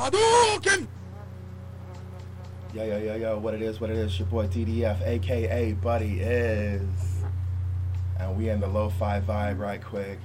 Hadouken! 0.00 0.88
Yo, 2.72 2.84
yo, 2.84 2.96
yo, 2.96 3.16
yo, 3.16 3.38
what 3.38 3.52
it 3.52 3.60
is, 3.60 3.82
what 3.82 3.90
it 3.90 3.98
is, 3.98 4.18
your 4.18 4.26
boy 4.28 4.46
DDF, 4.46 5.06
aka 5.06 5.72
Buddy 5.74 6.20
is. 6.20 6.88
And 8.18 8.34
we 8.34 8.48
in 8.48 8.60
the 8.60 8.66
low 8.66 8.88
fi 8.88 9.20
vibe 9.20 9.58
right 9.58 9.84
quick. 9.84 10.18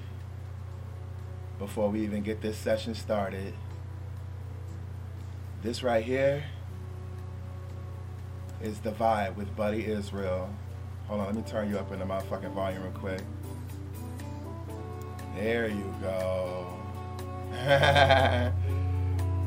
Before 1.60 1.90
we 1.90 2.00
even 2.04 2.24
get 2.24 2.42
this 2.42 2.58
session 2.58 2.96
started. 2.96 3.54
This 5.62 5.84
right 5.84 6.06
here 6.06 6.46
is 8.64 8.80
the 8.80 8.92
vibe 8.92 9.36
with 9.36 9.54
Buddieizreal. 9.58 10.48
Hold 11.08 11.20
on, 11.20 11.26
let 11.26 11.36
me 11.36 11.42
turn 11.42 11.70
you 11.70 11.78
up 11.78 11.92
in 11.92 12.00
the 12.00 12.06
motherfucking 12.06 12.54
volume 12.54 12.82
real 12.82 12.94
quick. 12.94 13.24
There 15.36 15.68
you 15.68 15.94
go. 16.02 16.66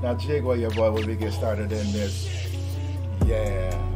now 0.02 0.14
jiggle 0.14 0.56
your 0.56 0.70
boy 0.70 0.90
when 0.92 1.06
we 1.06 1.16
get 1.16 1.32
started 1.32 1.72
in 1.72 1.92
this. 1.92 2.28
Yeah. 3.26 3.87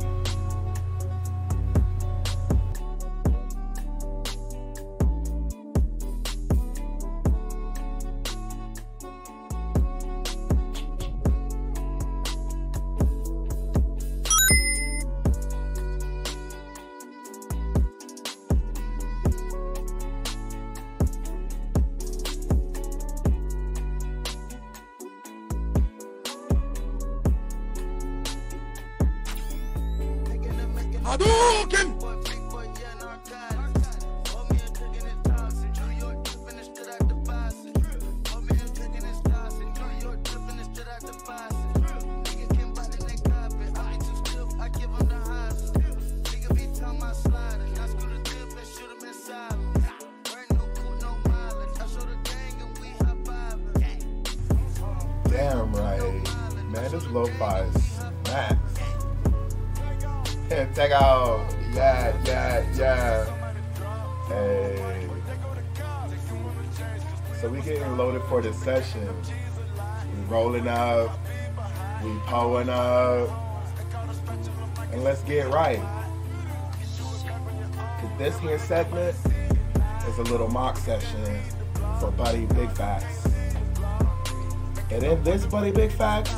Buddy 85.52 85.70
Big 85.70 85.92
Facts, 85.92 86.32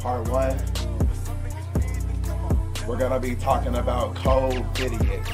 part 0.00 0.28
one, 0.28 0.60
we're 2.88 2.96
gonna 2.96 3.20
be 3.20 3.36
talking 3.36 3.76
about 3.76 4.16
cold 4.16 4.66
idiots. 4.80 5.30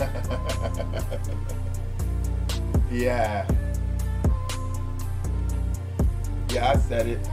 yeah. 2.90 3.46
Yeah, 6.48 6.70
I 6.70 6.76
said 6.78 7.08
it. 7.08 7.28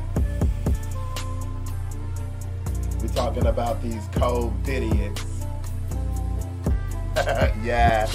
We're 3.02 3.08
talking 3.16 3.46
about 3.46 3.82
these 3.82 4.06
cold 4.12 4.54
idiots. 4.68 5.46
yeah. 7.64 8.06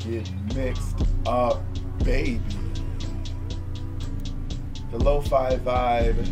Get 0.00 0.28
mixed 0.56 1.04
up, 1.24 1.62
baby. 2.04 2.40
The 4.90 4.98
lo-fi 4.98 5.56
vibe 5.56 6.28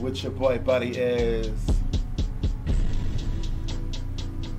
with 0.00 0.22
your 0.22 0.32
boy 0.32 0.58
Buddy 0.58 0.90
is. 0.90 1.50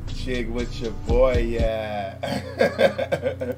Jig 0.07 0.49
with 0.49 0.81
your 0.81 0.91
boy, 1.07 1.37
yeah. 1.37 2.17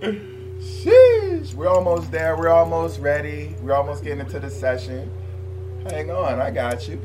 Sheesh, 0.00 1.54
we're 1.54 1.68
almost 1.68 2.10
there. 2.10 2.36
We're 2.36 2.48
almost 2.48 2.98
ready. 3.00 3.54
We're 3.62 3.74
almost 3.74 4.02
getting 4.02 4.20
into 4.20 4.40
the 4.40 4.50
session. 4.50 5.10
Hang 5.90 6.10
on, 6.10 6.40
I 6.40 6.50
got 6.50 6.88
you. 6.88 7.00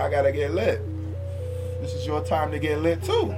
I 0.00 0.08
gotta 0.08 0.30
get 0.30 0.52
lit. 0.52 0.80
This 1.80 1.92
is 1.92 2.06
your 2.06 2.24
time 2.24 2.52
to 2.52 2.58
get 2.60 2.80
lit 2.80 3.02
too. 3.02 3.34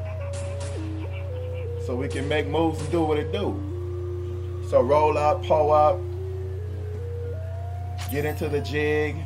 So 1.91 1.97
we 1.97 2.07
can 2.07 2.29
make 2.29 2.47
moves 2.47 2.81
and 2.81 2.89
do 2.93 3.03
what 3.03 3.19
it 3.19 3.33
do. 3.33 4.63
So 4.69 4.81
roll 4.81 5.19
up, 5.19 5.45
pull 5.45 5.73
up, 5.73 5.99
get 8.13 8.25
into 8.25 8.49
the 8.49 8.61
jig. 8.61 9.17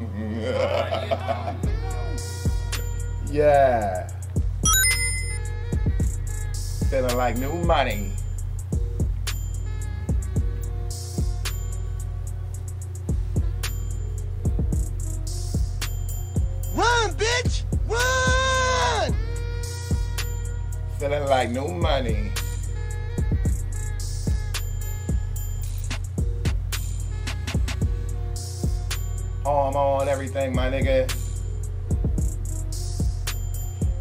yeah. 3.30 4.08
Feeling 6.88 7.16
like 7.18 7.36
new 7.36 7.52
money. 7.64 8.09
Feeling 21.00 21.24
like 21.28 21.48
new 21.48 21.66
money. 21.66 22.30
Oh, 29.46 29.60
I'm 29.60 29.76
on 29.76 30.10
everything, 30.10 30.54
my 30.54 30.68
nigga. 30.70 31.10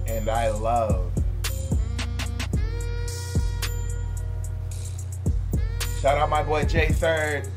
And 0.07 0.27
I 0.27 0.49
love. 0.49 1.09
Shout 6.01 6.17
out 6.17 6.29
my 6.29 6.43
boy 6.43 6.65
J 6.65 6.89
Third. 6.89 7.47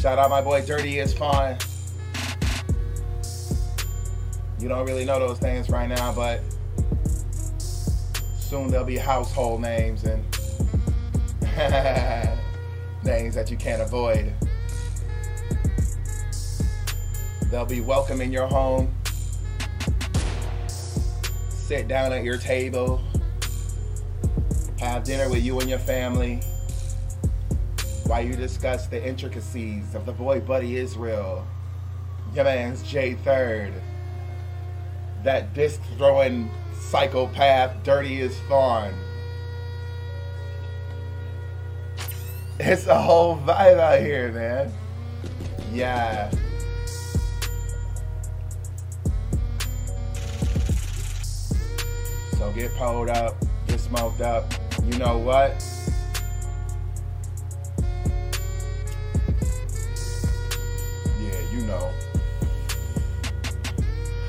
Shout 0.00 0.18
out 0.18 0.30
my 0.30 0.40
boy 0.40 0.66
Dirty 0.66 0.98
is 0.98 1.14
Fine. 1.14 1.58
You 4.58 4.66
don't 4.66 4.84
really 4.84 5.04
know 5.04 5.20
those 5.20 5.38
things 5.38 5.70
right 5.70 5.88
now, 5.88 6.12
but 6.12 6.40
soon 8.52 8.68
they'll 8.68 8.84
be 8.84 8.98
household 8.98 9.62
names 9.62 10.04
and 10.04 10.22
names 13.02 13.34
that 13.34 13.50
you 13.50 13.56
can't 13.56 13.80
avoid. 13.80 14.30
They'll 17.50 17.64
be 17.64 17.80
welcome 17.80 18.20
in 18.20 18.30
your 18.30 18.46
home. 18.46 18.94
Sit 20.68 21.88
down 21.88 22.12
at 22.12 22.24
your 22.24 22.36
table. 22.36 23.00
Have 24.80 25.02
dinner 25.02 25.30
with 25.30 25.42
you 25.42 25.58
and 25.60 25.70
your 25.70 25.78
family. 25.78 26.42
While 28.04 28.22
you 28.22 28.34
discuss 28.34 28.86
the 28.86 29.02
intricacies 29.02 29.94
of 29.94 30.04
the 30.04 30.12
boy 30.12 30.42
Buddieizreal. 30.42 31.42
Your 32.34 32.44
man's 32.44 32.82
J 32.82 33.14
Third. 33.14 33.72
That 35.24 35.54
disc 35.54 35.80
throwing 35.96 36.50
psychopath, 36.78 37.82
dirty 37.84 38.20
as 38.22 38.38
fun. 38.48 38.92
It's 42.58 42.86
a 42.86 43.00
whole 43.00 43.38
vibe 43.38 43.78
out 43.78 44.00
here, 44.00 44.30
man. 44.32 44.72
Yeah. 45.72 46.30
So 52.36 52.52
get 52.52 52.74
pulled 52.76 53.08
up, 53.08 53.36
get 53.66 53.80
smoked 53.80 54.20
up. 54.20 54.52
You 54.84 54.98
know 54.98 55.18
what? 55.18 55.64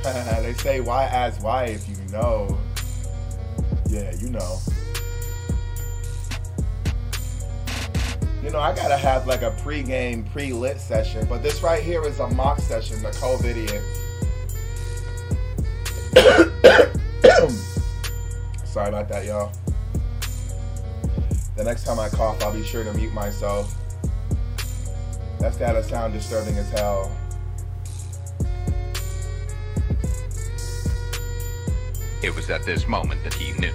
they 0.41 0.53
say, 0.55 0.81
why 0.81 1.05
ask 1.05 1.41
why 1.41 1.65
if 1.65 1.88
you 1.88 1.95
know? 2.11 2.57
Yeah, 3.88 4.13
you 4.15 4.29
know. 4.29 4.59
You 8.44 8.50
know, 8.50 8.59
I 8.59 8.75
gotta 8.75 8.97
have 8.97 9.27
like 9.27 9.44
a 9.44 9.51
pre-game, 9.61 10.25
pre-lit 10.25 10.81
session, 10.81 11.25
but 11.29 11.41
this 11.41 11.63
right 11.63 11.81
here 11.81 12.05
is 12.05 12.19
a 12.19 12.27
mock 12.27 12.59
session, 12.59 13.01
the 13.01 13.11
COVIDian. 13.11 13.81
Sorry 18.65 18.89
about 18.89 19.07
that, 19.07 19.25
y'all. 19.25 19.53
The 21.55 21.63
next 21.63 21.85
time 21.85 21.97
I 21.97 22.09
cough, 22.09 22.44
I'll 22.44 22.51
be 22.51 22.63
sure 22.63 22.83
to 22.83 22.94
mute 22.94 23.13
myself. 23.13 23.73
That's 25.39 25.55
gotta 25.55 25.81
sound 25.81 26.11
disturbing 26.11 26.57
as 26.57 26.69
hell. 26.71 27.09
It 32.23 32.33
was 32.33 32.49
at 32.49 32.63
this 32.63 32.87
moment 32.87 33.21
that 33.25 33.33
he 33.33 33.51
knew 33.59 33.73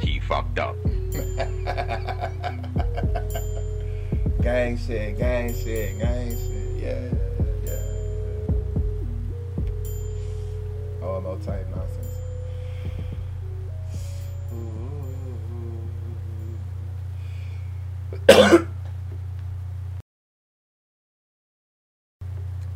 he 0.00 0.18
fucked 0.18 0.58
up. 0.58 0.74
gang 4.42 4.76
shit, 4.76 5.16
gang 5.16 5.54
shit, 5.54 5.96
gang 5.96 6.30
shit. 6.30 6.82
Yeah, 6.82 7.08
yeah. 7.64 7.78
Oh, 11.00 11.20
no 11.20 11.38
type 11.46 11.64
nonsense. 11.70 12.08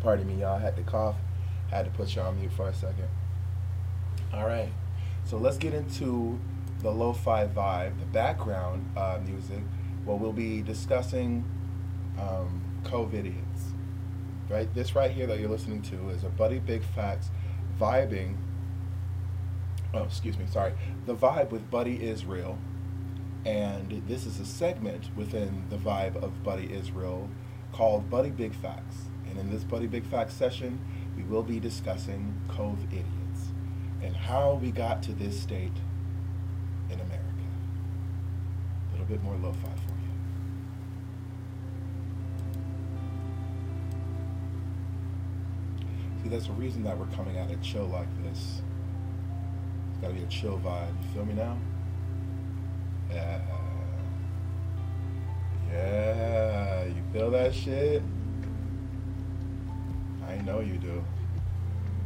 Pardon 0.00 0.28
me, 0.28 0.40
y'all. 0.40 0.56
I 0.56 0.60
had 0.60 0.76
to 0.76 0.82
cough. 0.84 1.16
Had 1.68 1.86
to 1.86 1.90
put 1.90 2.14
you 2.14 2.22
on 2.22 2.38
mute 2.38 2.52
for 2.52 2.68
a 2.68 2.74
second. 2.74 3.08
All 4.32 4.46
right. 4.46 4.68
So 5.30 5.36
let's 5.36 5.58
get 5.58 5.74
into 5.74 6.40
the 6.82 6.90
lo-fi 6.90 7.46
vibe, 7.46 7.96
the 8.00 8.06
background 8.06 8.84
uh, 8.96 9.20
music. 9.24 9.60
Well, 10.04 10.18
we'll 10.18 10.32
be 10.32 10.60
discussing 10.60 11.44
um, 12.18 12.60
COVIDians. 12.82 13.36
Right. 14.48 14.74
This 14.74 14.96
right 14.96 15.12
here 15.12 15.28
that 15.28 15.38
you're 15.38 15.48
listening 15.48 15.82
to 15.82 16.08
is 16.08 16.24
a 16.24 16.30
Buddy 16.30 16.58
Big 16.58 16.82
Facts 16.82 17.30
vibing. 17.78 18.38
Oh, 19.94 20.02
excuse 20.02 20.36
me. 20.36 20.46
Sorry. 20.50 20.72
The 21.06 21.14
vibe 21.14 21.50
with 21.50 21.70
Buddieizreal, 21.70 22.56
and 23.46 24.02
this 24.08 24.26
is 24.26 24.40
a 24.40 24.44
segment 24.44 25.14
within 25.14 25.62
the 25.70 25.76
vibe 25.76 26.16
of 26.16 26.42
Buddieizreal 26.42 27.28
called 27.72 28.10
Buddy 28.10 28.30
Big 28.30 28.52
Facts. 28.52 28.96
And 29.28 29.38
in 29.38 29.48
this 29.48 29.62
Buddy 29.62 29.86
Big 29.86 30.06
Facts 30.06 30.34
session, 30.34 30.80
we 31.16 31.22
will 31.22 31.44
be 31.44 31.60
discussing 31.60 32.34
COVIDiots 32.48 33.19
and 34.02 34.16
how 34.16 34.54
we 34.54 34.70
got 34.70 35.02
to 35.04 35.12
this 35.12 35.38
state 35.38 35.72
in 36.88 37.00
America. 37.00 37.24
A 38.88 38.92
little 38.92 39.06
bit 39.06 39.22
more 39.22 39.36
lo-fi 39.36 39.68
for 39.68 39.70
you. 39.70 40.10
See, 46.22 46.28
that's 46.28 46.46
the 46.46 46.52
reason 46.52 46.82
that 46.84 46.98
we're 46.98 47.06
coming 47.06 47.36
at 47.38 47.50
it 47.50 47.62
chill 47.62 47.86
like 47.86 48.08
this. 48.22 48.62
It's 49.90 50.00
gotta 50.00 50.14
be 50.14 50.22
a 50.22 50.26
chill 50.26 50.58
vibe. 50.58 50.88
You 51.02 51.08
feel 51.14 51.24
me 51.24 51.34
now? 51.34 51.56
Yeah. 53.10 53.40
Yeah. 55.70 56.84
You 56.84 57.02
feel 57.12 57.30
that 57.30 57.54
shit? 57.54 58.02
I 60.26 60.36
know 60.42 60.60
you 60.60 60.78
do. 60.78 61.02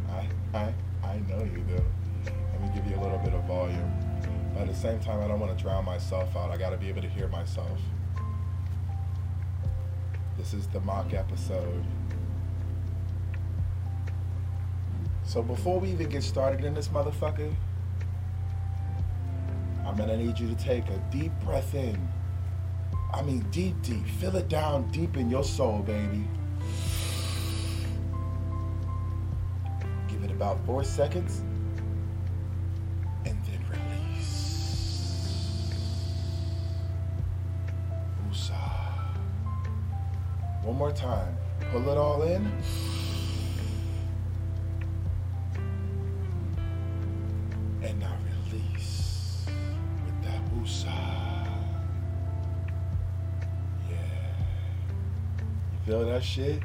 I 0.09 0.29
I 0.57 0.75
I 1.15 1.21
know 1.31 1.45
you 1.45 1.63
do. 1.69 1.81
Let 2.25 2.61
me 2.61 2.69
give 2.75 2.91
you 2.91 2.97
a 2.97 3.03
little 3.03 3.19
bit 3.19 3.35
of 3.35 3.45
volume. 3.45 3.93
But 4.53 4.63
at 4.63 4.69
the 4.69 4.75
same 4.75 4.99
time, 4.99 5.23
I 5.23 5.29
don't 5.29 5.39
want 5.39 5.57
to 5.57 5.63
drown 5.63 5.85
myself 5.85 6.35
out. 6.37 6.51
I 6.51 6.57
got 6.57 6.71
to 6.71 6.77
be 6.77 6.89
able 6.89 7.03
to 7.03 7.09
hear 7.09 7.29
myself. 7.29 7.79
This 10.37 10.55
is 10.55 10.67
the 10.67 10.81
mock 10.81 11.15
episode. 11.15 11.85
So 15.25 15.41
before 15.41 15.79
we 15.79 15.91
even 15.91 16.09
get 16.09 16.25
started 16.25 16.65
in 16.65 16.75
this 16.75 16.89
motherfucker, 16.89 17.55
I'm 19.87 19.97
gonna 19.97 20.17
need 20.17 20.39
you 20.39 20.49
to 20.49 20.57
take 20.57 20.89
a 20.89 20.99
deep 21.13 21.33
breath 21.45 21.75
in. 21.75 22.09
I 23.13 23.23
mean, 23.23 23.47
deep, 23.53 23.81
deep. 23.83 24.05
Feel 24.21 24.35
it 24.37 24.49
down 24.49 24.91
deep 24.91 25.17
in 25.17 25.31
your 25.31 25.45
soul, 25.45 25.79
baby. 25.79 26.25
About 30.35 30.59
four 30.67 30.83
seconds. 30.83 31.43
And 33.25 33.39
then 33.45 33.65
release. 33.71 35.71
Woosah. 38.29 39.15
One 40.63 40.77
more 40.77 40.93
time. 40.93 41.37
Pull 41.71 41.89
it 41.89 41.97
all 41.97 42.23
in. 42.23 42.51
And 47.83 48.01
now 48.01 48.17
release 48.51 49.47
with 49.47 50.25
that 50.25 50.41
woosah. 50.53 51.47
Yeah. 53.89 53.97
You 55.73 55.79
feel 55.87 56.05
that 56.07 56.25
shit? 56.25 56.61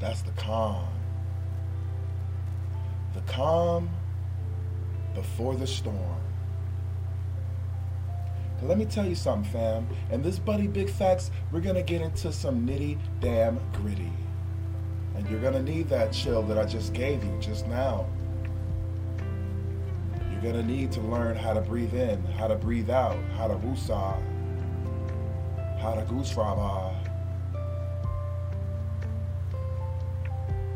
That's 0.00 0.22
the 0.22 0.32
calm. 0.32 0.99
Calm 3.30 3.88
before 5.14 5.54
the 5.54 5.66
storm. 5.66 6.20
Let 8.62 8.76
me 8.76 8.84
tell 8.84 9.06
you 9.06 9.14
something, 9.14 9.50
fam. 9.52 9.86
And 10.10 10.22
this 10.22 10.40
Buddy 10.40 10.66
Big 10.66 10.90
Facts, 10.90 11.30
we're 11.52 11.60
gonna 11.60 11.82
get 11.82 12.02
into 12.02 12.32
some 12.32 12.66
nitty 12.66 12.98
damn 13.20 13.60
gritty. 13.72 14.12
And 15.14 15.28
you're 15.30 15.40
gonna 15.40 15.62
need 15.62 15.88
that 15.90 16.12
chill 16.12 16.42
that 16.42 16.58
I 16.58 16.64
just 16.64 16.92
gave 16.92 17.22
you 17.22 17.38
just 17.40 17.68
now. 17.68 18.04
You're 20.32 20.52
gonna 20.52 20.66
need 20.66 20.90
to 20.92 21.00
learn 21.00 21.36
how 21.36 21.52
to 21.52 21.60
breathe 21.60 21.94
in, 21.94 22.22
how 22.24 22.48
to 22.48 22.56
breathe 22.56 22.90
out, 22.90 23.16
how 23.36 23.46
to 23.46 23.54
woosah, 23.54 24.20
how 25.78 25.94
to 25.94 26.02
goose 26.02 26.32
raba. 26.32 26.94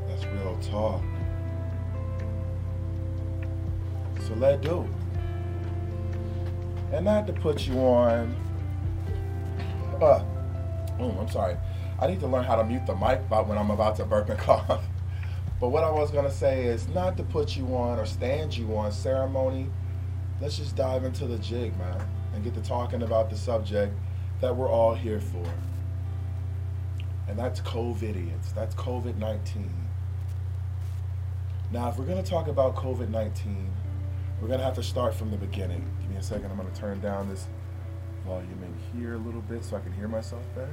That's 0.07 0.25
real 0.27 0.57
talk. 0.63 1.03
So 4.27 4.35
let 4.35 4.63
do. 4.63 4.89
And 6.93 7.05
not 7.05 7.27
to 7.27 7.33
put 7.33 7.67
you 7.67 7.79
on. 7.79 8.35
Uh, 10.01 10.25
oh, 10.99 11.17
I'm 11.21 11.29
sorry. 11.29 11.57
I 12.01 12.07
need 12.07 12.21
to 12.21 12.27
learn 12.27 12.45
how 12.45 12.57
to 12.57 12.65
mute 12.65 12.87
the 12.87 12.95
mic 12.95 13.21
when 13.31 13.59
I'm 13.59 13.71
about 13.71 13.97
to 13.97 14.05
burp 14.05 14.31
and 14.31 14.39
cough. 14.41 14.83
But 15.61 15.69
what 15.69 15.85
I 15.85 15.91
was 15.91 16.11
gonna 16.11 16.31
say 16.31 16.65
is 16.65 16.89
not 16.89 17.17
to 17.19 17.23
put 17.23 17.57
you 17.57 17.67
on 17.77 17.99
or 17.99 18.07
stand 18.07 18.57
you 18.57 18.77
on 18.77 18.93
ceremony. 18.93 19.69
Let's 20.41 20.57
just 20.57 20.75
dive 20.75 21.05
into 21.05 21.27
the 21.27 21.39
jig, 21.39 21.77
man, 21.79 22.07
and 22.35 22.43
get 22.43 22.55
to 22.55 22.63
talking 22.63 23.03
about 23.03 23.31
the 23.31 23.37
subject 23.37 23.95
that 24.41 24.55
we're 24.55 24.69
all 24.69 24.95
here 24.95 25.21
for. 25.21 25.45
And 27.29 27.39
that's 27.39 27.61
COVIDians. 27.61 28.53
That's 28.55 28.75
COVID 28.75 29.17
19. 29.17 29.71
Now, 31.71 31.89
if 31.89 31.99
we're 31.99 32.05
gonna 32.05 32.23
talk 32.23 32.49
about 32.49 32.75
COVID 32.75 33.09
19, 33.11 33.71
we're 34.41 34.49
gonna 34.49 34.63
have 34.63 34.75
to 34.75 34.83
start 34.83 35.15
from 35.15 35.31
the 35.31 35.37
beginning. 35.37 35.85
Give 36.01 36.11
me 36.11 36.17
a 36.17 36.23
second. 36.23 36.51
I'm 36.51 36.57
gonna 36.57 36.71
turn 36.75 37.01
down 37.01 37.29
this 37.29 37.47
volume 38.27 38.63
in 38.63 39.01
here 39.01 39.15
a 39.15 39.19
little 39.19 39.41
bit 39.43 39.65
so 39.65 39.77
I 39.77 39.81
can 39.81 39.93
hear 39.93 40.09
myself 40.09 40.43
better. 40.55 40.73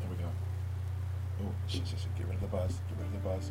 There 0.00 0.10
we 0.10 0.16
go. 0.16 0.28
Oh, 1.42 1.52
shit, 1.66 1.86
shit, 1.86 1.98
shit. 1.98 2.14
Get 2.16 2.26
rid 2.26 2.36
of 2.36 2.40
the 2.42 2.46
buzz. 2.46 2.80
Get 2.88 2.98
rid 2.98 3.06
of 3.06 3.12
the 3.12 3.28
buzz. 3.28 3.50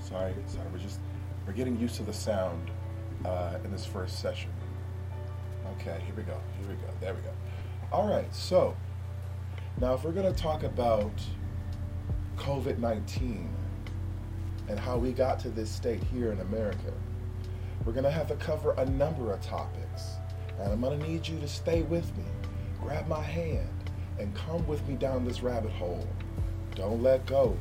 Sorry, 0.00 0.34
sorry. 0.46 0.66
We're 0.72 0.78
just 0.78 1.00
we're 1.46 1.52
getting 1.52 1.78
used 1.78 1.96
to 1.96 2.02
the 2.02 2.12
sound 2.12 2.70
uh, 3.24 3.58
in 3.64 3.70
this 3.70 3.86
first 3.86 4.20
session. 4.20 4.50
Okay, 5.80 6.02
here 6.04 6.14
we 6.16 6.22
go. 6.22 6.38
Here 6.58 6.68
we 6.68 6.74
go. 6.74 6.88
There 7.00 7.14
we 7.14 7.20
go. 7.20 7.32
All 7.92 8.08
right. 8.08 8.32
So 8.34 8.76
now, 9.80 9.94
if 9.94 10.04
we're 10.04 10.12
gonna 10.12 10.32
talk 10.32 10.62
about 10.62 11.12
COVID 12.36 12.78
19 12.78 13.48
and 14.68 14.78
how 14.78 14.96
we 14.96 15.12
got 15.12 15.38
to 15.40 15.50
this 15.50 15.70
state 15.70 16.02
here 16.04 16.32
in 16.32 16.40
America, 16.40 16.92
we're 17.84 17.92
going 17.92 18.04
to 18.04 18.10
have 18.10 18.28
to 18.28 18.36
cover 18.36 18.72
a 18.72 18.86
number 18.86 19.32
of 19.32 19.40
topics. 19.42 20.14
And 20.58 20.72
I'm 20.72 20.80
going 20.80 20.98
to 20.98 21.06
need 21.06 21.26
you 21.26 21.38
to 21.40 21.48
stay 21.48 21.82
with 21.82 22.16
me, 22.16 22.24
grab 22.80 23.06
my 23.06 23.20
hand, 23.20 23.68
and 24.18 24.34
come 24.34 24.66
with 24.66 24.86
me 24.88 24.94
down 24.94 25.24
this 25.24 25.42
rabbit 25.42 25.72
hole. 25.72 26.06
Don't 26.74 27.02
let 27.02 27.26
go. 27.26 27.56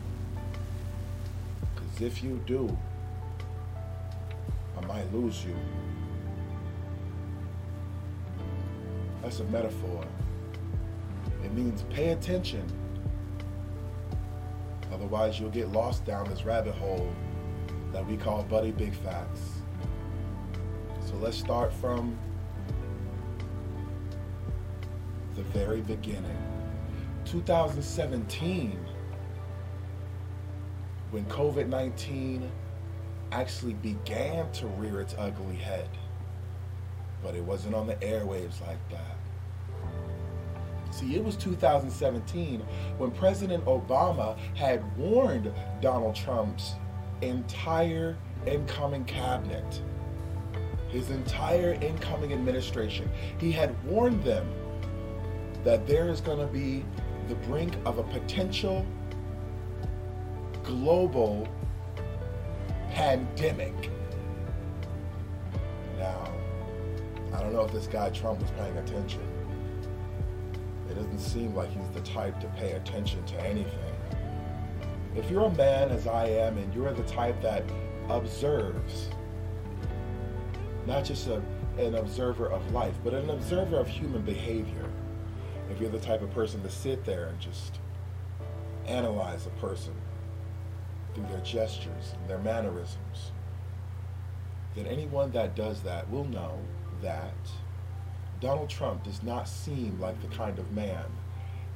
Because 1.75 2.01
if 2.01 2.23
you 2.23 2.41
do, 2.45 2.75
I 4.77 4.85
might 4.85 5.11
lose 5.13 5.43
you. 5.43 5.55
That's 9.21 9.39
a 9.39 9.45
metaphor. 9.45 10.05
It 11.43 11.53
means 11.53 11.83
pay 11.89 12.09
attention. 12.09 12.63
Otherwise, 14.93 15.39
you'll 15.39 15.49
get 15.49 15.69
lost 15.71 16.05
down 16.05 16.29
this 16.29 16.45
rabbit 16.45 16.75
hole 16.75 17.09
that 17.91 18.05
we 18.07 18.15
call 18.17 18.43
Buddy 18.43 18.71
Big 18.71 18.93
Facts. 18.93 19.52
So 21.13 21.19
let's 21.19 21.37
start 21.37 21.71
from 21.73 22.17
the 25.35 25.43
very 25.43 25.81
beginning. 25.81 26.37
2017, 27.25 28.79
when 31.11 31.25
COVID 31.25 31.67
19 31.67 32.49
actually 33.31 33.73
began 33.75 34.51
to 34.53 34.65
rear 34.65 35.01
its 35.01 35.15
ugly 35.19 35.55
head. 35.55 35.89
But 37.21 37.35
it 37.35 37.43
wasn't 37.43 37.75
on 37.75 37.85
the 37.85 37.95
airwaves 37.95 38.59
like 38.61 38.79
that. 38.89 39.17
See, 40.91 41.15
it 41.15 41.23
was 41.23 41.35
2017 41.37 42.59
when 42.97 43.11
President 43.11 43.63
Obama 43.65 44.35
had 44.55 44.83
warned 44.97 45.51
Donald 45.79 46.15
Trump's 46.15 46.73
entire 47.21 48.17
incoming 48.45 49.05
cabinet, 49.05 49.81
his 50.93 51.09
entire 51.09 51.73
incoming 51.81 52.31
administration. 52.31 53.09
He 53.39 53.51
had 53.51 53.75
warned 53.83 54.23
them 54.23 54.47
that 55.63 55.87
there 55.87 56.07
is 56.07 56.21
going 56.21 56.37
to 56.37 56.45
be 56.45 56.85
the 57.27 57.35
brink 57.35 57.73
of 57.83 57.97
a 57.97 58.03
potential 58.03 58.85
global 60.63 61.47
pandemic. 62.91 63.73
Now, 65.97 66.31
I 67.33 67.39
don't 67.39 67.53
know 67.53 67.63
if 67.63 67.71
this 67.71 67.87
guy 67.87 68.11
Trump 68.11 68.39
was 68.39 68.51
paying 68.51 68.77
attention. 68.77 69.21
It 70.91 70.93
doesn't 70.93 71.19
seem 71.19 71.55
like 71.55 71.71
he's 71.71 71.89
the 71.89 72.01
type 72.01 72.39
to 72.41 72.47
pay 72.49 72.73
attention 72.73 73.25
to 73.25 73.41
anything. 73.41 73.79
If 75.15 75.31
you're 75.31 75.45
a 75.45 75.55
man, 75.55 75.89
as 75.89 76.05
I 76.05 76.27
am, 76.27 76.57
and 76.57 76.71
you're 76.73 76.93
the 76.93 77.03
type 77.03 77.41
that 77.41 77.63
observes, 78.09 79.09
not 80.85 81.05
just 81.05 81.27
a, 81.27 81.41
an 81.77 81.95
observer 81.95 82.47
of 82.47 82.71
life, 82.71 82.95
but 83.03 83.13
an 83.13 83.29
observer 83.29 83.77
of 83.77 83.87
human 83.87 84.21
behavior, 84.21 84.89
if 85.69 85.79
you're 85.79 85.89
the 85.89 85.99
type 85.99 86.21
of 86.21 86.31
person 86.33 86.61
to 86.63 86.69
sit 86.69 87.05
there 87.05 87.27
and 87.27 87.39
just 87.39 87.79
analyze 88.85 89.45
a 89.47 89.61
person 89.61 89.93
through 91.13 91.25
their 91.27 91.39
gestures 91.39 92.13
and 92.19 92.29
their 92.29 92.39
mannerisms, 92.39 93.31
then 94.75 94.85
anyone 94.87 95.31
that 95.31 95.55
does 95.55 95.81
that 95.83 96.09
will 96.09 96.25
know 96.25 96.59
that 97.01 97.33
Donald 98.41 98.69
Trump 98.69 99.03
does 99.03 99.23
not 99.23 99.47
seem 99.47 99.99
like 99.99 100.19
the 100.21 100.35
kind 100.35 100.59
of 100.59 100.71
man 100.73 101.05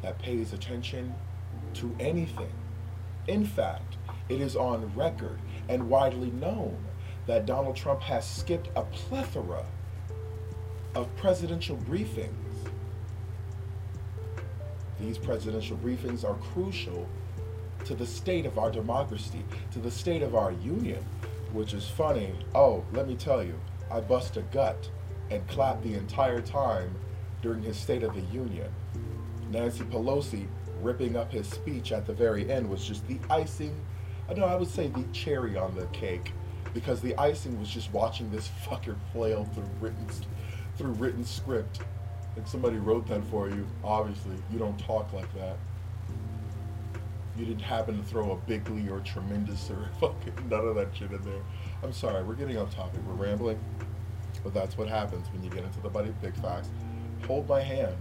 that 0.01 0.19
pays 0.19 0.51
attention 0.53 1.13
to 1.73 1.95
anything. 1.99 2.51
In 3.27 3.45
fact, 3.45 3.97
it 4.29 4.41
is 4.41 4.55
on 4.55 4.93
record 4.95 5.39
and 5.69 5.89
widely 5.89 6.31
known 6.31 6.77
that 7.27 7.45
Donald 7.45 7.75
Trump 7.75 8.01
has 8.01 8.27
skipped 8.27 8.69
a 8.75 8.81
plethora 8.83 9.65
of 10.95 11.15
presidential 11.17 11.77
briefings. 11.77 12.31
These 14.99 15.17
presidential 15.17 15.77
briefings 15.77 16.23
are 16.23 16.35
crucial 16.53 17.07
to 17.85 17.93
the 17.93 18.05
state 18.05 18.45
of 18.45 18.57
our 18.57 18.71
democracy, 18.71 19.43
to 19.71 19.79
the 19.79 19.91
state 19.91 20.23
of 20.23 20.35
our 20.35 20.51
union, 20.53 21.05
which 21.53 21.73
is 21.73 21.87
funny. 21.87 22.33
Oh, 22.55 22.83
let 22.93 23.07
me 23.07 23.15
tell 23.15 23.43
you, 23.43 23.59
I 23.91 23.99
bust 23.99 24.37
a 24.37 24.41
gut 24.41 24.89
and 25.29 25.47
clapped 25.47 25.83
the 25.83 25.93
entire 25.93 26.41
time 26.41 26.95
during 27.41 27.61
his 27.61 27.77
State 27.77 28.03
of 28.03 28.15
the 28.15 28.21
Union. 28.33 28.71
Nancy 29.51 29.83
Pelosi 29.83 30.47
ripping 30.81 31.15
up 31.15 31.31
his 31.31 31.47
speech 31.47 31.91
at 31.91 32.05
the 32.05 32.13
very 32.13 32.49
end 32.51 32.69
was 32.69 32.85
just 32.85 33.07
the 33.07 33.19
icing. 33.29 33.75
I 34.29 34.33
know 34.33 34.45
I 34.45 34.55
would 34.55 34.69
say 34.69 34.87
the 34.87 35.03
cherry 35.13 35.55
on 35.57 35.75
the 35.75 35.85
cake, 35.87 36.33
because 36.79 37.01
the 37.01 37.15
icing 37.17 37.59
was 37.59 37.69
just 37.69 37.91
watching 37.91 38.29
this 38.29 38.49
fucker 38.65 38.95
flail 39.11 39.45
through 39.53 39.69
written 39.79 40.07
through 40.77 40.91
written 40.93 41.25
script. 41.25 41.79
And 42.35 42.47
somebody 42.47 42.77
wrote 42.77 43.07
that 43.07 43.23
for 43.25 43.49
you. 43.49 43.65
Obviously, 43.83 44.35
you 44.51 44.59
don't 44.59 44.77
talk 44.77 45.11
like 45.11 45.33
that 45.33 45.57
you 47.37 47.45
didn't 47.45 47.61
happen 47.61 47.97
to 47.97 48.03
throw 48.03 48.31
a 48.31 48.35
bigly 48.47 48.89
or 48.89 48.99
tremendous 49.01 49.69
or 49.69 49.89
fucking 49.99 50.33
none 50.49 50.67
of 50.67 50.75
that 50.75 50.87
shit 50.95 51.11
in 51.11 51.21
there. 51.23 51.41
I'm 51.83 51.93
sorry, 51.93 52.23
we're 52.23 52.35
getting 52.35 52.57
off 52.57 52.73
topic. 52.75 52.99
We're 53.07 53.13
rambling. 53.13 53.59
But 54.43 54.53
that's 54.53 54.77
what 54.77 54.87
happens 54.87 55.27
when 55.31 55.43
you 55.43 55.49
get 55.49 55.63
into 55.63 55.79
the 55.81 55.89
buddy 55.89 56.13
big 56.21 56.35
facts. 56.35 56.69
Hold 57.27 57.47
my 57.47 57.61
hand. 57.61 57.95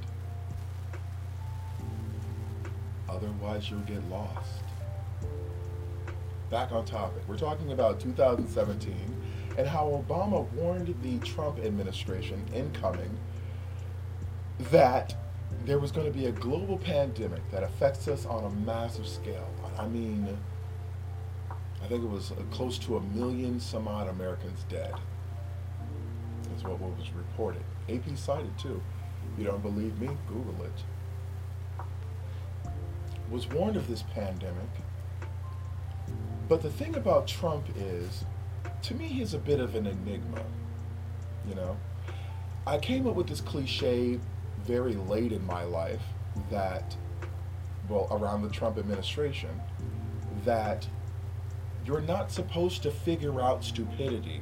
Otherwise, 3.09 3.71
you'll 3.71 3.81
get 3.81 4.03
lost. 4.09 4.63
Back 6.51 6.71
on 6.71 6.85
topic. 6.85 7.23
We're 7.27 7.39
talking 7.39 7.73
about 7.73 7.99
2017 7.99 8.95
and 9.59 9.67
how 9.67 10.05
Obama 10.07 10.49
warned 10.53 10.95
the 11.03 11.19
Trump 11.27 11.59
administration 11.59 12.45
incoming 12.55 13.19
that 14.71 15.15
there 15.65 15.79
was 15.79 15.91
going 15.91 16.07
to 16.07 16.17
be 16.17 16.27
a 16.27 16.33
global 16.33 16.79
pandemic 16.79 17.43
that 17.51 17.65
affects 17.65 18.07
us 18.07 18.27
on 18.27 18.45
a 18.45 18.51
massive 18.65 19.09
scale. 19.09 19.49
I 19.77 19.89
mean, 19.89 20.39
I 21.83 21.87
think 21.89 22.05
it 22.05 22.11
was 22.11 22.31
uh, 22.33 22.37
close 22.51 22.79
to 22.81 22.97
a 22.97 23.01
million 23.01 23.59
some 23.59 23.89
odd 23.89 24.09
Americans 24.09 24.65
dead. 24.69 24.95
That's 26.51 26.63
what 26.63 26.81
was 26.81 27.11
reported. 27.11 27.63
AP 27.89 28.17
cited 28.17 28.57
too. 28.59 28.81
You 29.37 29.45
don't 29.45 29.63
believe 29.63 30.01
me? 30.01 30.11
Google 30.29 30.65
it. 30.65 31.83
Was 33.31 33.49
warned 33.49 33.77
of 33.77 33.89
this 33.89 34.03
pandemic. 34.03 34.69
But 36.49 36.63
the 36.63 36.71
thing 36.71 36.95
about 36.95 37.27
Trump 37.27 37.67
is, 37.77 38.25
to 38.83 38.95
me, 38.95 39.07
he's 39.07 39.35
a 39.35 39.39
bit 39.39 39.61
of 39.61 39.75
an 39.75 39.87
enigma. 39.87 40.43
You 41.49 41.55
know, 41.57 41.77
I 42.67 42.79
came 42.79 43.07
up 43.07 43.15
with 43.15 43.29
this 43.29 43.41
cliche 43.41 44.21
very 44.65 44.95
late 44.95 45.33
in 45.33 45.45
my 45.47 45.65
life 45.65 46.03
that, 46.51 46.97
well, 47.89 48.09
around 48.11 48.43
the 48.43 48.51
Trump 48.51 48.79
administration, 48.79 49.61
that 50.45 50.87
you're 51.85 52.01
not 52.01 52.31
supposed 52.31 52.83
to 52.83 52.91
figure 52.91 53.41
out 53.41 53.65
stupidity 53.65 54.41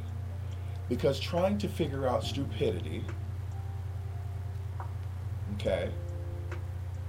because 0.88 1.18
trying 1.18 1.58
to 1.58 1.68
figure 1.68 2.06
out 2.06 2.25
stupidity, 2.25 3.04
okay, 5.54 5.90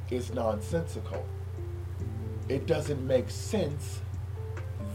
is 0.10 0.34
nonsensical. 0.34 1.26
It 2.48 2.68
doesn't 2.68 3.06
make 3.06 3.30
sense. 3.30 4.02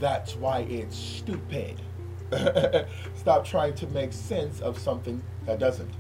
That's 0.01 0.35
why 0.35 0.61
it's 0.61 0.97
stupid. 0.97 1.79
Stop 3.17 3.45
trying 3.45 3.75
to 3.75 3.87
make 3.89 4.15
sense 4.15 4.61
of 4.61 4.79
something 4.79 5.23
that 5.45 5.59
doesn't. 5.59 5.91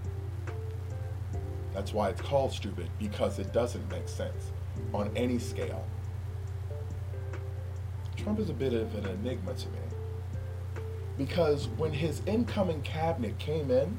That's 1.74 1.92
why 1.92 2.08
it's 2.08 2.22
called 2.22 2.52
stupid, 2.52 2.88
because 2.98 3.38
it 3.38 3.52
doesn't 3.52 3.88
make 3.90 4.08
sense 4.08 4.52
on 4.94 5.10
any 5.14 5.38
scale. 5.38 5.84
Trump 8.16 8.38
is 8.38 8.48
a 8.48 8.54
bit 8.54 8.72
of 8.72 8.94
an 8.94 9.06
enigma 9.06 9.54
to 9.54 9.68
me. 9.68 9.78
Because 11.18 11.68
when 11.76 11.92
his 11.92 12.22
incoming 12.26 12.80
cabinet 12.80 13.38
came 13.38 13.70
in 13.70 13.98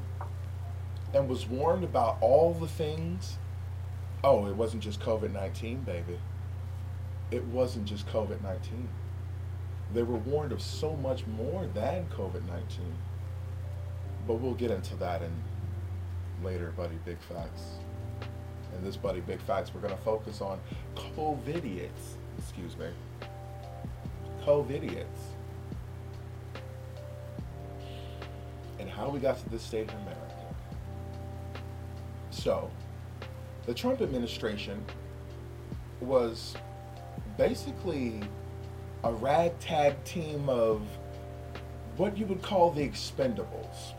and 1.14 1.28
was 1.28 1.46
warned 1.46 1.84
about 1.84 2.18
all 2.20 2.54
the 2.54 2.66
things, 2.66 3.38
oh, 4.24 4.46
it 4.46 4.56
wasn't 4.56 4.82
just 4.82 5.00
COVID 5.00 5.32
19, 5.32 5.82
baby. 5.82 6.18
It 7.30 7.44
wasn't 7.44 7.84
just 7.84 8.06
COVID 8.08 8.42
19. 8.42 8.88
They 9.94 10.02
were 10.02 10.16
warned 10.16 10.52
of 10.52 10.62
so 10.62 10.96
much 10.96 11.26
more 11.26 11.66
than 11.74 12.06
COVID 12.16 12.46
19. 12.48 12.62
But 14.26 14.34
we'll 14.34 14.54
get 14.54 14.70
into 14.70 14.94
that 14.96 15.22
in 15.22 15.32
later, 16.42 16.72
Buddy 16.76 16.98
Big 17.04 17.18
Facts. 17.20 17.62
In 18.76 18.84
this 18.84 18.96
Buddy 18.96 19.20
Big 19.20 19.40
Facts, 19.40 19.74
we're 19.74 19.80
going 19.80 19.94
to 19.94 20.02
focus 20.02 20.40
on 20.40 20.58
COVIDiots. 20.94 22.16
Excuse 22.38 22.76
me. 22.78 22.86
COVIDiots. 24.44 25.04
And 28.78 28.88
how 28.88 29.10
we 29.10 29.18
got 29.18 29.38
to 29.38 29.48
this 29.50 29.62
state 29.62 29.90
in 29.90 29.96
America. 29.96 30.22
So, 32.30 32.70
the 33.66 33.74
Trump 33.74 34.00
administration 34.00 34.82
was 36.00 36.56
basically 37.36 38.20
a 39.04 39.12
ragtag 39.12 40.02
team 40.04 40.48
of 40.48 40.82
what 41.96 42.16
you 42.16 42.26
would 42.26 42.42
call 42.42 42.70
the 42.70 42.86
expendables. 42.86 43.94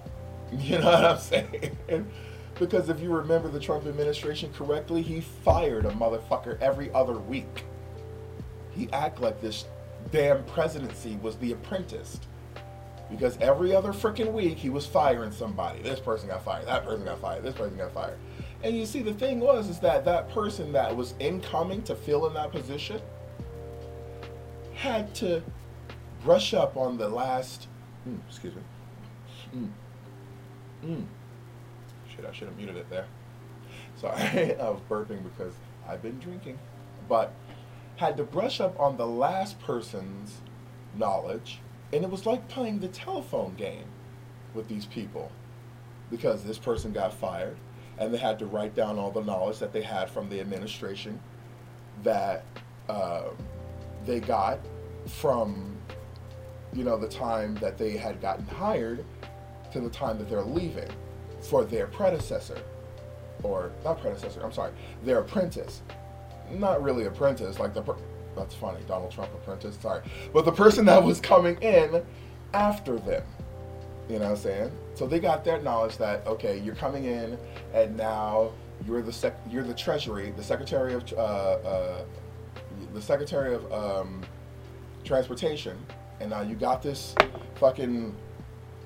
You 0.56 0.78
know 0.78 0.86
what 0.86 1.06
I'm 1.06 1.18
saying? 1.18 1.76
Because 2.60 2.88
if 2.88 3.00
you 3.00 3.12
remember 3.12 3.50
the 3.50 3.60
Trump 3.60 3.88
administration 3.88 4.54
correctly, 4.54 5.02
he 5.02 5.20
fired 5.20 5.88
a 5.88 5.90
motherfucker 5.90 6.62
every 6.62 6.94
other 6.94 7.18
week. 7.18 7.66
He 8.70 8.88
act 8.94 9.20
like 9.20 9.42
this 9.42 9.66
damn 10.12 10.44
presidency 10.44 11.18
was 11.24 11.38
the 11.38 11.54
apprentice. 11.54 12.20
Because 13.10 13.36
every 13.42 13.76
other 13.76 13.94
freaking 13.94 14.32
week 14.32 14.58
he 14.58 14.70
was 14.70 14.86
firing 14.86 15.32
somebody. 15.32 15.82
This 15.82 16.00
person 16.00 16.30
got 16.30 16.46
fired, 16.46 16.68
that 16.68 16.86
person 16.86 17.06
got 17.06 17.20
fired, 17.20 17.42
this 17.42 17.56
person 17.56 17.76
got 17.76 17.92
fired. 17.92 18.18
And 18.64 18.78
you 18.78 18.86
see 18.86 19.02
the 19.02 19.14
thing 19.14 19.40
was 19.40 19.70
is 19.70 19.80
that 19.80 20.06
that 20.06 20.30
person 20.30 20.72
that 20.74 20.96
was 20.96 21.16
incoming 21.20 21.82
to 21.84 21.96
fill 21.96 22.28
in 22.28 22.34
that 22.36 22.52
position 22.52 23.02
had 24.84 25.16
to 25.16 25.42
brush 26.26 26.54
up 26.54 26.76
on 26.76 26.98
the 26.98 27.08
last 27.08 27.70
mm, 28.08 28.20
excuse 28.28 28.54
me. 28.54 28.62
Mm, 29.56 29.70
mm, 30.86 31.06
Shit, 32.14 32.26
I 32.26 32.34
should 32.34 32.50
have 32.50 32.58
muted 32.58 32.76
it 32.76 32.90
there. 32.90 33.06
Sorry, 33.96 34.56
I 34.60 34.70
was 34.70 34.82
burping 34.90 35.24
because 35.24 35.54
I've 35.88 36.02
been 36.02 36.20
drinking. 36.20 36.60
But 37.08 37.34
had 37.96 38.18
to 38.18 38.24
brush 38.24 38.60
up 38.60 38.78
on 38.78 38.98
the 38.98 39.08
last 39.08 39.58
person's 39.62 40.42
knowledge, 40.98 41.60
and 41.94 42.04
it 42.04 42.10
was 42.10 42.26
like 42.26 42.50
playing 42.50 42.80
the 42.80 42.90
telephone 42.90 43.54
game 43.56 43.86
with 44.54 44.68
these 44.68 44.86
people 44.86 45.32
because 46.12 46.44
this 46.44 46.58
person 46.58 46.92
got 46.92 47.14
fired, 47.14 47.56
and 47.98 48.14
they 48.14 48.18
had 48.18 48.38
to 48.40 48.46
write 48.46 48.76
down 48.76 49.00
all 49.00 49.12
the 49.12 49.24
knowledge 49.24 49.60
that 49.60 49.72
they 49.72 49.82
had 49.82 50.10
from 50.10 50.28
the 50.28 50.42
administration 50.42 51.22
that 52.04 52.44
uh, 52.90 53.24
they 54.06 54.20
got 54.20 54.60
from 55.08 55.76
you 56.74 56.84
know 56.84 56.98
the 56.98 57.08
time 57.08 57.56
that 57.56 57.78
they 57.78 57.92
had 57.92 58.22
gotten 58.22 58.46
hired 58.46 59.04
to 59.72 59.80
the 59.80 59.90
time 59.90 60.18
that 60.18 60.30
they're 60.30 60.42
leaving 60.42 60.90
for 61.42 61.66
their 61.66 61.88
predecessor 61.88 62.62
or 63.44 63.72
not 63.84 64.00
predecessor 64.00 64.42
i'm 64.44 64.52
sorry 64.52 64.72
their 65.04 65.20
apprentice. 65.20 65.82
Not 66.52 66.84
really 66.84 67.06
apprentice 67.06 67.60
like 67.60 67.74
the 67.74 67.84
that's 68.36 68.54
funny 68.56 68.80
donald 68.88 69.12
trump 69.12 69.34
apprentice 69.34 69.78
sorry. 69.82 70.02
But 70.34 70.46
the 70.46 70.52
person 70.52 70.86
that 70.86 71.02
was 71.04 71.20
coming 71.20 71.58
in 71.62 72.04
after 72.54 72.98
them 73.00 73.24
you 74.10 74.20
know 74.20 74.26
what 74.26 74.32
i'm 74.32 74.38
saying? 74.38 74.72
So 74.96 75.08
they 75.08 75.20
got 75.20 75.44
their 75.44 75.62
knowledge 75.62 75.98
that 75.98 76.26
okay 76.28 76.60
you're 76.60 76.76
coming 76.76 77.06
in 77.06 77.38
and 77.74 77.96
now 77.96 78.52
you're 78.86 79.02
the 79.02 79.14
sec- 79.14 79.40
you're 79.50 79.64
the 79.64 79.74
treasury 79.74 80.32
the 80.36 80.44
secretary 80.44 80.94
of 80.94 81.12
uh, 81.14 81.16
uh, 81.16 82.04
the 82.94 83.02
secretary 83.02 83.56
of 83.56 83.72
um, 83.72 84.22
transportation 85.04 85.78
and 86.20 86.30
now 86.30 86.42
you 86.42 86.56
got 86.56 86.82
this 86.82 87.16
fucking 87.56 88.16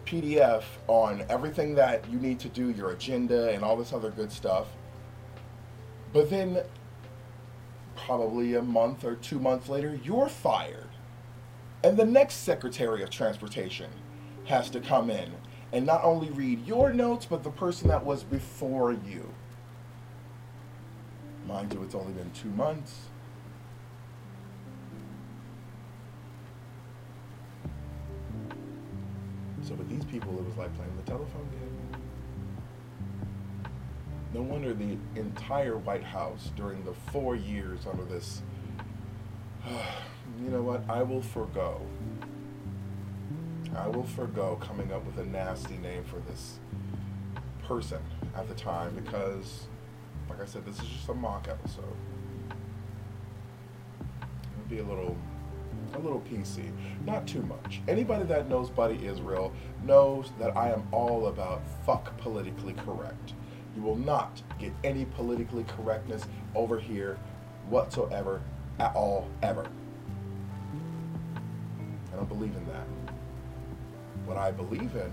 PDF 0.05 0.63
on 0.87 1.23
everything 1.29 1.75
that 1.75 2.09
you 2.09 2.17
need 2.17 2.39
to 2.39 2.49
do, 2.49 2.71
your 2.71 2.91
agenda, 2.91 3.51
and 3.51 3.63
all 3.63 3.75
this 3.75 3.93
other 3.93 4.09
good 4.09 4.31
stuff. 4.31 4.67
But 6.13 6.29
then, 6.29 6.63
probably 7.95 8.55
a 8.55 8.61
month 8.61 9.03
or 9.03 9.15
two 9.15 9.39
months 9.39 9.69
later, 9.69 9.99
you're 10.03 10.29
fired. 10.29 10.87
And 11.83 11.97
the 11.97 12.05
next 12.05 12.35
Secretary 12.35 13.03
of 13.03 13.09
Transportation 13.09 13.91
has 14.45 14.69
to 14.71 14.79
come 14.79 15.09
in 15.09 15.31
and 15.73 15.85
not 15.85 16.03
only 16.03 16.29
read 16.29 16.65
your 16.65 16.93
notes, 16.93 17.25
but 17.25 17.43
the 17.43 17.51
person 17.51 17.89
that 17.89 18.03
was 18.03 18.23
before 18.23 18.93
you. 18.93 19.29
Mind 21.45 21.73
you, 21.73 21.83
it's 21.83 21.95
only 21.95 22.13
been 22.13 22.31
two 22.31 22.49
months. 22.49 23.01
So 29.67 29.73
with 29.73 29.89
these 29.89 30.05
people, 30.05 30.37
it 30.39 30.45
was 30.45 30.55
like 30.55 30.73
playing 30.77 30.95
the 30.95 31.03
telephone 31.03 31.45
game. 31.51 32.01
No 34.33 34.41
wonder 34.41 34.73
the 34.73 34.97
entire 35.15 35.77
White 35.77 36.05
House 36.05 36.51
during 36.55 36.85
the 36.85 36.93
four 37.11 37.35
years 37.35 37.85
under 37.85 38.05
this, 38.05 38.43
you 40.41 40.49
know 40.49 40.61
what, 40.61 40.89
I 40.89 41.03
will 41.03 41.21
forego. 41.21 41.81
I 43.75 43.89
will 43.89 44.05
forego 44.05 44.57
coming 44.61 44.93
up 44.93 45.05
with 45.05 45.17
a 45.17 45.25
nasty 45.25 45.75
name 45.77 46.05
for 46.05 46.19
this 46.19 46.59
person 47.65 47.99
at 48.37 48.47
the 48.47 48.55
time 48.55 48.95
because, 48.95 49.67
like 50.29 50.41
I 50.41 50.45
said, 50.45 50.65
this 50.65 50.79
is 50.79 50.87
just 50.87 51.09
a 51.09 51.13
mock 51.13 51.49
episode. 51.49 51.83
It'll 54.21 54.69
be 54.69 54.79
a 54.79 54.85
little 54.85 55.17
a 55.95 55.99
little 55.99 56.21
PC, 56.21 56.71
not 57.05 57.27
too 57.27 57.41
much. 57.43 57.81
Anybody 57.87 58.25
that 58.25 58.49
knows 58.49 58.69
Buddieizreal 58.69 59.51
knows 59.83 60.31
that 60.39 60.55
I 60.55 60.71
am 60.71 60.87
all 60.91 61.27
about 61.27 61.61
fuck 61.85 62.17
politically 62.17 62.73
correct. 62.73 63.33
You 63.75 63.81
will 63.81 63.95
not 63.95 64.41
get 64.59 64.73
any 64.83 65.05
politically 65.05 65.63
correctness 65.65 66.23
over 66.55 66.79
here 66.79 67.17
whatsoever, 67.69 68.41
at 68.79 68.95
all, 68.95 69.27
ever. 69.41 69.67
I 72.11 72.15
don't 72.15 72.29
believe 72.29 72.55
in 72.55 72.65
that. 72.67 72.87
What 74.25 74.37
I 74.37 74.51
believe 74.51 74.95
in 74.95 75.11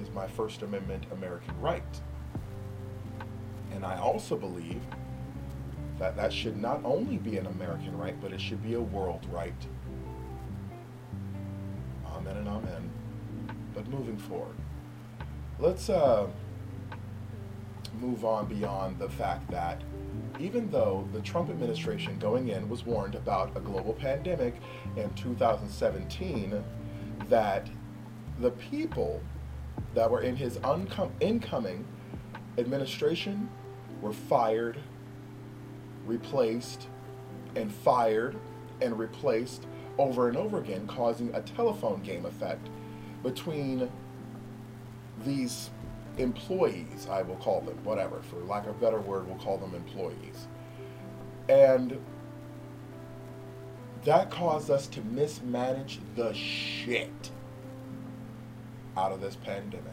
is 0.00 0.10
my 0.10 0.26
First 0.26 0.62
Amendment 0.62 1.04
American 1.12 1.60
right. 1.60 1.82
And 3.72 3.84
I 3.84 3.98
also 3.98 4.36
believe 4.36 4.80
that 5.98 6.16
that 6.16 6.32
should 6.32 6.56
not 6.56 6.80
only 6.84 7.18
be 7.18 7.36
an 7.36 7.46
American 7.46 7.96
right, 7.96 8.20
but 8.20 8.32
it 8.32 8.40
should 8.40 8.62
be 8.62 8.74
a 8.74 8.80
world 8.80 9.26
right. 9.30 9.54
Amen 12.06 12.36
and 12.36 12.48
amen. 12.48 12.90
But 13.74 13.88
moving 13.88 14.16
forward, 14.16 14.56
let's 15.58 15.88
uh, 15.88 16.26
move 18.00 18.24
on 18.24 18.46
beyond 18.46 18.98
the 18.98 19.08
fact 19.08 19.50
that 19.50 19.82
even 20.40 20.70
though 20.70 21.06
the 21.12 21.20
Trump 21.20 21.48
administration 21.48 22.18
going 22.18 22.48
in 22.48 22.68
was 22.68 22.84
warned 22.84 23.14
about 23.14 23.56
a 23.56 23.60
global 23.60 23.92
pandemic 23.92 24.56
in 24.96 25.12
2017, 25.14 26.62
that 27.28 27.68
the 28.40 28.50
people 28.50 29.20
that 29.94 30.10
were 30.10 30.22
in 30.22 30.34
his 30.34 30.58
uncom- 30.58 31.12
incoming 31.20 31.84
administration 32.58 33.48
were 34.00 34.12
fired 34.12 34.78
replaced 36.06 36.88
and 37.56 37.72
fired 37.72 38.36
and 38.80 38.98
replaced 38.98 39.66
over 39.98 40.28
and 40.28 40.36
over 40.36 40.58
again, 40.58 40.86
causing 40.86 41.34
a 41.34 41.40
telephone 41.40 42.02
game 42.02 42.26
effect 42.26 42.68
between 43.22 43.90
these 45.24 45.70
employees, 46.18 47.06
I 47.10 47.22
will 47.22 47.36
call 47.36 47.60
them, 47.60 47.78
whatever, 47.84 48.20
for 48.22 48.36
lack 48.36 48.66
of 48.66 48.76
a 48.76 48.78
better 48.78 49.00
word, 49.00 49.26
we'll 49.26 49.38
call 49.38 49.58
them 49.58 49.74
employees. 49.74 50.48
And 51.48 51.98
that 54.04 54.30
caused 54.30 54.70
us 54.70 54.86
to 54.88 55.00
mismanage 55.02 55.98
the 56.16 56.32
shit 56.34 57.30
out 58.96 59.12
of 59.12 59.20
this 59.20 59.36
pandemic. 59.36 59.92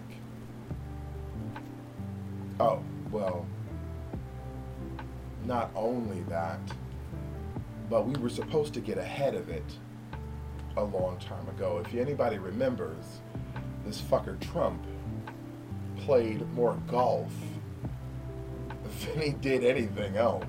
Oh, 2.60 2.84
well, 3.12 3.46
not 5.46 5.72
only 5.76 6.22
that, 6.24 6.60
but 7.90 8.08
we 8.08 8.20
were 8.22 8.30
supposed 8.30 8.74
to 8.74 8.80
get 8.80 8.98
ahead 8.98 9.36
of 9.36 9.50
it 9.50 9.66
a 10.78 10.84
long 10.84 11.18
time 11.18 11.48
ago. 11.50 11.84
If 11.86 11.94
anybody 11.94 12.38
remembers, 12.38 13.20
this 13.86 14.02
fucker 14.02 14.40
Trump 14.52 14.82
played 15.98 16.50
more 16.54 16.78
golf 16.88 17.32
than 19.02 19.22
he 19.22 19.32
did 19.32 19.64
anything 19.64 20.16
else. 20.18 20.46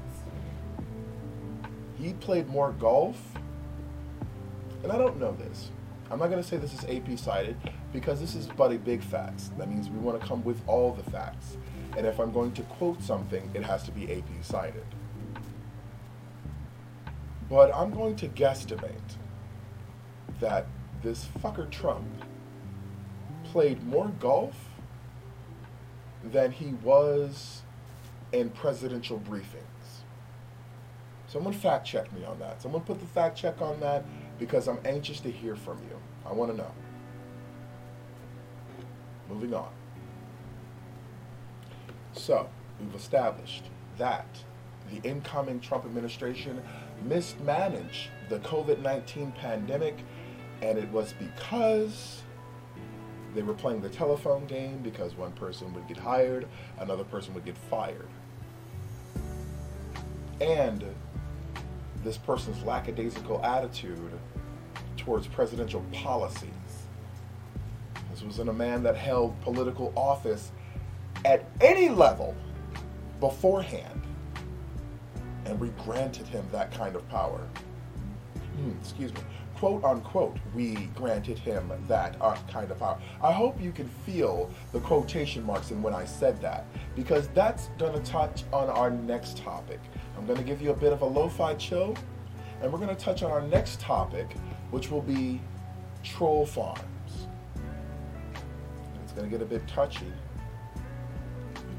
He 1.99 2.13
played 2.15 2.49
more 2.49 2.73
golf, 2.73 3.17
and 4.83 4.91
I 4.91 4.99
don't 4.99 5.19
know 5.19 5.33
this. 5.33 5.71
I'm 6.11 6.19
not 6.19 6.31
going 6.31 6.43
to 6.43 6.49
say 6.49 6.57
this 6.57 6.75
is 6.75 6.85
AP 6.85 7.19
cited 7.19 7.57
because 7.93 8.21
this 8.21 8.35
is 8.35 8.47
Buddy 8.47 8.77
Big 8.77 9.03
Facts. 9.03 9.51
That 9.57 9.71
means 9.71 9.89
we 9.89 9.99
want 9.99 10.21
to 10.21 10.27
come 10.27 10.45
with 10.45 10.61
all 10.67 10.93
the 10.93 11.09
facts. 11.11 11.57
And 11.97 12.07
if 12.07 12.19
I'm 12.19 12.33
going 12.33 12.53
to 12.53 12.63
quote 12.63 13.03
something, 13.03 13.51
it 13.55 13.63
has 13.63 13.83
to 13.85 13.93
be 13.93 14.13
AP 14.13 14.29
cited. 14.43 14.87
But 17.49 17.75
I'm 17.75 17.91
going 17.91 18.17
to 18.17 18.29
guesstimate 18.29 19.17
that 20.41 20.67
this 21.03 21.27
fucker 21.43 21.71
Trump 21.71 22.07
played 23.45 23.83
more 23.85 24.09
golf 24.21 24.57
than 26.25 26.53
he 26.53 26.75
was 26.83 27.63
in 28.33 28.49
presidential 28.51 29.19
briefings. 29.19 29.67
Someone 31.27 31.53
fact 31.53 31.87
check 31.87 32.13
me 32.13 32.25
on 32.25 32.39
that. 32.39 32.63
Someone 32.63 32.83
put 32.83 33.01
the 33.01 33.07
fact 33.07 33.37
check 33.37 33.61
on 33.61 33.81
that 33.81 34.05
because 34.39 34.69
I'm 34.69 34.79
anxious 34.85 35.21
to 35.21 35.31
hear 35.31 35.57
from 35.57 35.79
you. 35.79 35.99
I 36.27 36.33
want 36.33 36.51
to 36.51 36.57
know. 36.57 36.73
Moving 39.29 39.55
on. 39.55 39.71
So, 42.13 42.49
we've 42.81 42.95
established 42.95 43.65
that 43.99 44.27
the 44.91 45.07
incoming 45.09 45.61
Trump 45.61 45.85
administration 45.85 46.63
mismanaged 47.05 48.11
the 48.29 48.39
COVID 48.41 48.81
19 48.81 49.33
pandemic, 49.33 49.97
and 50.61 50.79
it 50.79 50.89
was 50.91 51.15
because 51.15 52.23
they 53.35 53.43
were 53.43 53.55
playing 53.55 53.81
the 53.81 53.89
telephone 53.89 54.47
game 54.47 54.79
because 54.83 55.17
one 55.17 55.33
person 55.33 55.73
would 55.75 55.89
get 55.89 55.97
hired, 55.97 56.47
another 56.79 57.05
person 57.05 57.33
would 57.35 57.45
get 57.45 57.57
fired. 57.57 58.09
And 60.41 60.85
this 62.05 62.19
person's 62.19 62.63
lackadaisical 62.65 63.43
attitude 63.45 64.19
towards 64.97 65.27
presidential 65.27 65.85
policies. 65.93 66.51
This 68.11 68.23
was 68.23 68.39
in 68.39 68.49
a 68.49 68.53
man 68.53 68.83
that 68.83 68.97
held 68.97 69.41
political 69.41 69.93
office 69.97 70.53
at 71.25 71.45
any 71.61 71.89
level 71.89 72.35
beforehand. 73.21 74.03
And 75.45 75.59
we 75.59 75.69
granted 75.85 76.27
him 76.27 76.47
that 76.53 76.73
kind 76.73 76.97
of 76.97 77.09
power. 77.09 77.47
Hmm, 78.57 78.73
excuse 78.81 79.13
me. 79.15 79.21
quote 79.63 79.85
unquote, 79.85 80.39
we 80.55 80.75
granted 80.97 81.39
him 81.39 81.71
that 81.87 82.17
uh, 82.21 82.37
kind 82.51 82.69
of 82.71 82.79
power. 82.81 82.99
I 83.23 83.31
hope 83.31 83.61
you 83.63 83.71
can 83.71 83.89
feel 84.05 84.51
the 84.73 84.81
quotation 84.81 85.45
marks 85.45 85.71
in 85.71 85.81
when 85.83 85.95
I 85.95 86.05
said 86.05 86.41
that, 86.43 86.67
because 86.97 87.29
that's 87.29 87.69
going 87.79 87.93
to 87.93 88.01
touch 88.11 88.43
on 88.53 88.69
our 88.69 88.91
next 88.91 89.37
topic. 89.37 89.79
I'm 90.19 90.27
going 90.27 90.39
to 90.39 90.45
give 90.45 90.61
you 90.61 90.71
a 90.71 90.77
bit 90.77 90.93
of 90.93 91.03
a 91.03 91.07
lo 91.07 91.29
fi 91.29 91.55
chill, 91.55 91.97
and 92.61 92.73
we're 92.73 92.81
going 92.81 92.95
to 92.95 93.01
touch 93.01 93.23
on 93.23 93.31
our 93.31 93.43
next 93.43 93.79
topic, 93.79 94.35
which 94.73 94.91
will 94.91 95.01
be 95.01 95.41
troll 96.03 96.45
farms. 96.45 97.29
It's 99.05 99.13
going 99.13 99.31
to 99.31 99.31
get 99.31 99.43
a 99.43 99.49
bit 99.49 99.67
touchy, 99.69 100.13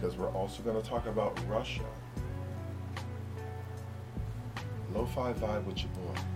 because 0.03 0.17
we're 0.17 0.31
also 0.31 0.61
going 0.63 0.75
to 0.75 0.85
talk 0.85 1.05
about 1.05 1.39
Russia. 1.47 1.85
Lo 4.93 5.05
fi 5.05 5.31
vibe 5.31 5.63
with 5.63 5.77
your 5.81 5.91
boy. 5.93 6.32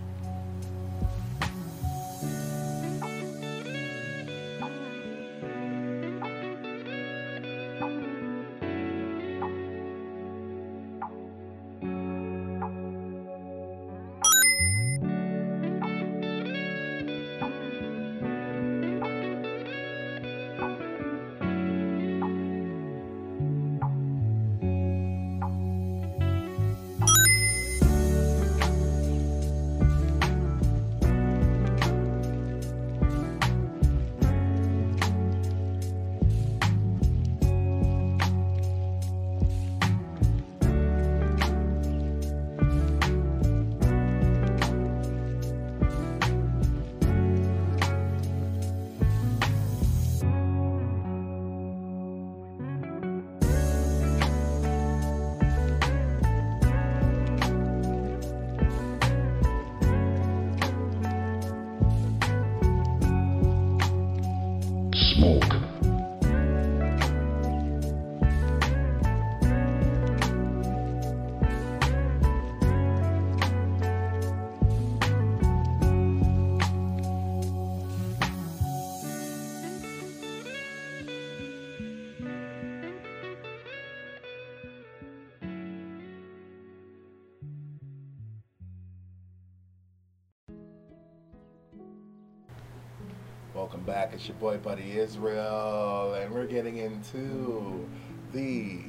It's 94.18 94.26
your 94.26 94.36
boy 94.38 94.58
Buddieizreal, 94.58 96.20
and 96.20 96.34
we're 96.34 96.46
getting 96.46 96.78
into 96.78 97.88
the 98.32 98.80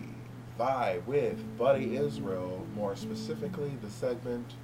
vibe 0.59 1.05
with 1.05 1.37
Buddieizreal, 1.55 2.67
more 2.73 2.95
specifically 2.95 3.71
the 3.83 3.91
segment 3.91 4.55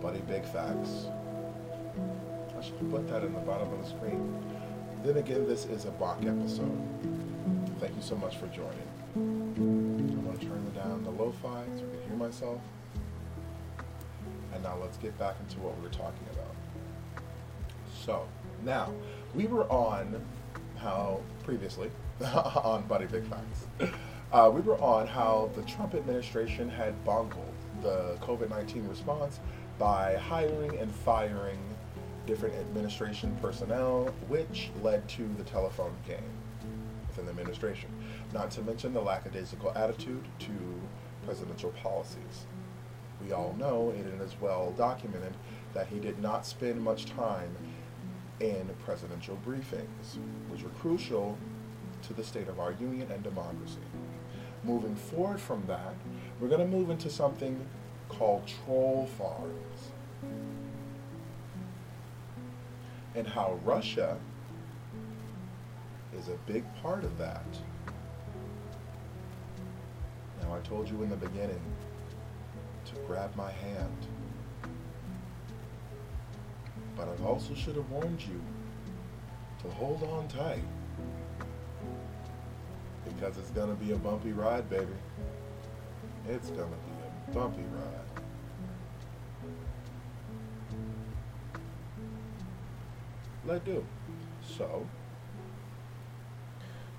Buddy 0.00 0.20
Big 0.20 0.46
Facts. 0.46 1.08
I 2.58 2.62
should 2.62 2.90
put 2.90 3.06
that 3.08 3.22
in 3.22 3.34
the 3.34 3.40
bottom 3.40 3.70
of 3.70 3.82
the 3.82 3.90
screen. 3.90 4.42
Then 5.04 5.18
again, 5.18 5.46
this 5.46 5.66
is 5.66 5.84
a 5.84 5.90
Bach 5.90 6.24
episode. 6.24 6.80
Thank 7.80 7.94
you 7.94 8.02
so 8.02 8.16
much 8.16 8.38
for 8.38 8.46
joining. 8.46 8.88
I'm 9.14 10.24
going 10.24 10.38
to 10.38 10.46
turn 10.46 10.72
down 10.74 11.04
the 11.04 11.10
lo-fi 11.10 11.64
so 11.76 11.84
I 11.84 11.96
can 11.98 12.08
hear 12.08 12.16
myself. 12.16 12.60
And 14.54 14.62
now 14.62 14.78
let's 14.80 14.96
get 14.96 15.18
back 15.18 15.34
into 15.38 15.60
what 15.60 15.76
we 15.76 15.82
were 15.82 15.90
talking 15.90 16.26
about. 16.32 16.54
So, 18.06 18.26
now, 18.64 18.92
we 19.34 19.46
were 19.46 19.64
on 19.70 20.20
how, 20.78 21.20
previously, 21.44 21.90
on 22.34 22.82
Buddy 22.86 23.06
Big 23.06 23.24
Facts, 23.24 23.66
uh, 24.32 24.50
we 24.52 24.60
were 24.60 24.80
on 24.80 25.06
how 25.06 25.50
the 25.54 25.62
Trump 25.62 25.94
administration 25.94 26.68
had 26.68 27.04
bungled 27.04 27.46
the 27.82 28.16
COVID 28.20 28.50
19 28.50 28.86
response 28.88 29.40
by 29.78 30.14
hiring 30.16 30.78
and 30.78 30.92
firing 30.92 31.58
different 32.26 32.54
administration 32.56 33.36
personnel, 33.40 34.12
which 34.28 34.70
led 34.82 35.08
to 35.08 35.28
the 35.38 35.44
telephone 35.44 35.94
game 36.06 36.18
within 37.08 37.24
the 37.24 37.30
administration. 37.30 37.90
Not 38.32 38.50
to 38.52 38.62
mention 38.62 38.92
the 38.92 39.00
lackadaisical 39.00 39.72
attitude 39.74 40.24
to 40.40 40.52
presidential 41.24 41.70
policies. 41.70 42.46
We 43.24 43.32
all 43.32 43.54
know, 43.58 43.90
and 43.90 44.06
it 44.06 44.24
is 44.24 44.34
well 44.40 44.72
documented, 44.76 45.34
that 45.74 45.86
he 45.88 45.98
did 45.98 46.20
not 46.20 46.46
spend 46.46 46.80
much 46.82 47.06
time 47.06 47.54
in 48.40 48.68
presidential 48.84 49.38
briefings, 49.46 50.16
which 50.48 50.62
were 50.62 50.70
crucial 50.70 51.36
to 52.02 52.14
the 52.14 52.24
state 52.24 52.48
of 52.48 52.58
our 52.58 52.72
union 52.72 53.10
and 53.10 53.22
democracy. 53.22 53.78
Moving 54.64 54.96
forward 54.96 55.40
from 55.40 55.64
that, 55.66 55.94
we're 56.40 56.48
going 56.48 56.60
to 56.60 56.66
move 56.66 56.90
into 56.90 57.10
something 57.10 57.66
called 58.08 58.42
troll 58.46 59.08
farms 59.18 59.90
and 63.14 63.26
how 63.26 63.58
Russia 63.64 64.16
is 66.16 66.28
a 66.28 66.36
big 66.46 66.64
part 66.82 67.04
of 67.04 67.18
that. 67.18 67.44
Now, 70.42 70.54
I 70.54 70.60
told 70.60 70.88
you 70.88 71.02
in 71.02 71.10
the 71.10 71.16
beginning 71.16 71.60
to 72.86 72.94
grab 73.06 73.34
my 73.36 73.50
hand. 73.50 74.06
But 77.00 77.08
I 77.18 77.24
also 77.24 77.54
should 77.54 77.76
have 77.76 77.88
warned 77.88 78.20
you 78.20 78.38
to 79.62 79.70
hold 79.70 80.02
on 80.02 80.28
tight. 80.28 80.62
Because 83.06 83.38
it's 83.38 83.48
going 83.50 83.70
to 83.70 83.76
be 83.82 83.92
a 83.92 83.96
bumpy 83.96 84.32
ride, 84.32 84.68
baby. 84.68 84.92
It's 86.28 86.50
going 86.50 86.68
to 86.68 86.76
be 86.76 86.92
a 87.30 87.34
bumpy 87.34 87.62
ride. 87.62 88.04
Let 93.46 93.64
do. 93.64 93.86
So, 94.58 94.86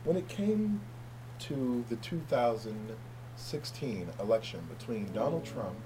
when 0.03 0.17
it 0.17 0.27
came 0.27 0.81
to 1.41 1.85
the 1.89 1.97
2016 1.97 4.09
election 4.19 4.61
between 4.75 5.13
Donald 5.13 5.45
Trump 5.45 5.77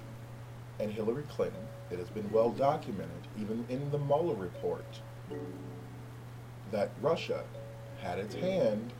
and 0.79 0.93
Hillary 0.93 1.23
Clinton, 1.23 1.67
it 1.91 1.99
has 1.99 2.09
been 2.09 2.29
well 2.31 2.49
documented, 2.49 3.09
even 3.39 3.65
in 3.69 3.91
the 3.91 3.97
Mueller 3.97 4.35
report, 4.35 4.85
that 6.71 6.91
Russia 7.01 7.43
had 8.01 8.19
its 8.19 8.35
hand 8.35 8.91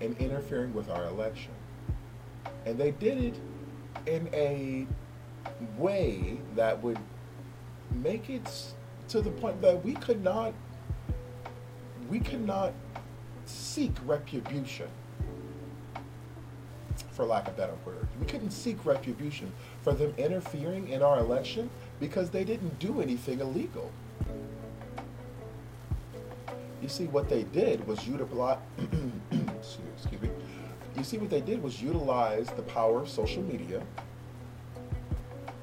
in 0.00 0.14
interfering 0.18 0.72
with 0.74 0.88
our 0.88 1.06
election. 1.06 1.52
And 2.64 2.78
they 2.78 2.92
did 2.92 3.18
it 3.18 3.40
in 4.06 4.28
a 4.32 4.86
way 5.76 6.38
that 6.54 6.80
would 6.82 6.98
make 7.90 8.30
it 8.30 8.72
to 9.08 9.20
the 9.20 9.30
point 9.30 9.60
that 9.62 9.84
we 9.84 9.94
could 9.94 10.22
not 10.22 10.52
we 12.08 12.20
could 12.20 12.46
not 12.46 12.72
seek 13.44 13.92
retribution 14.06 14.88
for 17.10 17.24
lack 17.24 17.48
of 17.48 17.56
better 17.56 17.74
word. 17.84 18.06
We 18.20 18.26
couldn't 18.26 18.50
seek 18.50 18.84
retribution 18.86 19.52
for 19.88 19.94
them 19.94 20.12
interfering 20.18 20.88
in 20.88 21.02
our 21.02 21.18
election 21.18 21.70
because 21.98 22.28
they 22.28 22.44
didn't 22.44 22.78
do 22.78 23.00
anything 23.00 23.40
illegal. 23.40 23.90
You 26.82 26.88
see, 26.90 27.06
what 27.06 27.30
they 27.30 27.44
did 27.44 27.86
was 27.86 28.06
utilize. 28.06 28.58
excuse 29.30 30.20
me. 30.20 30.28
You 30.94 31.04
see, 31.04 31.16
what 31.16 31.30
they 31.30 31.40
did 31.40 31.62
was 31.62 31.80
utilize 31.80 32.48
the 32.48 32.62
power 32.62 33.00
of 33.00 33.08
social 33.08 33.42
media 33.42 33.82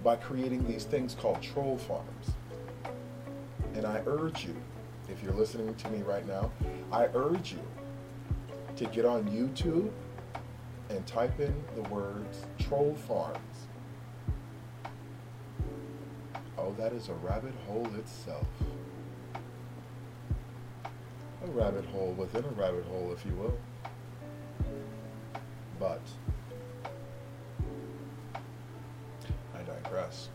by 0.04 0.16
creating 0.16 0.68
these 0.68 0.86
things 0.86 1.14
called 1.14 1.40
troll 1.44 1.78
farms. 1.78 2.32
And 3.76 3.86
I 3.86 4.02
urge 4.08 4.44
you, 4.44 4.56
if 5.08 5.22
you're 5.22 5.34
listening 5.34 5.76
to 5.76 5.90
me 5.90 6.02
right 6.02 6.26
now, 6.28 6.52
I 6.92 7.10
urge 7.14 7.52
you 7.52 7.62
to 8.78 8.86
get 8.86 9.06
on 9.06 9.26
YouTube 9.26 9.92
and 10.90 11.06
type 11.06 11.40
in 11.40 11.54
the 11.76 11.84
words 11.90 12.42
troll 12.58 12.96
farms. 13.08 13.65
That 16.74 16.94
is 16.94 17.10
a 17.10 17.14
rabbit 17.14 17.54
hole 17.68 17.88
itself. 17.98 18.48
A 21.44 21.48
rabbit 21.52 21.86
hole 21.86 22.14
within 22.18 22.44
a 22.44 22.50
rabbit 22.50 22.86
hole, 22.86 23.12
if 23.14 23.26
you 23.26 23.34
will. 23.34 23.58
But 25.80 26.02
I 29.54 29.62
digress. 29.64 30.30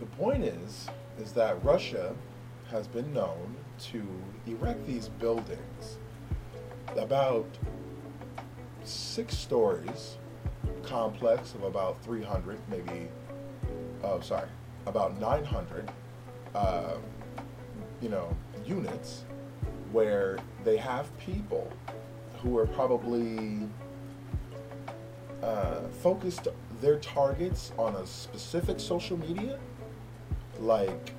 The 0.00 0.06
point 0.06 0.44
is, 0.44 0.88
is 1.20 1.32
that 1.32 1.62
Russia 1.64 2.14
has 2.70 2.86
been 2.86 3.12
known 3.12 3.56
to 3.80 4.06
erect 4.46 4.86
these 4.86 5.08
buildings 5.08 5.98
about 6.96 7.46
six 8.84 9.36
stories, 9.36 10.18
complex 10.82 11.54
of 11.54 11.64
about 11.64 12.02
300, 12.02 12.58
maybe, 12.68 13.08
oh, 14.02 14.20
sorry, 14.20 14.48
about 14.88 15.18
900, 15.20 15.90
uh, 16.54 16.94
you 18.00 18.08
know, 18.08 18.34
units 18.64 19.24
where 19.92 20.38
they 20.64 20.76
have 20.76 21.16
people 21.18 21.70
who 22.42 22.58
are 22.58 22.66
probably 22.66 23.68
uh, 25.42 25.80
focused 26.02 26.48
their 26.80 26.98
targets 26.98 27.72
on 27.78 27.94
a 27.96 28.06
specific 28.06 28.80
social 28.80 29.16
media 29.16 29.58
like 30.58 31.12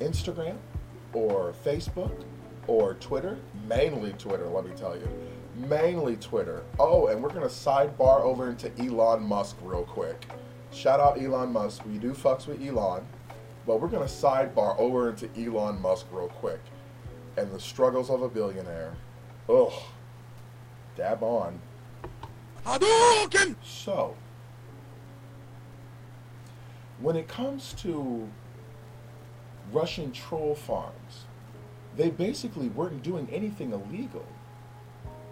Instagram 0.00 0.56
or 1.12 1.54
Facebook 1.64 2.24
or 2.66 2.94
Twitter, 2.94 3.38
mainly 3.68 4.12
Twitter, 4.12 4.46
let 4.46 4.64
me 4.64 4.72
tell 4.76 4.96
you. 4.96 5.08
Mainly 5.56 6.16
Twitter. 6.16 6.62
Oh, 6.78 7.08
and 7.08 7.22
we're 7.22 7.30
going 7.30 7.42
to 7.42 7.48
sidebar 7.48 8.20
over 8.20 8.48
into 8.48 8.70
Elon 8.78 9.22
Musk 9.22 9.56
real 9.62 9.84
quick. 9.84 10.26
Shout 10.72 11.00
out 11.00 11.20
Elon 11.20 11.52
Musk. 11.52 11.84
We 11.84 11.98
do 11.98 12.12
fucks 12.12 12.46
with 12.46 12.62
Elon, 12.62 13.04
but 13.66 13.80
we're 13.80 13.88
going 13.88 14.06
to 14.06 14.12
sidebar 14.12 14.78
over 14.78 15.10
into 15.10 15.28
Elon 15.36 15.80
Musk 15.80 16.06
real 16.12 16.28
quick 16.28 16.60
and 17.36 17.50
the 17.50 17.60
struggles 17.60 18.10
of 18.10 18.22
a 18.22 18.28
billionaire. 18.28 18.94
Ugh. 19.48 19.72
Dab 20.96 21.22
on. 21.22 21.60
Hadouken! 22.64 23.56
So, 23.64 24.14
when 27.00 27.16
it 27.16 27.26
comes 27.26 27.72
to 27.78 28.28
Russian 29.72 30.12
troll 30.12 30.54
farms, 30.54 31.24
they 31.96 32.10
basically 32.10 32.68
weren't 32.68 33.02
doing 33.02 33.28
anything 33.32 33.72
illegal, 33.72 34.26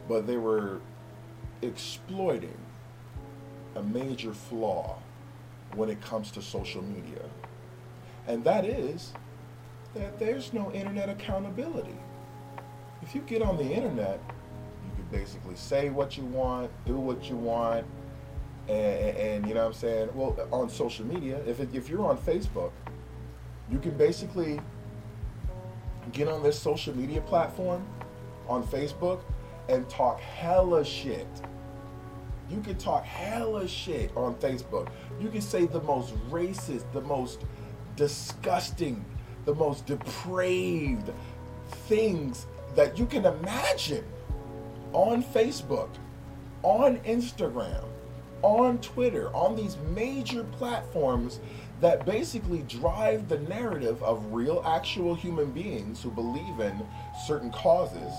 but 0.09 0.27
they 0.27 0.37
were 0.37 0.81
exploiting 1.63 2.57
a 3.77 3.83
major 3.83 4.33
flaw 4.33 4.99
when 5.75 5.89
it 5.89 6.01
comes 6.01 6.31
to 6.33 6.43
social 6.43 6.83
media. 6.83 7.23
And 8.27 8.45
that 8.45 8.65
is 8.65 9.13
that 9.95 10.19
there's 10.19 10.53
no 10.53 10.71
internet 10.73 11.09
accountability. 11.09 11.97
If 13.03 13.15
you 13.15 13.23
get 13.23 13.43
on 13.43 13.57
the 13.57 13.65
internet, 13.65 14.21
you 14.85 14.91
can 14.97 15.07
basically 15.11 15.57
say 15.57 15.91
what 15.91 16.17
you 16.17 16.25
want, 16.25 16.71
do 16.85 16.97
what 16.97 17.29
you 17.31 17.37
want, 17.37 17.87
and, 18.69 19.17
and, 19.17 19.49
you 19.49 19.55
know 19.55 19.61
what 19.61 19.69
I'm 19.69 19.73
saying? 19.73 20.11
Well, 20.15 20.37
on 20.53 20.69
social 20.69 21.07
media, 21.07 21.41
if, 21.47 21.59
it, 21.59 21.71
if 21.73 21.89
you're 21.89 22.05
on 22.05 22.19
Facebook, 22.19 22.73
you 23.71 23.79
can 23.79 23.97
basically 23.97 24.61
get 26.13 26.29
on 26.29 26.43
this 26.43 26.59
social 26.59 26.95
media 26.95 27.23
platform 27.23 27.87
on 28.47 28.63
Facebook 28.63 29.21
and 29.69 29.89
talk 29.89 30.21
hella 30.21 30.85
shit. 30.85 31.27
You 32.51 32.61
can 32.61 32.77
talk 32.79 33.05
hella 33.05 33.69
shit 33.69 34.11
on 34.17 34.35
Facebook. 34.37 34.89
You 35.21 35.29
can 35.29 35.43
say 35.43 35.67
the 35.67 35.83
most 35.83 36.15
racist, 36.31 36.91
the 36.93 37.03
most 37.03 37.45
disgusting, 37.97 39.05
the 39.45 39.55
most 39.55 39.87
depraved 39.87 41.13
things 41.87 42.47
that 42.75 42.99
you 42.99 43.07
can 43.07 43.27
imagine 43.27 44.05
on 44.93 45.23
Facebook, 45.23 45.91
on 46.63 46.99
Instagram, 47.01 47.85
on 48.43 48.79
Twitter, 48.79 49.29
on 49.35 49.57
these 49.57 49.77
major 49.95 50.45
platforms 50.45 51.41
that 51.81 52.07
basically 52.07 52.61
drive 52.63 53.29
the 53.29 53.39
narrative 53.41 54.03
of 54.03 54.33
real, 54.33 54.63
actual 54.67 55.15
human 55.15 55.51
beings 55.51 56.03
who 56.03 56.11
believe 56.11 56.61
in 56.61 56.87
certain 57.27 57.51
causes. 57.51 58.13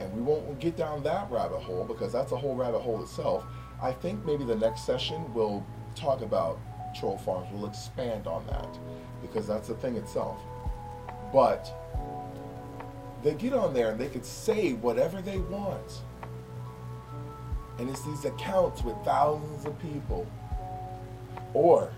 And 0.00 0.12
we 0.14 0.22
won't 0.22 0.58
get 0.58 0.76
down 0.76 1.02
that 1.04 1.30
rabbit 1.30 1.60
hole 1.60 1.84
because 1.84 2.12
that's 2.12 2.32
a 2.32 2.36
whole 2.36 2.56
rabbit 2.56 2.80
hole 2.80 3.02
itself. 3.02 3.44
I 3.82 3.92
think 3.92 4.24
maybe 4.24 4.44
the 4.44 4.56
next 4.56 4.84
session 4.86 5.32
we'll 5.34 5.64
talk 5.94 6.22
about 6.22 6.58
troll 6.98 7.18
farms. 7.18 7.48
We'll 7.52 7.66
expand 7.66 8.26
on 8.26 8.46
that 8.46 8.78
because 9.22 9.46
that's 9.46 9.68
the 9.68 9.74
thing 9.74 9.96
itself. 9.96 10.40
But 11.32 11.72
they 13.22 13.34
get 13.34 13.52
on 13.52 13.74
there 13.74 13.90
and 13.90 14.00
they 14.00 14.08
could 14.08 14.24
say 14.24 14.72
whatever 14.72 15.20
they 15.20 15.38
want. 15.38 16.02
And 17.78 17.88
it's 17.88 18.02
these 18.02 18.24
accounts 18.24 18.82
with 18.82 18.96
thousands 19.04 19.64
of 19.66 19.78
people. 19.78 20.26
Or, 21.54 21.92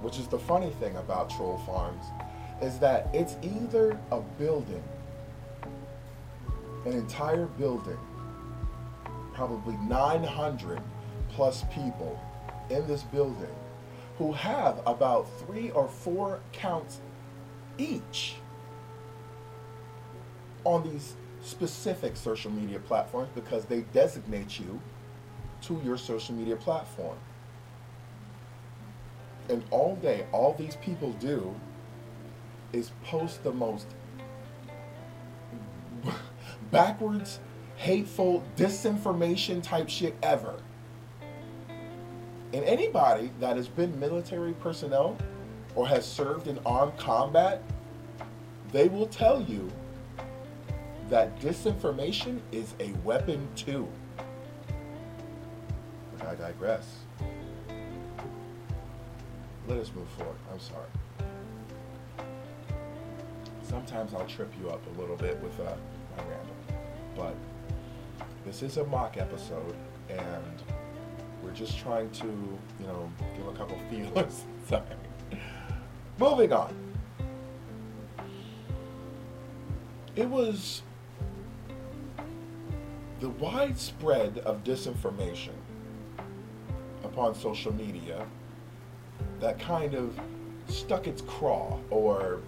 which 0.00 0.18
is 0.18 0.26
the 0.28 0.38
funny 0.38 0.70
thing 0.80 0.96
about 0.96 1.30
troll 1.30 1.58
farms, 1.66 2.04
is 2.62 2.78
that 2.78 3.08
it's 3.12 3.36
either 3.42 3.98
a 4.10 4.20
building, 4.20 4.82
an 6.84 6.92
entire 6.92 7.46
building, 7.46 7.98
probably 9.34 9.76
900 9.76 10.80
plus 11.30 11.64
people 11.72 12.18
in 12.70 12.86
this 12.86 13.02
building 13.02 13.54
who 14.18 14.32
have 14.32 14.80
about 14.86 15.26
three 15.40 15.70
or 15.70 15.88
four 15.88 16.40
counts 16.52 17.00
each 17.78 18.36
on 20.64 20.82
these 20.82 21.14
specific 21.42 22.16
social 22.16 22.50
media 22.50 22.78
platforms 22.78 23.30
because 23.34 23.64
they 23.64 23.80
designate 23.92 24.58
you 24.58 24.80
to 25.62 25.80
your 25.84 25.96
social 25.96 26.34
media 26.34 26.56
platform. 26.56 27.16
And 29.48 29.64
all 29.70 29.96
day, 29.96 30.26
all 30.32 30.54
these 30.54 30.76
people 30.76 31.12
do 31.14 31.54
is 32.72 32.92
post 33.04 33.42
the 33.42 33.52
most 33.52 33.86
backwards, 36.70 37.40
hateful, 37.76 38.44
disinformation 38.56 39.62
type 39.62 39.88
shit 39.88 40.16
ever. 40.22 40.60
And 42.52 42.64
anybody 42.64 43.30
that 43.40 43.56
has 43.56 43.68
been 43.68 43.98
military 44.00 44.52
personnel 44.54 45.16
or 45.74 45.86
has 45.86 46.04
served 46.04 46.48
in 46.48 46.58
armed 46.66 46.96
combat, 46.96 47.62
they 48.72 48.88
will 48.88 49.06
tell 49.06 49.40
you 49.40 49.70
that 51.08 51.38
disinformation 51.40 52.40
is 52.52 52.74
a 52.80 52.92
weapon 53.04 53.48
too. 53.54 53.88
But 56.18 56.28
I 56.28 56.34
digress. 56.34 56.86
Let 59.68 59.78
us 59.78 59.92
move 59.94 60.08
forward. 60.10 60.36
I'm 60.52 60.60
sorry. 60.60 60.86
Sometimes 63.62 64.14
I'll 64.14 64.26
trip 64.26 64.52
you 64.60 64.70
up 64.70 64.82
a 64.94 65.00
little 65.00 65.16
bit 65.16 65.40
with 65.40 65.58
uh, 65.60 65.76
my 66.16 66.24
random. 66.24 66.59
But 67.16 67.34
this 68.44 68.62
is 68.62 68.76
a 68.76 68.84
mock 68.84 69.16
episode, 69.16 69.74
and 70.08 70.62
we're 71.42 71.52
just 71.52 71.78
trying 71.78 72.10
to, 72.10 72.26
you 72.26 72.86
know, 72.86 73.10
give 73.36 73.46
a 73.46 73.52
couple 73.52 73.78
feelers. 73.90 74.44
sorry. 74.68 74.82
Moving 76.18 76.52
on. 76.52 76.74
It 80.16 80.28
was 80.28 80.82
the 83.20 83.28
widespread 83.30 84.38
of 84.38 84.64
disinformation 84.64 85.52
upon 87.04 87.34
social 87.34 87.72
media 87.72 88.26
that 89.40 89.58
kind 89.58 89.94
of 89.94 90.18
stuck 90.68 91.06
its 91.06 91.22
craw 91.22 91.78
or 91.90 92.40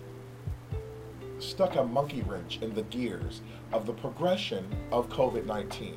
stuck 1.43 1.77
a 1.77 1.85
monkey 1.85 2.23
wrench 2.23 2.59
in 2.63 2.75
the 2.75 2.83
gears 2.85 3.43
of 3.73 3.87
the 3.87 3.93
progression 3.93 4.67
of 4.91 5.09
COVID 5.09 5.47
19. 5.47 5.97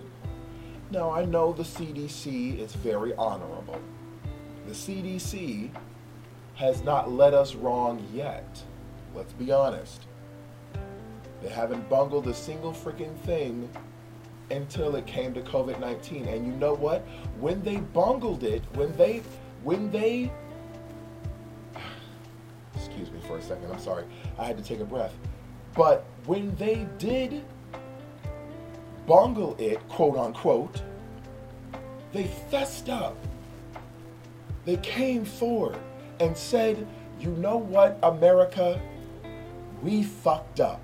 Now, 0.91 1.11
I 1.11 1.25
know 1.25 1.53
the 1.53 1.63
CDC 1.63 2.59
is 2.59 2.73
very 2.73 3.13
honorable. 3.15 3.79
The 4.67 4.73
CDC 4.73 5.69
has 6.55 6.83
not 6.83 7.11
led 7.11 7.33
us 7.33 7.55
wrong 7.55 8.05
yet. 8.13 8.63
Let's 9.13 9.33
be 9.33 9.51
honest. 9.51 10.05
They 11.41 11.49
haven't 11.49 11.89
bungled 11.89 12.27
a 12.27 12.33
single 12.33 12.71
freaking 12.71 13.15
thing 13.19 13.69
until 14.51 14.95
it 14.95 15.05
came 15.05 15.33
to 15.33 15.41
COVID 15.41 15.79
19. 15.79 16.27
And 16.27 16.45
you 16.45 16.53
know 16.53 16.73
what? 16.75 17.01
When 17.39 17.61
they 17.63 17.77
bungled 17.77 18.43
it, 18.43 18.63
when 18.73 18.95
they, 18.95 19.21
when 19.63 19.91
they, 19.91 20.31
excuse 22.75 23.11
me 23.11 23.19
for 23.27 23.37
a 23.37 23.41
second, 23.41 23.71
I'm 23.71 23.79
sorry, 23.79 24.05
I 24.37 24.45
had 24.45 24.57
to 24.57 24.63
take 24.63 24.79
a 24.79 24.85
breath. 24.85 25.13
But 25.75 26.05
when 26.25 26.55
they 26.55 26.87
did 26.97 27.43
bungle 29.05 29.55
it, 29.59 29.87
quote 29.89 30.17
unquote, 30.17 30.81
they 32.13 32.25
fessed 32.49 32.89
up 32.89 33.17
They 34.65 34.77
came 34.77 35.25
forward 35.25 35.77
and 36.19 36.35
said, 36.35 36.87
you 37.19 37.31
know 37.31 37.57
what, 37.57 37.99
America? 38.03 38.81
We 39.83 40.03
fucked 40.03 40.59
up. 40.59 40.81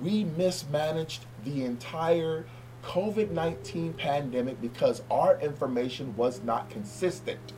We 0.00 0.24
mismanaged 0.24 1.24
the 1.44 1.64
entire 1.64 2.46
COVID 2.84 3.30
19 3.30 3.94
pandemic 3.94 4.60
because 4.60 5.02
our 5.10 5.40
information 5.40 6.14
was 6.16 6.42
not 6.42 6.70
consistent. 6.70 7.52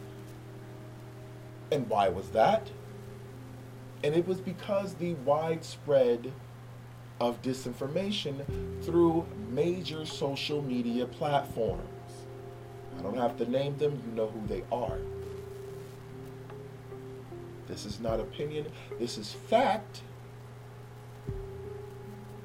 And 1.71 1.89
why 1.89 2.09
was 2.09 2.31
that? 2.31 2.71
And 4.03 4.15
it 4.15 4.27
was 4.27 4.41
because 4.41 4.95
the 4.95 5.15
widespread 5.15 6.33
of 7.21 7.43
disinformation 7.43 8.45
through 8.83 9.27
major 9.51 10.07
social 10.07 10.63
media 10.63 11.07
platforms. 11.07 11.83
I 12.99 13.03
don't 13.03 13.19
have 13.19 13.37
to 13.39 13.51
name 13.51 13.77
them, 13.77 14.03
you 14.07 14.13
know 14.13 14.29
who 14.29 14.47
they 14.47 14.65
are. 14.73 14.99
This 17.69 17.85
is 17.85 18.01
not 18.01 18.21
opinion, 18.21 18.67
this 18.99 19.19
is 19.19 19.33
fact. 19.33 20.03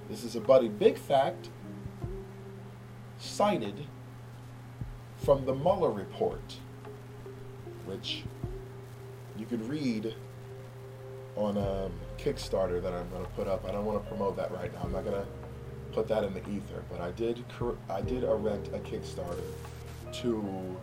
This 0.10 0.24
is 0.24 0.36
a 0.36 0.42
buddie 0.42 0.70
big 0.70 0.98
fact 0.98 1.50
cited 3.18 3.88
from 5.18 5.46
the 5.46 5.56
Mueller 5.56 5.90
report, 5.90 6.60
which 7.86 8.24
you 9.38 9.46
could 9.46 9.68
read 9.68 10.14
on 11.36 11.58
um, 11.58 11.92
Kickstarter 12.18 12.82
that 12.82 12.94
I'm 12.94 13.10
going 13.10 13.24
to 13.24 13.32
put 13.32 13.48
up. 13.48 13.66
I 13.68 13.72
don't 13.72 13.86
want 13.86 14.02
to 14.02 14.10
promote 14.10 14.36
that 14.38 14.52
right 14.52 14.74
now. 14.74 14.82
I'm 14.84 14.92
not 14.92 15.04
going 15.04 15.22
to 15.22 15.28
put 15.92 16.08
that 16.08 16.24
in 16.24 16.34
the 16.34 16.42
ether, 16.50 16.84
but 16.90 17.02
I 17.02 17.12
did 17.12 17.44
I 17.90 18.02
did 18.02 18.24
erect 18.24 18.68
a 18.68 18.80
Kickstarter 18.80 19.44
to 20.14 20.78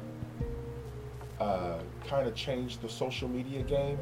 uh, 1.40 1.78
kind 2.06 2.26
of 2.26 2.34
change 2.34 2.78
the 2.78 2.88
social 2.88 3.28
media 3.28 3.62
game 3.62 3.98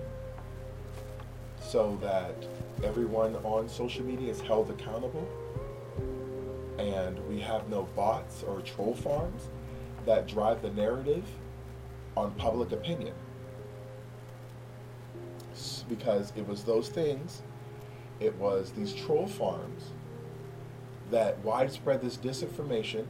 so 1.61 1.99
that 2.01 2.35
everyone 2.83 3.37
on 3.37 3.69
social 3.69 4.05
media 4.05 4.31
is 4.31 4.41
held 4.41 4.71
accountable 4.71 5.29
and 6.79 7.19
we 7.29 7.39
have 7.39 7.69
no 7.69 7.83
bots 7.95 8.43
or 8.43 8.61
troll 8.63 8.95
farms 8.95 9.49
that 10.07 10.27
drive 10.27 10.63
the 10.63 10.71
narrative 10.71 11.25
on 12.17 12.31
public 12.33 12.73
opinion 12.73 13.13
because 15.91 16.33
it 16.37 16.47
was 16.49 16.65
those 16.65 16.89
things, 16.89 17.43
it 18.21 18.35
was 18.37 18.71
these 18.71 18.95
troll 18.95 19.27
farms 19.27 19.91
that 21.11 21.39
widespread 21.45 22.01
this 22.01 22.17
disinformation, 22.17 23.05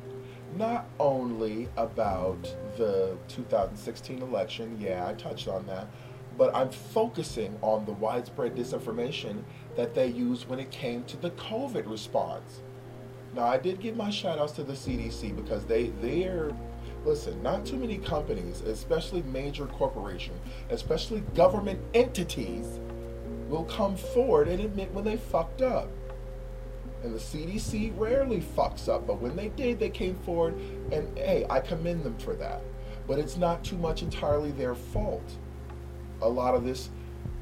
not 0.57 0.89
only 0.99 1.69
about 1.77 2.43
the 2.77 3.17
2016 3.29 4.23
election, 4.23 4.77
yeah, 4.81 5.07
I 5.07 5.13
touched 5.15 5.47
on 5.47 5.67
that, 5.67 5.87
but 6.37 6.55
I'm 6.55 6.71
focusing 6.71 7.57
on 7.63 7.85
the 7.85 7.93
widespread 7.93 8.57
disinformation 8.57 9.43
that 9.77 9.95
they 9.95 10.09
used 10.09 10.49
when 10.49 10.59
it 10.59 10.71
came 10.71 11.05
to 11.05 11.17
the 11.17 11.31
COVID 11.33 11.89
response. 11.89 12.63
Now, 13.35 13.45
I 13.45 13.59
did 13.59 13.81
give 13.81 13.97
my 13.97 14.11
shout 14.11 14.39
outs 14.39 14.53
to 14.55 14.65
the 14.65 14.73
CDC 14.73 15.37
because 15.37 15.65
they, 15.67 15.89
they're 16.01 16.51
Listen, 17.05 17.43
not 17.43 17.65
too 17.65 17.77
many 17.77 17.97
companies, 17.97 18.61
especially 18.61 19.23
major 19.23 19.67
corporations, 19.67 20.39
especially 20.69 21.21
government 21.35 21.81
entities, 21.95 22.79
will 23.49 23.65
come 23.65 23.97
forward 23.97 24.49
and 24.49 24.61
admit 24.61 24.93
when 24.93 25.05
they 25.05 25.17
fucked 25.17 25.63
up. 25.63 25.89
And 27.03 27.15
the 27.15 27.19
CDC 27.19 27.99
rarely 27.99 28.41
fucks 28.41 28.89
up, 28.89 29.07
but 29.07 29.21
when 29.21 29.35
they 29.35 29.49
did, 29.49 29.81
they 29.81 29.89
came 29.89 30.15
forward 30.17 30.55
and 30.93 31.17
hey, 31.17 31.47
I 31.49 31.61
commend 31.61 32.05
them 32.05 32.19
for 32.19 32.35
that. 32.35 32.63
But 33.07 33.19
it's 33.19 33.39
not 33.39 33.65
too 33.65 33.79
much 33.79 34.03
entirely 34.03 34.53
their 34.53 34.75
fault. 34.75 35.39
A 36.21 36.29
lot 36.29 36.55
of 36.55 36.65
this 36.65 36.91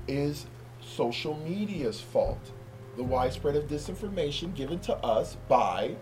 is 0.06 0.46
social 0.80 1.36
media's 1.38 2.00
fault. 2.00 2.52
The 2.98 3.04
widespread 3.04 3.54
of 3.54 3.68
disinformation 3.68 4.56
given 4.56 4.80
to 4.80 4.96
us 4.96 5.36
by 5.46 5.94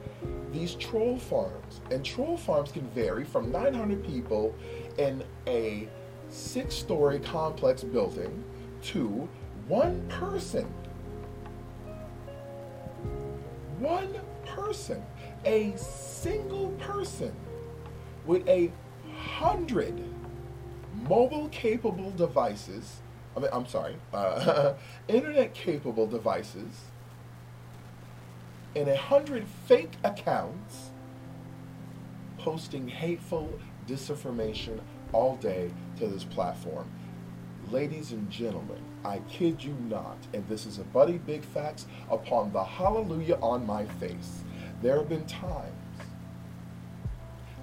these 0.50 0.74
troll 0.76 1.18
farms. 1.18 1.82
And 1.90 2.02
troll 2.02 2.38
farms 2.38 2.72
can 2.72 2.88
vary 2.88 3.22
from 3.22 3.52
900 3.52 4.02
people 4.02 4.54
in 4.96 5.22
a 5.46 5.90
six 6.30 6.74
story 6.74 7.18
complex 7.18 7.84
building 7.84 8.42
to 8.84 9.28
one 9.68 10.08
person. 10.08 10.64
One 13.78 14.18
person, 14.46 15.04
a 15.44 15.76
single 15.76 16.70
person 16.78 17.34
with 18.24 18.48
a 18.48 18.72
hundred 19.14 20.02
mobile 21.06 21.50
capable 21.50 22.10
devices. 22.12 23.02
I 23.36 23.40
mean, 23.40 23.50
I'm 23.52 23.66
sorry, 23.66 23.96
uh, 24.14 24.74
internet 25.08 25.52
capable 25.52 26.06
devices 26.06 26.86
and 28.74 28.88
a 28.88 28.96
hundred 28.96 29.46
fake 29.66 29.92
accounts 30.04 30.90
posting 32.38 32.88
hateful 32.88 33.58
disinformation 33.86 34.80
all 35.12 35.36
day 35.36 35.70
to 35.98 36.06
this 36.06 36.24
platform. 36.24 36.88
Ladies 37.70 38.12
and 38.12 38.30
gentlemen, 38.30 38.80
I 39.04 39.18
kid 39.28 39.62
you 39.62 39.76
not, 39.88 40.18
and 40.32 40.46
this 40.48 40.66
is 40.66 40.78
a 40.78 40.84
Buddie 40.84 41.18
Big 41.18 41.44
Facts 41.44 41.86
upon 42.10 42.52
the 42.52 42.62
hallelujah 42.64 43.38
on 43.42 43.66
my 43.66 43.84
face. 43.84 44.44
There 44.82 44.96
have 44.96 45.08
been 45.08 45.26
times 45.26 45.72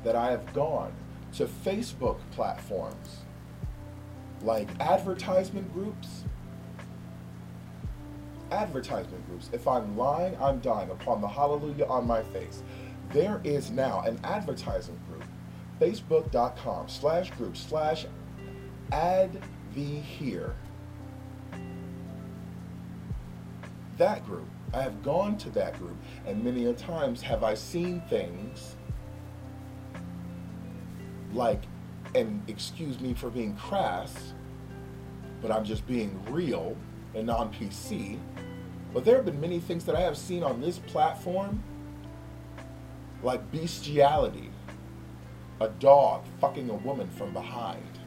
that 0.04 0.16
I 0.16 0.32
have 0.32 0.54
gone 0.54 0.94
to 1.34 1.46
Facebook 1.46 2.18
platforms 2.32 3.23
like 4.44 4.70
advertisement 4.80 5.72
groups 5.74 6.24
advertisement 8.54 9.28
groups. 9.28 9.50
If 9.52 9.68
I'm 9.68 9.98
lying, 9.98 10.38
I'm 10.40 10.60
dying 10.60 10.92
upon 10.92 11.22
the 11.22 11.28
hallelujah 11.28 11.88
on 11.88 12.06
my 12.08 12.22
face. 12.24 12.64
There 13.10 13.42
is 13.44 13.72
now 13.72 14.02
an 14.02 14.20
advertising 14.24 15.00
group, 15.10 15.24
facebook.com 15.82 16.88
slash 16.88 17.32
group 17.32 17.58
slash 17.58 18.06
add 18.92 19.42
thee 19.74 20.00
here. 20.00 20.56
That 23.98 24.26
group, 24.26 24.48
I 24.74 24.82
have 24.82 25.04
gone 25.04 25.38
to 25.40 25.50
that 25.52 25.78
group, 25.78 25.98
and 26.26 26.44
many 26.44 26.66
a 26.66 26.74
times 26.74 27.22
have 27.22 27.44
I 27.44 27.54
seen 27.54 28.02
things 28.10 28.76
like, 31.34 31.64
and 32.16 32.42
excuse 32.48 33.00
me 33.00 33.14
for 33.14 33.30
being 33.30 33.56
crass, 33.56 34.34
but 35.42 35.52
I'm 35.52 35.64
just 35.64 35.86
being 35.88 36.20
real 36.30 36.76
and 37.16 37.28
non 37.28 37.52
PC 37.54 38.20
but 38.94 39.04
there 39.04 39.16
have 39.16 39.26
been 39.26 39.42
many 39.42 39.60
things 39.60 39.86
that 39.86 39.96
I 39.96 40.02
have 40.02 40.16
seen 40.16 40.44
on 40.44 40.62
this 40.62 40.78
platform, 40.78 41.64
like 43.24 43.52
bestiality, 43.52 44.52
a 45.60 45.70
dog 45.70 46.24
fucking 46.40 46.70
a 46.70 46.76
woman 46.76 47.10
from 47.10 47.34
behind. 47.34 48.00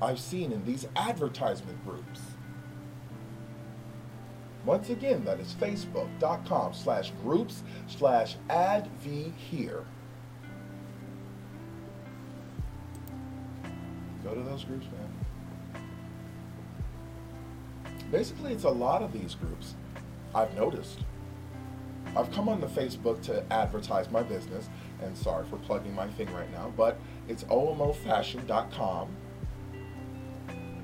I've 0.00 0.20
seen 0.20 0.52
in 0.52 0.64
these 0.64 0.86
advertisement 0.94 1.84
groups. 1.84 2.20
Once 4.64 4.90
again, 4.90 5.24
that 5.24 5.40
is 5.40 5.54
facebook.com 5.54 6.72
slash 6.72 7.12
groups 7.22 7.64
slash 7.88 8.36
add 8.48 8.86
v 9.00 9.32
here. 9.50 9.84
To 14.34 14.42
those 14.42 14.64
groups, 14.64 14.86
man. 14.86 15.08
Basically, 18.10 18.52
it's 18.52 18.64
a 18.64 18.70
lot 18.70 19.00
of 19.00 19.12
these 19.12 19.36
groups. 19.36 19.76
I've 20.34 20.52
noticed. 20.56 20.98
I've 22.16 22.32
come 22.32 22.48
on 22.48 22.60
the 22.60 22.66
Facebook 22.66 23.22
to 23.22 23.44
advertise 23.52 24.10
my 24.10 24.24
business, 24.24 24.68
and 25.00 25.16
sorry 25.16 25.46
for 25.46 25.58
plugging 25.58 25.94
my 25.94 26.08
thing 26.08 26.34
right 26.34 26.50
now, 26.50 26.72
but 26.76 26.98
it's 27.28 27.44
omofashion.com. 27.44 29.08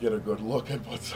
get 0.00 0.12
a 0.12 0.18
good 0.18 0.40
look 0.40 0.70
at 0.70 0.84
what's 0.86 1.14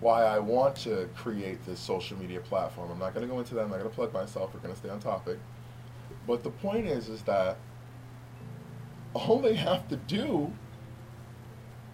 why 0.00 0.24
I 0.24 0.38
want 0.38 0.76
to 0.76 1.08
create 1.16 1.64
this 1.64 1.80
social 1.80 2.18
media 2.18 2.40
platform. 2.40 2.90
I'm 2.90 2.98
not 2.98 3.14
going 3.14 3.26
to 3.26 3.32
go 3.32 3.38
into 3.38 3.54
that. 3.54 3.62
I'm 3.62 3.70
not 3.70 3.78
going 3.78 3.90
to 3.90 3.94
plug 3.94 4.12
myself. 4.12 4.52
We're 4.52 4.60
going 4.60 4.74
to 4.74 4.78
stay 4.78 4.90
on 4.90 5.00
topic. 5.00 5.38
But 6.26 6.42
the 6.42 6.50
point 6.50 6.86
is, 6.86 7.08
is 7.08 7.22
that 7.22 7.56
all 9.14 9.40
they 9.40 9.54
have 9.54 9.88
to 9.88 9.96
do 9.96 10.52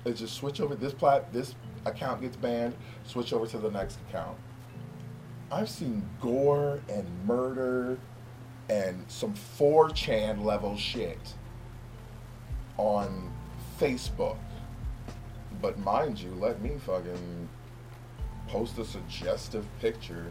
is 0.05 0.19
just 0.19 0.35
switch 0.35 0.61
over 0.61 0.75
this 0.75 0.93
plat. 0.93 1.33
This 1.33 1.55
account 1.87 2.23
gets 2.23 2.37
banned. 2.37 2.75
Switch 3.05 3.33
over 3.33 3.47
to 3.47 3.59
the 3.59 3.71
next 3.71 3.99
account. 4.09 4.37
I've 5.51 5.69
seen 5.69 6.09
gore 6.21 6.81
and 6.89 7.07
murder 7.27 7.99
and 8.69 9.05
some 9.09 9.35
4chan 9.35 10.45
level 10.45 10.77
shit 10.77 11.35
on 12.79 13.33
Facebook. 13.79 14.39
But 15.61 15.79
mind 15.79 16.19
you, 16.19 16.35
let 16.41 16.63
me 16.63 16.73
fucking 16.85 17.49
post 18.53 18.77
a 18.77 18.85
suggestive 18.85 19.65
picture 19.81 20.27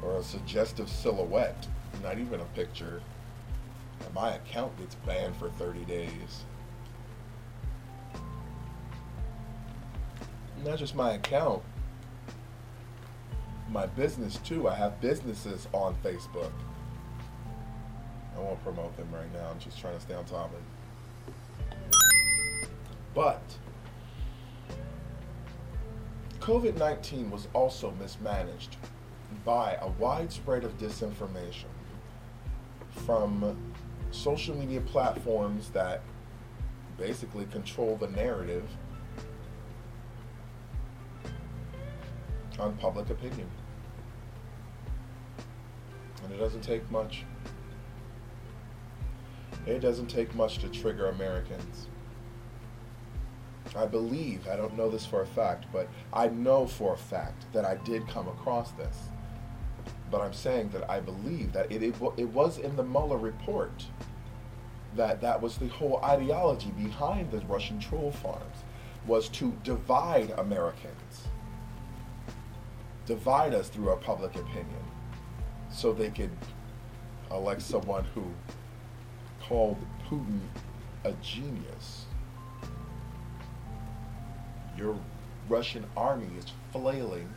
or 0.00 0.18
a 0.18 0.22
suggestive 0.22 0.88
silhouette, 0.88 1.66
not 2.04 2.18
even 2.18 2.38
a 2.38 2.44
picture, 2.54 3.02
and 4.04 4.14
my 4.14 4.36
account 4.36 4.78
gets 4.78 4.94
banned 4.94 5.34
for 5.34 5.50
30 5.50 5.84
days. 5.86 6.44
Not 10.64 10.78
just 10.78 10.94
my 10.94 11.14
account, 11.14 11.64
my 13.72 13.86
business 13.86 14.36
too. 14.44 14.68
I 14.68 14.76
have 14.76 15.00
businesses 15.00 15.66
on 15.72 15.96
Facebook. 16.04 16.52
I 18.36 18.40
won't 18.40 18.62
promote 18.62 18.96
them 18.96 19.08
right 19.12 19.32
now. 19.34 19.48
I'm 19.50 19.58
just 19.58 19.80
trying 19.80 19.96
to 19.96 20.00
stay 20.00 20.14
on 20.14 20.24
topic. 20.26 20.60
But 23.16 23.42
COVID 26.40 26.78
19 26.78 27.30
was 27.30 27.48
also 27.52 27.92
mismanaged 28.00 28.76
by 29.44 29.76
a 29.80 29.88
widespread 29.88 30.64
of 30.64 30.76
disinformation 30.78 31.66
from 32.90 33.56
social 34.10 34.56
media 34.56 34.80
platforms 34.80 35.68
that 35.70 36.02
basically 36.98 37.44
control 37.46 37.96
the 37.96 38.08
narrative 38.08 38.64
on 42.58 42.76
public 42.76 43.10
opinion. 43.10 43.48
And 46.24 46.32
it 46.32 46.38
doesn't 46.38 46.62
take 46.62 46.90
much. 46.90 47.24
It 49.66 49.80
doesn't 49.80 50.08
take 50.08 50.34
much 50.34 50.58
to 50.58 50.68
trigger 50.68 51.06
Americans. 51.06 51.88
I 53.76 53.86
believe, 53.86 54.48
I 54.48 54.56
don't 54.56 54.76
know 54.76 54.90
this 54.90 55.06
for 55.06 55.22
a 55.22 55.26
fact, 55.26 55.66
but 55.72 55.88
I 56.12 56.28
know 56.28 56.66
for 56.66 56.94
a 56.94 56.98
fact 56.98 57.44
that 57.52 57.64
I 57.64 57.76
did 57.76 58.08
come 58.08 58.26
across 58.28 58.72
this. 58.72 58.96
But 60.10 60.22
I'm 60.22 60.32
saying 60.32 60.70
that 60.70 60.90
I 60.90 60.98
believe 60.98 61.52
that 61.52 61.70
it, 61.70 61.82
it, 61.82 61.94
it 62.16 62.28
was 62.28 62.58
in 62.58 62.74
the 62.74 62.82
Mueller 62.82 63.16
report 63.16 63.84
that 64.96 65.20
that 65.20 65.40
was 65.40 65.56
the 65.56 65.68
whole 65.68 66.00
ideology 66.02 66.72
behind 66.72 67.30
the 67.30 67.38
Russian 67.46 67.78
troll 67.78 68.10
farms 68.10 68.64
was 69.06 69.28
to 69.28 69.56
divide 69.62 70.30
Americans, 70.36 71.28
divide 73.06 73.54
us 73.54 73.68
through 73.68 73.88
our 73.88 73.96
public 73.96 74.34
opinion, 74.34 74.84
so 75.70 75.92
they 75.92 76.10
could 76.10 76.36
elect 77.30 77.62
someone 77.62 78.04
who 78.14 78.24
called 79.40 79.78
Putin 80.08 80.40
a 81.04 81.12
genius 81.22 82.06
your 84.80 84.96
Russian 85.48 85.84
army 85.96 86.28
is 86.38 86.46
flailing 86.72 87.28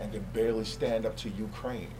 and 0.00 0.12
can 0.12 0.24
barely 0.32 0.64
stand 0.64 1.06
up 1.06 1.16
to 1.18 1.28
Ukraine. 1.30 1.94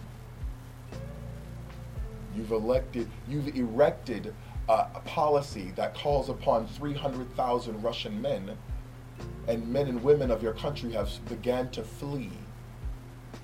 You've 2.35 2.51
elected, 2.51 3.09
you've 3.29 3.55
erected 3.57 4.35
a, 4.69 4.87
a 4.95 5.03
policy 5.05 5.73
that 5.77 5.95
calls 5.95 6.29
upon 6.29 6.67
300,000 6.67 7.83
Russian 7.83 8.21
men, 8.21 8.57
and 9.47 9.69
men 9.69 9.89
and 9.89 10.03
women 10.03 10.31
of 10.31 10.43
your 10.43 10.55
country 10.55 10.93
have 10.93 11.11
began 11.29 11.71
to 11.71 11.83
flee 11.83 12.33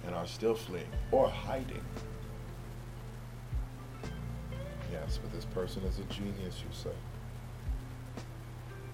and 0.07 0.15
are 0.15 0.27
still 0.27 0.55
fleeing 0.55 0.89
or 1.13 1.29
hiding. 1.29 1.85
Yes, 4.91 5.19
but 5.23 5.33
this 5.33 5.45
person 5.45 5.83
is 5.85 5.99
a 5.99 6.05
genius, 6.05 6.63
you 6.63 6.73
say. 6.73 6.97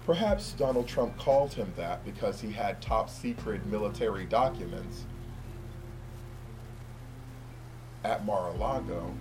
Perhaps 0.05 0.51
Donald 0.51 0.87
Trump 0.87 1.17
called 1.17 1.51
him 1.53 1.73
that 1.75 2.05
because 2.05 2.39
he 2.39 2.51
had 2.51 2.79
top 2.79 3.09
secret 3.09 3.65
military 3.65 4.25
documents 4.25 5.05
at 8.03 8.23
Mar-a-Lago. 8.23 9.11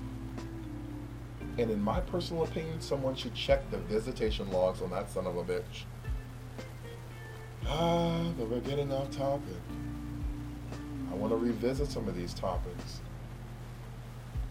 And 1.57 1.71
in 1.71 1.81
my 1.81 2.01
personal 2.01 2.45
opinion, 2.45 2.83
someone 2.83 3.15
should 3.15 3.35
check 3.35 3.71
the 3.71 3.79
visitation 3.79 4.51
logs 4.51 4.83
on 4.83 4.91
that 4.91 5.11
son 5.11 5.27
of 5.27 5.37
a 5.39 5.45
bitch. 5.45 5.85
Ah, 7.67 8.31
but 8.37 8.51
we're 8.51 8.61
getting 8.61 8.93
off 8.93 9.11
topic. 9.11 9.55
I 11.11 11.15
want 11.15 11.33
to 11.33 11.37
revisit 11.37 11.91
some 11.91 12.09
of 12.09 12.15
these 12.15 12.35
topics 12.35 13.01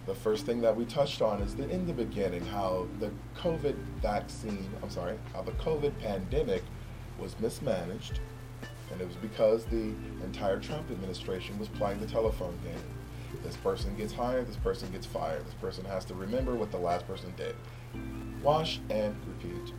the 0.06 0.14
first 0.14 0.46
thing 0.46 0.62
that 0.62 0.76
we 0.76 0.86
touched 0.86 1.22
on 1.22 1.42
is 1.42 1.56
that 1.56 1.70
in 1.70 1.86
the 1.88 1.94
beginning, 1.94 2.46
how 2.46 2.88
the 3.00 3.10
COVID 3.38 3.76
vaccine, 4.02 4.70
I'm 4.82 4.90
sorry, 4.90 5.18
how 5.34 5.42
the 5.42 5.54
COVID 5.54 5.98
pandemic 6.00 6.64
was 7.18 7.40
mismanaged. 7.40 8.20
And 8.92 9.00
it 9.00 9.08
was 9.08 9.16
because 9.16 9.66
the 9.66 9.94
entire 10.24 10.60
Trump 10.60 10.92
administration 10.92 11.58
was 11.58 11.70
playing 11.70 12.00
the 12.00 12.06
telephone 12.06 12.58
game. 12.64 13.42
This 13.44 13.56
person 13.58 13.96
gets 13.96 14.14
hired, 14.14 14.48
this 14.48 14.58
person 14.58 14.92
gets 14.92 15.06
fired. 15.06 15.46
This 15.46 15.54
person 15.56 15.86
has 15.86 16.06
to 16.06 16.14
remember 16.14 16.56
what 16.56 16.72
the 16.72 16.78
last 16.78 17.08
person 17.08 17.34
did. 17.38 17.56
Wash 18.44 18.80
and 18.90 19.16
repeat. 19.28 19.74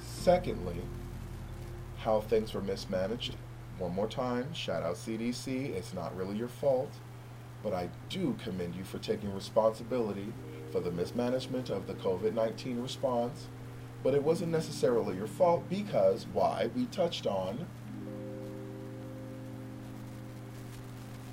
Secondly, 0.00 0.80
how 1.98 2.20
things 2.20 2.54
were 2.54 2.62
mismanaged. 2.62 3.36
One 3.78 3.92
more 3.92 4.08
time, 4.08 4.54
shout 4.54 4.84
out 4.84 4.94
CDC. 4.94 5.74
It's 5.74 5.92
not 5.92 6.16
really 6.16 6.36
your 6.36 6.48
fault 6.48 6.90
but 7.64 7.72
I 7.72 7.88
do 8.10 8.36
commend 8.44 8.76
you 8.76 8.84
for 8.84 8.98
taking 8.98 9.34
responsibility 9.34 10.32
for 10.70 10.80
the 10.80 10.90
mismanagement 10.90 11.70
of 11.70 11.86
the 11.86 11.94
COVID 11.94 12.34
19 12.34 12.80
response. 12.80 13.48
But 14.02 14.12
it 14.12 14.22
wasn't 14.22 14.52
necessarily 14.52 15.16
your 15.16 15.26
fault 15.26 15.64
because 15.70 16.26
why? 16.34 16.68
We 16.76 16.84
touched 16.86 17.26
on 17.26 17.66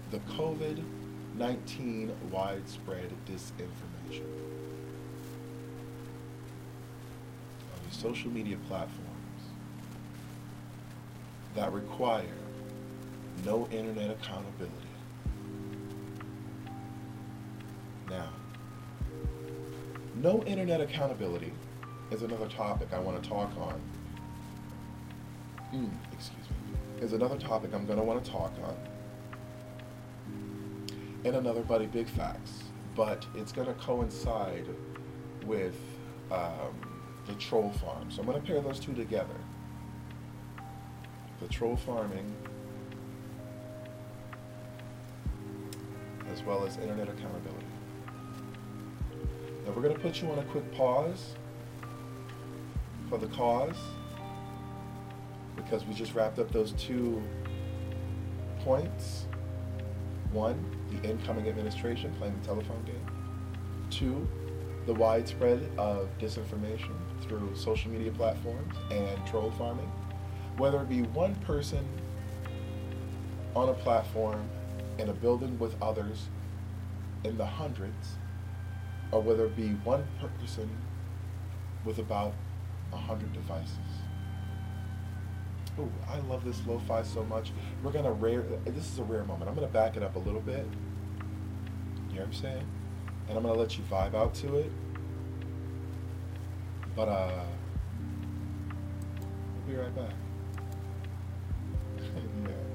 the 0.09 0.19
COVID 0.19 0.81
19 1.37 2.13
widespread 2.31 3.11
disinformation 3.27 4.23
on 7.73 7.79
these 7.85 7.99
social 7.99 8.31
media 8.31 8.57
platforms 8.69 9.01
that 11.55 11.73
require 11.73 12.23
no 13.45 13.67
internet 13.71 14.11
accountability. 14.11 14.90
Now. 18.11 18.27
No 20.15 20.43
internet 20.43 20.81
accountability 20.81 21.53
is 22.11 22.23
another 22.23 22.47
topic 22.47 22.89
I 22.91 22.99
want 22.99 23.23
to 23.23 23.29
talk 23.29 23.49
on. 23.57 23.81
Mm, 25.73 25.89
excuse 26.11 26.45
me. 26.49 27.05
Is 27.05 27.13
another 27.13 27.37
topic 27.37 27.73
I'm 27.73 27.85
going 27.85 27.97
to 27.97 28.03
want 28.03 28.23
to 28.23 28.29
talk 28.29 28.51
on. 28.63 28.75
And 31.23 31.35
another 31.37 31.61
Buddie 31.61 31.85
Big 31.85 32.09
Facts. 32.09 32.63
But 32.95 33.25
it's 33.33 33.53
going 33.53 33.67
to 33.67 33.73
coincide 33.75 34.67
with 35.45 35.77
um, 36.29 36.75
the 37.27 37.33
troll 37.35 37.71
farm. 37.71 38.11
So 38.11 38.19
I'm 38.19 38.27
going 38.27 38.41
to 38.41 38.45
pair 38.45 38.59
those 38.59 38.79
two 38.79 38.93
together. 38.93 39.27
The 41.39 41.47
troll 41.47 41.77
farming 41.77 42.35
as 46.31 46.43
well 46.43 46.65
as 46.65 46.77
internet 46.77 47.07
accountability. 47.07 47.60
We're 49.75 49.83
going 49.83 49.95
to 49.95 50.01
put 50.01 50.21
you 50.21 50.29
on 50.29 50.39
a 50.39 50.43
quick 50.43 50.69
pause 50.73 51.35
for 53.09 53.17
the 53.17 53.27
cause 53.27 53.77
because 55.55 55.85
we 55.85 55.93
just 55.93 56.13
wrapped 56.13 56.39
up 56.39 56.51
those 56.51 56.73
two 56.73 57.23
points. 58.59 59.27
One, 60.33 60.63
the 60.89 61.09
incoming 61.09 61.47
administration 61.47 62.13
playing 62.15 62.37
the 62.41 62.45
telephone 62.45 62.83
game. 62.83 63.05
Two, 63.89 64.27
the 64.85 64.93
widespread 64.93 65.71
of 65.77 66.09
disinformation 66.19 66.95
through 67.21 67.55
social 67.55 67.91
media 67.91 68.11
platforms 68.11 68.75
and 68.91 69.25
troll 69.25 69.51
farming. 69.51 69.89
Whether 70.57 70.81
it 70.81 70.89
be 70.89 71.03
one 71.03 71.35
person 71.35 71.87
on 73.55 73.69
a 73.69 73.73
platform 73.73 74.49
in 74.97 75.07
a 75.09 75.13
building 75.13 75.57
with 75.59 75.81
others 75.81 76.27
in 77.23 77.37
the 77.37 77.45
hundreds 77.45 78.17
or 79.11 79.21
whether 79.21 79.45
it 79.45 79.55
be 79.55 79.69
one 79.83 80.05
person 80.39 80.69
with 81.85 81.99
about 81.99 82.33
a 82.93 82.97
hundred 82.97 83.33
devices. 83.33 83.77
Oh, 85.79 85.89
I 86.09 86.19
love 86.19 86.43
this 86.43 86.61
lo-fi 86.67 87.01
so 87.03 87.23
much. 87.23 87.51
We're 87.83 87.91
gonna 87.91 88.11
rare. 88.11 88.43
This 88.65 88.91
is 88.91 88.99
a 88.99 89.03
rare 89.03 89.23
moment. 89.23 89.49
I'm 89.49 89.55
gonna 89.55 89.67
back 89.67 89.95
it 89.95 90.03
up 90.03 90.15
a 90.15 90.19
little 90.19 90.41
bit. 90.41 90.65
You 92.09 92.15
know 92.15 92.21
what 92.21 92.25
I'm 92.25 92.33
saying? 92.33 92.65
And 93.29 93.37
I'm 93.37 93.43
gonna 93.43 93.57
let 93.57 93.77
you 93.77 93.83
vibe 93.89 94.13
out 94.13 94.33
to 94.35 94.57
it. 94.57 94.71
But 96.95 97.07
uh, 97.07 97.43
we'll 99.65 99.75
be 99.75 99.81
right 99.81 99.95
back. 99.95 100.13
yeah. 102.45 102.70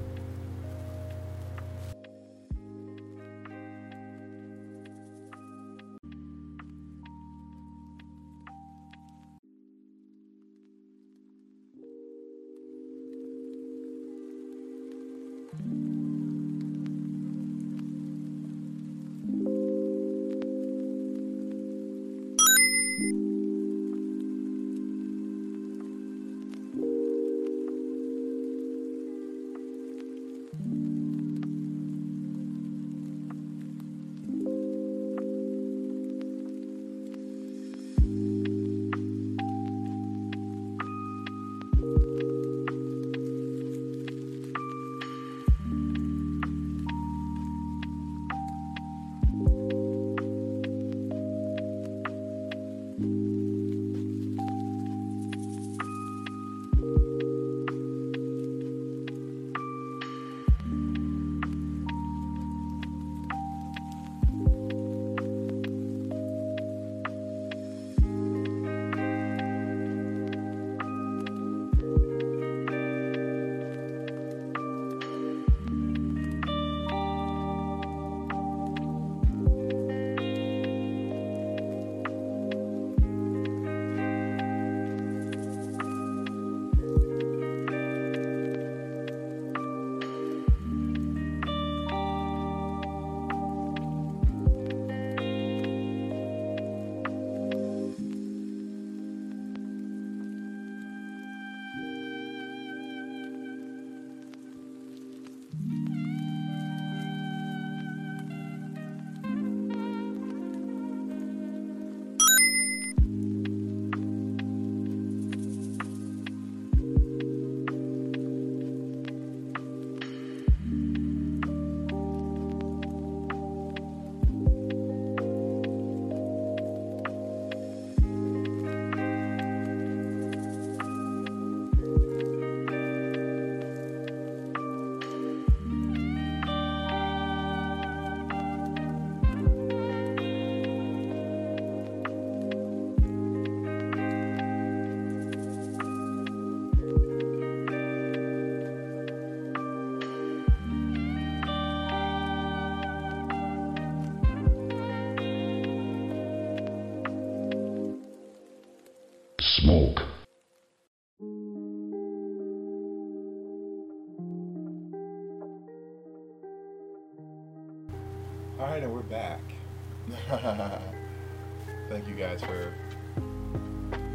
Thank 171.88 172.08
you 172.08 172.16
guys 172.16 172.40
for 172.40 172.74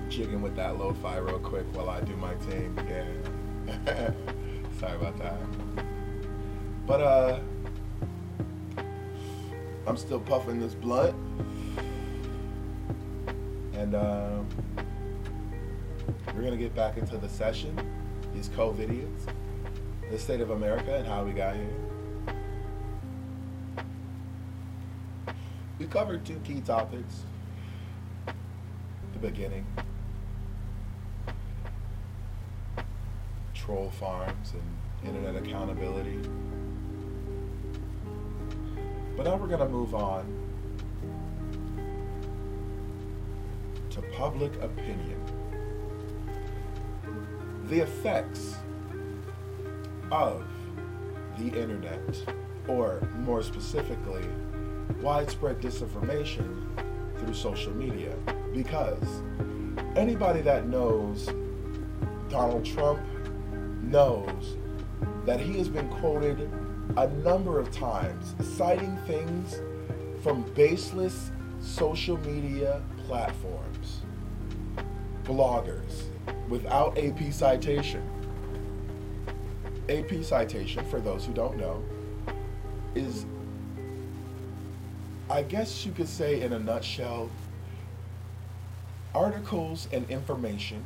jigging 0.10 0.42
with 0.42 0.58
that 0.58 0.78
lo-fi 0.78 1.18
real 1.20 1.40
quick 1.40 1.66
while 1.74 1.90
I 1.90 2.02
do 2.02 2.18
my 2.18 2.36
thing. 2.36 2.78
Sorry 4.78 4.96
about 4.98 5.18
that. 5.20 5.40
But 6.86 7.00
uh, 7.00 7.40
I'm 9.88 9.96
still 9.96 10.20
puffing 10.20 10.60
this 10.60 10.74
blunt, 10.74 11.16
and 13.74 13.96
um, 13.96 14.50
we're 16.36 16.44
gonna 16.44 16.58
get 16.58 16.76
back 16.76 16.98
into 16.98 17.18
the 17.18 17.30
session. 17.30 17.80
These 18.36 18.50
COVIDiots, 18.50 19.28
the 20.10 20.20
state 20.20 20.42
of 20.42 20.50
America 20.50 20.94
and 20.94 21.08
how 21.08 21.24
we 21.24 21.32
got 21.32 21.56
here. 21.56 21.81
Covered 25.92 26.26
two 26.26 26.40
key 26.46 26.62
topics. 26.62 27.24
The 28.26 29.20
beginning. 29.20 29.66
Troll 33.54 33.92
farms 34.00 34.54
and 34.54 35.10
internet 35.16 35.36
accountability. 35.36 36.18
But 39.18 39.26
now 39.26 39.36
we're 39.36 39.48
going 39.48 39.60
to 39.60 39.68
move 39.68 39.94
on 39.94 40.26
to 43.90 44.02
public 44.14 44.56
opinion. 44.62 45.20
The 47.66 47.82
effects 47.82 48.56
of 50.10 50.46
the 51.38 51.48
internet, 51.48 52.00
or 52.70 53.02
more 53.20 53.44
specifically, 53.44 54.26
widespread 55.02 55.60
disinformation 55.60 56.66
through 57.18 57.34
social 57.34 57.74
media 57.74 58.16
because 58.54 59.22
anybody 59.96 60.42
that 60.42 60.68
knows 60.68 61.30
Donald 62.30 62.66
Trump 62.66 63.02
knows 63.82 64.58
that 65.26 65.40
he 65.40 65.58
has 65.58 65.68
been 65.68 65.88
quoted 65.90 66.50
a 66.98 67.08
number 67.08 67.60
of 67.60 67.72
times 67.72 68.36
citing 68.58 68.98
things 69.08 69.62
from 70.24 70.44
baseless 70.54 71.32
social 71.60 72.18
media 72.20 72.82
platforms, 73.06 74.02
bloggers, 75.24 76.04
without 76.50 76.98
AP 76.98 77.32
citation. 77.32 78.08
AP 79.90 80.24
citation, 80.24 80.86
for 80.86 81.00
those 81.00 81.26
who 81.26 81.34
don't 81.34 81.58
know, 81.58 81.84
is 82.96 83.26
I 85.32 85.44
guess 85.44 85.86
you 85.86 85.94
could 85.94 86.10
say 86.10 86.42
in 86.42 86.52
a 86.52 86.60
nutshell, 86.60 87.32
articles 89.16 89.88
and 89.94 90.08
information 90.10 90.84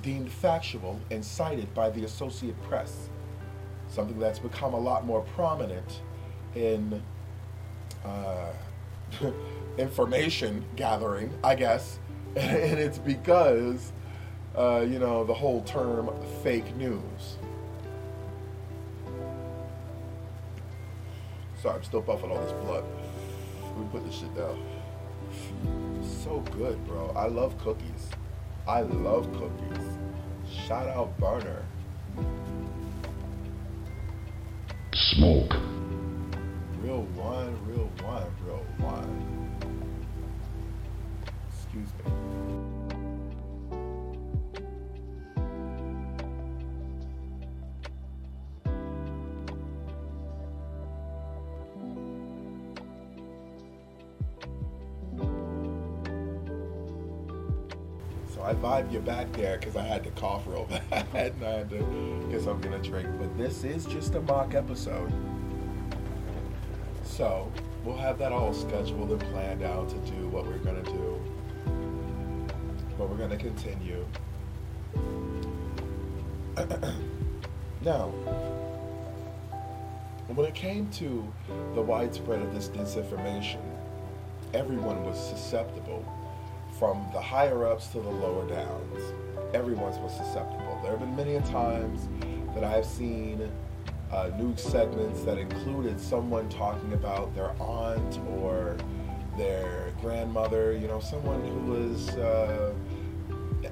deemed 0.00 0.30
factual 0.30 1.00
and 1.10 1.24
cited 1.24 1.74
by 1.74 1.90
the 1.90 2.04
Associate 2.04 2.54
Press, 2.62 3.08
something 3.88 4.16
that's 4.16 4.38
become 4.38 4.74
a 4.74 4.78
lot 4.78 5.04
more 5.04 5.22
prominent 5.34 6.02
in 6.54 7.02
uh, 8.04 8.52
information 9.78 10.64
gathering, 10.76 11.28
I 11.42 11.56
guess, 11.56 11.98
and 12.36 12.78
it's 12.78 12.98
because 12.98 13.92
uh, 14.56 14.86
you 14.88 15.00
know, 15.00 15.24
the 15.24 15.34
whole 15.34 15.62
term 15.62 16.10
fake 16.44 16.76
news. 16.76 17.38
Sorry, 21.60 21.74
I'm 21.74 21.82
still 21.82 22.02
buffing 22.02 22.30
all 22.30 22.40
this 22.40 22.52
blood. 22.64 22.84
Me 23.78 23.86
put 23.92 24.04
this 24.04 24.14
shit 24.18 24.34
down. 24.34 24.58
So 26.24 26.40
good, 26.56 26.84
bro. 26.86 27.12
I 27.14 27.28
love 27.28 27.56
cookies. 27.58 28.08
I 28.66 28.80
love 28.80 29.30
cookies. 29.32 29.86
Shout 30.66 30.88
out 30.88 31.16
Berner. 31.18 31.64
Smoke. 34.92 35.54
Real 36.82 37.02
wine, 37.16 37.56
real 37.66 37.90
wine, 38.02 38.26
real 38.44 38.66
wine. 38.80 39.48
Excuse 41.48 41.88
me. 42.04 42.17
You 58.98 59.04
back 59.04 59.32
there 59.34 59.58
because 59.58 59.76
I 59.76 59.82
had 59.82 60.02
to 60.04 60.10
cough 60.10 60.44
real 60.44 60.64
bad 60.90 61.06
and 61.14 61.44
I 61.44 61.50
had 61.58 61.70
to 61.70 62.26
get 62.32 62.42
something 62.42 62.72
to 62.72 62.78
drink. 62.78 63.08
But 63.16 63.38
this 63.38 63.62
is 63.62 63.86
just 63.86 64.16
a 64.16 64.20
mock 64.20 64.54
episode. 64.54 65.12
So 67.04 67.52
we'll 67.84 67.96
have 67.96 68.18
that 68.18 68.32
all 68.32 68.52
scheduled 68.52 69.12
and 69.12 69.20
planned 69.30 69.62
out 69.62 69.88
to 69.90 69.96
do 69.98 70.26
what 70.28 70.46
we're 70.46 70.58
gonna 70.58 70.82
do. 70.82 71.22
But 72.98 73.08
we're 73.08 73.18
gonna 73.18 73.36
continue. 73.36 74.04
now, 77.82 78.08
when 80.26 80.44
it 80.44 80.56
came 80.56 80.90
to 80.90 81.32
the 81.76 81.82
widespread 81.82 82.42
of 82.42 82.52
this 82.52 82.68
disinformation, 82.68 83.62
everyone 84.54 85.04
was 85.04 85.16
susceptible, 85.24 86.04
from 86.78 87.04
the 87.12 87.20
higher 87.20 87.66
ups 87.66 87.88
to 87.88 88.00
the 88.00 88.08
lower 88.08 88.46
downs. 88.48 89.12
everyone's 89.54 89.98
was 89.98 90.14
susceptible. 90.14 90.78
There 90.82 90.92
have 90.92 91.00
been 91.00 91.16
many 91.16 91.36
a 91.36 91.40
times 91.40 92.08
that 92.54 92.64
I've 92.64 92.84
seen 92.84 93.50
uh, 94.12 94.30
news 94.38 94.60
segments 94.60 95.22
that 95.22 95.38
included 95.38 96.00
someone 96.00 96.48
talking 96.48 96.92
about 96.92 97.34
their 97.34 97.50
aunt 97.60 98.20
or 98.40 98.76
their 99.36 99.92
grandmother, 100.00 100.72
you 100.72 100.86
know, 100.86 101.00
someone 101.00 101.40
who 101.46 101.72
was 101.72 102.10
uh, 102.16 102.74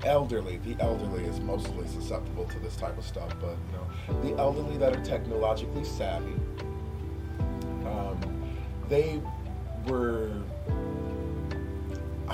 elderly. 0.05 0.59
The 0.59 0.77
elderly 0.83 1.25
is 1.25 1.41
mostly 1.41 1.87
susceptible 1.89 2.47
to 2.47 2.59
this 2.61 2.77
type 2.77 2.97
of 2.97 3.05
stuff, 3.05 3.35
but 3.41 3.57
you 3.71 3.73
know, 3.73 4.23
the 4.23 4.41
elderly 4.41 4.77
that 4.79 4.97
are 4.97 5.05
technologically 5.05 5.85
savvy, 5.85 6.35
um, 7.87 8.19
they 8.89 9.21
were, 9.87 10.36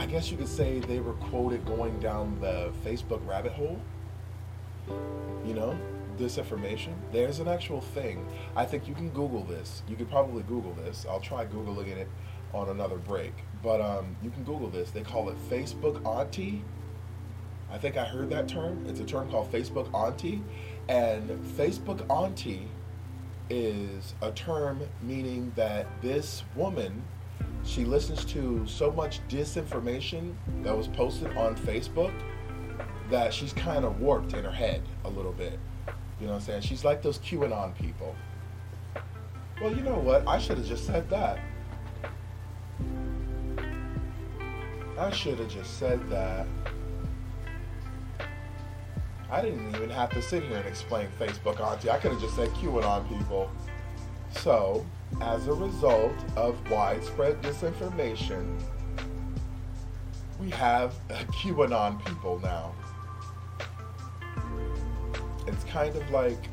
I 0.02 0.06
guess 0.06 0.32
you 0.32 0.36
could 0.36 0.48
say, 0.48 0.80
they 0.80 0.98
were 0.98 1.12
quoted 1.12 1.64
going 1.64 2.00
down 2.00 2.36
the 2.40 2.72
Facebook 2.84 3.24
rabbit 3.24 3.52
hole. 3.52 3.78
You 5.46 5.54
know, 5.54 5.78
disinformation. 6.18 6.94
There's 7.12 7.38
an 7.38 7.46
actual 7.46 7.80
thing. 7.80 8.26
I 8.56 8.64
think 8.64 8.88
you 8.88 8.94
can 8.94 9.10
Google 9.10 9.44
this. 9.44 9.84
You 9.86 9.94
could 9.94 10.10
probably 10.10 10.42
Google 10.42 10.74
this. 10.74 11.06
I'll 11.08 11.20
try 11.20 11.44
Googling 11.46 11.86
it 11.86 12.08
on 12.52 12.70
another 12.70 12.96
break. 12.96 13.32
But 13.62 13.80
um, 13.80 14.16
you 14.24 14.30
can 14.30 14.42
Google 14.42 14.68
this. 14.70 14.90
They 14.90 15.02
call 15.02 15.28
it 15.28 15.36
Facebook 15.48 16.04
Auntie. 16.04 16.64
I 17.70 17.78
think 17.78 17.96
I 17.96 18.04
heard 18.04 18.28
that 18.30 18.48
term. 18.48 18.84
It's 18.88 18.98
a 18.98 19.04
term 19.04 19.30
called 19.30 19.52
Facebook 19.52 19.94
Auntie. 19.94 20.42
And 20.88 21.30
Facebook 21.56 22.04
Auntie 22.10 22.66
is 23.48 24.14
a 24.20 24.32
term 24.32 24.80
meaning 25.00 25.52
that 25.54 25.86
this 26.02 26.42
woman, 26.56 27.04
she 27.64 27.84
listens 27.84 28.24
to 28.26 28.66
so 28.66 28.90
much 28.90 29.20
disinformation 29.28 30.34
that 30.62 30.76
was 30.76 30.88
posted 30.88 31.36
on 31.36 31.54
Facebook 31.56 32.12
that 33.10 33.32
she's 33.32 33.52
kind 33.52 33.84
of 33.84 34.00
warped 34.00 34.32
in 34.34 34.44
her 34.44 34.50
head 34.50 34.82
a 35.04 35.08
little 35.08 35.32
bit. 35.32 35.58
You 36.20 36.26
know 36.26 36.34
what 36.34 36.40
I'm 36.40 36.44
saying? 36.46 36.62
She's 36.62 36.84
like 36.84 37.02
those 37.02 37.18
QAnon 37.18 37.74
people. 37.74 38.14
Well, 39.60 39.74
you 39.74 39.82
know 39.82 39.98
what? 39.98 40.26
I 40.26 40.38
should 40.38 40.58
have 40.58 40.66
just 40.66 40.86
said 40.86 41.08
that. 41.10 41.38
I 44.98 45.10
should 45.10 45.38
have 45.38 45.48
just 45.48 45.78
said 45.78 46.08
that. 46.10 46.46
I 49.30 49.40
didn't 49.40 49.74
even 49.74 49.88
have 49.90 50.10
to 50.10 50.20
sit 50.22 50.42
here 50.42 50.58
and 50.58 50.66
explain 50.66 51.08
Facebook 51.18 51.58
Auntie. 51.60 51.90
I 51.90 51.98
could 51.98 52.12
have 52.12 52.20
just 52.20 52.36
said 52.36 52.48
QAnon 52.50 53.08
people. 53.08 53.50
So, 54.30 54.84
as 55.20 55.46
a 55.46 55.52
result 55.52 56.14
of 56.36 56.58
widespread 56.70 57.40
disinformation, 57.42 58.60
we 60.40 60.50
have 60.50 60.94
QAnon 61.08 62.04
people 62.04 62.40
now. 62.40 62.74
It's 65.46 65.64
kind 65.64 65.94
of 65.94 66.10
like 66.10 66.48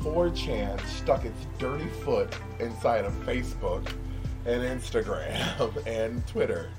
4chan 0.00 0.84
stuck 0.86 1.24
its 1.24 1.46
dirty 1.58 1.88
foot 1.88 2.36
inside 2.60 3.04
of 3.04 3.12
Facebook 3.24 3.86
and 4.46 4.62
Instagram 4.62 5.86
and 5.86 6.26
Twitter. 6.26 6.70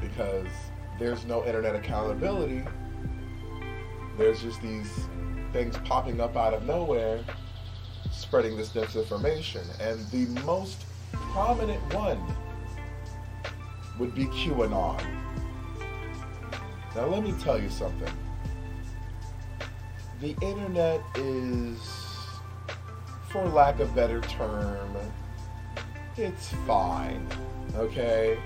Because 0.00 0.48
there's 0.98 1.24
no 1.24 1.44
internet 1.44 1.74
accountability. 1.74 2.62
There's 4.16 4.42
just 4.42 4.60
these 4.62 5.08
things 5.54 5.78
popping 5.84 6.20
up 6.20 6.36
out 6.36 6.52
of 6.52 6.64
nowhere 6.64 7.20
spreading 8.10 8.56
this 8.56 8.70
disinformation. 8.70 9.62
And 9.80 10.04
the 10.10 10.26
most 10.42 10.84
prominent 11.12 11.80
one 11.94 12.20
would 13.98 14.14
be 14.16 14.26
QAnon. 14.26 15.00
Now, 16.96 17.06
let 17.06 17.22
me 17.22 17.32
tell 17.40 17.60
you 17.60 17.70
something. 17.70 18.12
The 20.20 20.34
internet 20.42 21.00
is, 21.14 21.78
for 23.30 23.44
lack 23.46 23.78
of 23.78 23.92
a 23.92 23.94
better 23.94 24.20
term, 24.22 24.96
it's 26.16 26.48
fine. 26.66 27.26
Okay? 27.76 28.38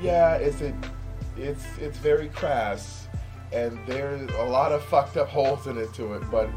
Yeah, 0.00 0.34
it's 0.36 0.60
a, 0.60 0.72
it's 1.36 1.64
it's 1.80 1.98
very 1.98 2.28
crass, 2.28 3.07
and 3.52 3.78
there's 3.86 4.30
a 4.30 4.42
lot 4.42 4.72
of 4.72 4.82
fucked 4.84 5.16
up 5.16 5.28
holes 5.28 5.66
in 5.66 5.78
it 5.78 5.92
to 5.94 6.14
it, 6.14 6.30
but 6.30 6.48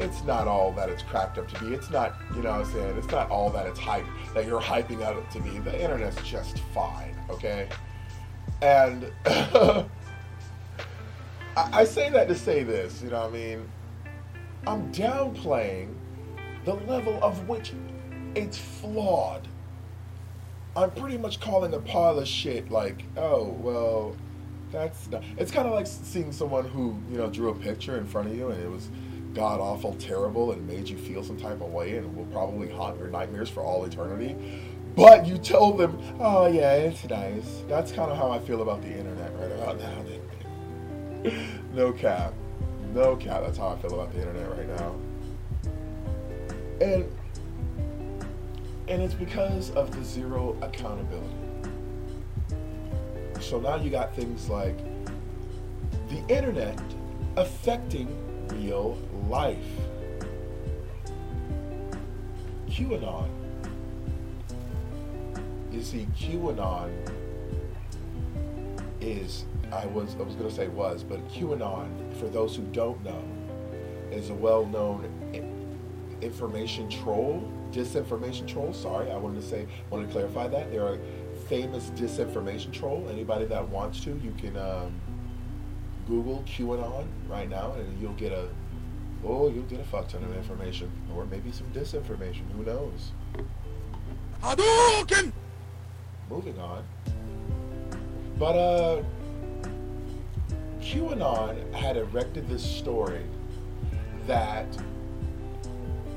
it's 0.00 0.24
not 0.24 0.48
all 0.48 0.72
that 0.72 0.88
it's 0.88 1.02
cracked 1.02 1.38
up 1.38 1.48
to 1.48 1.60
be. 1.64 1.74
It's 1.74 1.90
not, 1.90 2.14
you 2.34 2.42
know 2.42 2.52
what 2.52 2.66
I'm 2.66 2.72
saying? 2.72 2.96
It's 2.96 3.10
not 3.10 3.30
all 3.30 3.50
that 3.50 3.66
it's 3.66 3.78
hype 3.78 4.06
that 4.34 4.46
you're 4.46 4.60
hyping 4.60 5.02
out 5.02 5.16
it 5.16 5.30
to 5.32 5.40
be. 5.40 5.58
The 5.58 5.80
internet's 5.80 6.20
just 6.22 6.58
fine, 6.74 7.14
okay? 7.28 7.68
And 8.62 9.12
I, 9.26 9.86
I 11.56 11.84
say 11.84 12.08
that 12.10 12.28
to 12.28 12.34
say 12.34 12.62
this, 12.62 13.02
you 13.02 13.10
know 13.10 13.20
what 13.20 13.30
I 13.30 13.32
mean? 13.32 13.68
I'm 14.66 14.92
downplaying 14.92 15.94
the 16.64 16.74
level 16.74 17.18
of 17.22 17.48
which 17.48 17.72
it's 18.34 18.58
flawed. 18.58 19.46
I'm 20.76 20.90
pretty 20.92 21.18
much 21.18 21.40
calling 21.40 21.74
a 21.74 21.80
pile 21.80 22.18
of 22.18 22.28
shit 22.28 22.70
like, 22.70 23.04
oh, 23.16 23.56
well, 23.60 24.16
that's 24.72 25.08
not. 25.10 25.22
It's 25.36 25.50
kind 25.50 25.66
of 25.66 25.74
like 25.74 25.86
seeing 25.86 26.32
someone 26.32 26.68
who, 26.68 26.98
you 27.10 27.18
know, 27.18 27.28
drew 27.28 27.50
a 27.50 27.54
picture 27.54 27.98
in 27.98 28.06
front 28.06 28.28
of 28.28 28.36
you 28.36 28.50
and 28.50 28.62
it 28.62 28.70
was 28.70 28.88
god 29.34 29.60
awful 29.60 29.94
terrible 29.94 30.50
and 30.52 30.66
made 30.66 30.88
you 30.88 30.98
feel 30.98 31.22
some 31.22 31.36
type 31.36 31.60
of 31.60 31.72
way 31.72 31.96
and 31.96 32.16
will 32.16 32.24
probably 32.26 32.68
haunt 32.68 32.98
your 32.98 33.08
nightmares 33.08 33.48
for 33.48 33.62
all 33.62 33.84
eternity. 33.84 34.36
But 34.96 35.26
you 35.26 35.38
told 35.38 35.78
them, 35.78 35.98
oh, 36.18 36.48
yeah, 36.48 36.74
it's 36.74 37.08
nice. 37.08 37.62
That's 37.68 37.92
kind 37.92 38.10
of 38.10 38.18
how 38.18 38.30
I 38.30 38.40
feel 38.40 38.60
about 38.62 38.82
the 38.82 38.88
internet 38.88 39.32
right 39.38 39.52
about 39.52 39.78
now. 39.78 41.30
no 41.74 41.92
cap. 41.92 42.34
No 42.92 43.14
cap. 43.16 43.42
That's 43.44 43.58
how 43.58 43.68
I 43.68 43.78
feel 43.78 43.94
about 43.94 44.12
the 44.12 44.18
internet 44.18 44.50
right 44.50 44.68
now. 44.68 44.94
And 46.80 47.04
and 48.88 49.02
it's 49.02 49.14
because 49.14 49.70
of 49.70 49.94
the 49.94 50.04
zero 50.04 50.56
accountability. 50.62 51.39
So 53.40 53.58
now 53.58 53.76
you 53.76 53.90
got 53.90 54.14
things 54.14 54.48
like 54.48 54.76
the 56.08 56.22
internet 56.28 56.80
affecting 57.36 58.08
real 58.48 58.98
life. 59.28 59.58
QAnon. 62.68 63.28
You 65.72 65.82
see, 65.82 66.06
QAnon 66.16 66.90
is 69.00 69.44
I 69.72 69.86
was 69.86 70.16
I 70.18 70.22
was 70.22 70.34
gonna 70.34 70.50
say 70.50 70.68
was, 70.68 71.02
but 71.02 71.26
QAnon, 71.28 72.14
for 72.16 72.26
those 72.28 72.56
who 72.56 72.62
don't 72.66 73.02
know, 73.04 73.22
is 74.10 74.30
a 74.30 74.34
well-known 74.34 75.08
information 76.20 76.88
troll, 76.88 77.50
disinformation 77.72 78.46
troll. 78.46 78.72
Sorry, 78.72 79.10
I 79.10 79.16
wanted 79.16 79.40
to 79.42 79.48
say, 79.48 79.66
wanted 79.90 80.06
to 80.06 80.12
clarify 80.12 80.48
that 80.48 80.70
there 80.70 80.84
are 80.84 80.98
famous 81.50 81.90
disinformation 81.96 82.72
troll. 82.72 83.08
Anybody 83.10 83.44
that 83.46 83.68
wants 83.68 84.00
to, 84.04 84.10
you 84.22 84.32
can 84.38 84.56
um, 84.56 84.94
Google 86.06 86.44
QAnon 86.46 87.06
right 87.28 87.50
now, 87.50 87.72
and 87.72 88.00
you'll 88.00 88.12
get 88.14 88.30
a 88.32 88.48
oh, 89.26 89.50
you'll 89.50 89.64
get 89.64 89.80
a 89.80 89.84
fuck 89.84 90.08
ton 90.08 90.22
of 90.22 90.34
information, 90.34 90.90
or 91.14 91.26
maybe 91.26 91.50
some 91.50 91.66
disinformation. 91.72 92.48
Who 92.52 92.62
knows? 92.62 93.10
Hadouken! 94.40 95.32
Moving 96.30 96.58
on. 96.60 96.84
But 98.38 98.56
uh, 98.56 99.02
QAnon 100.80 101.74
had 101.74 101.96
erected 101.96 102.48
this 102.48 102.62
story 102.62 103.26
that 104.28 104.66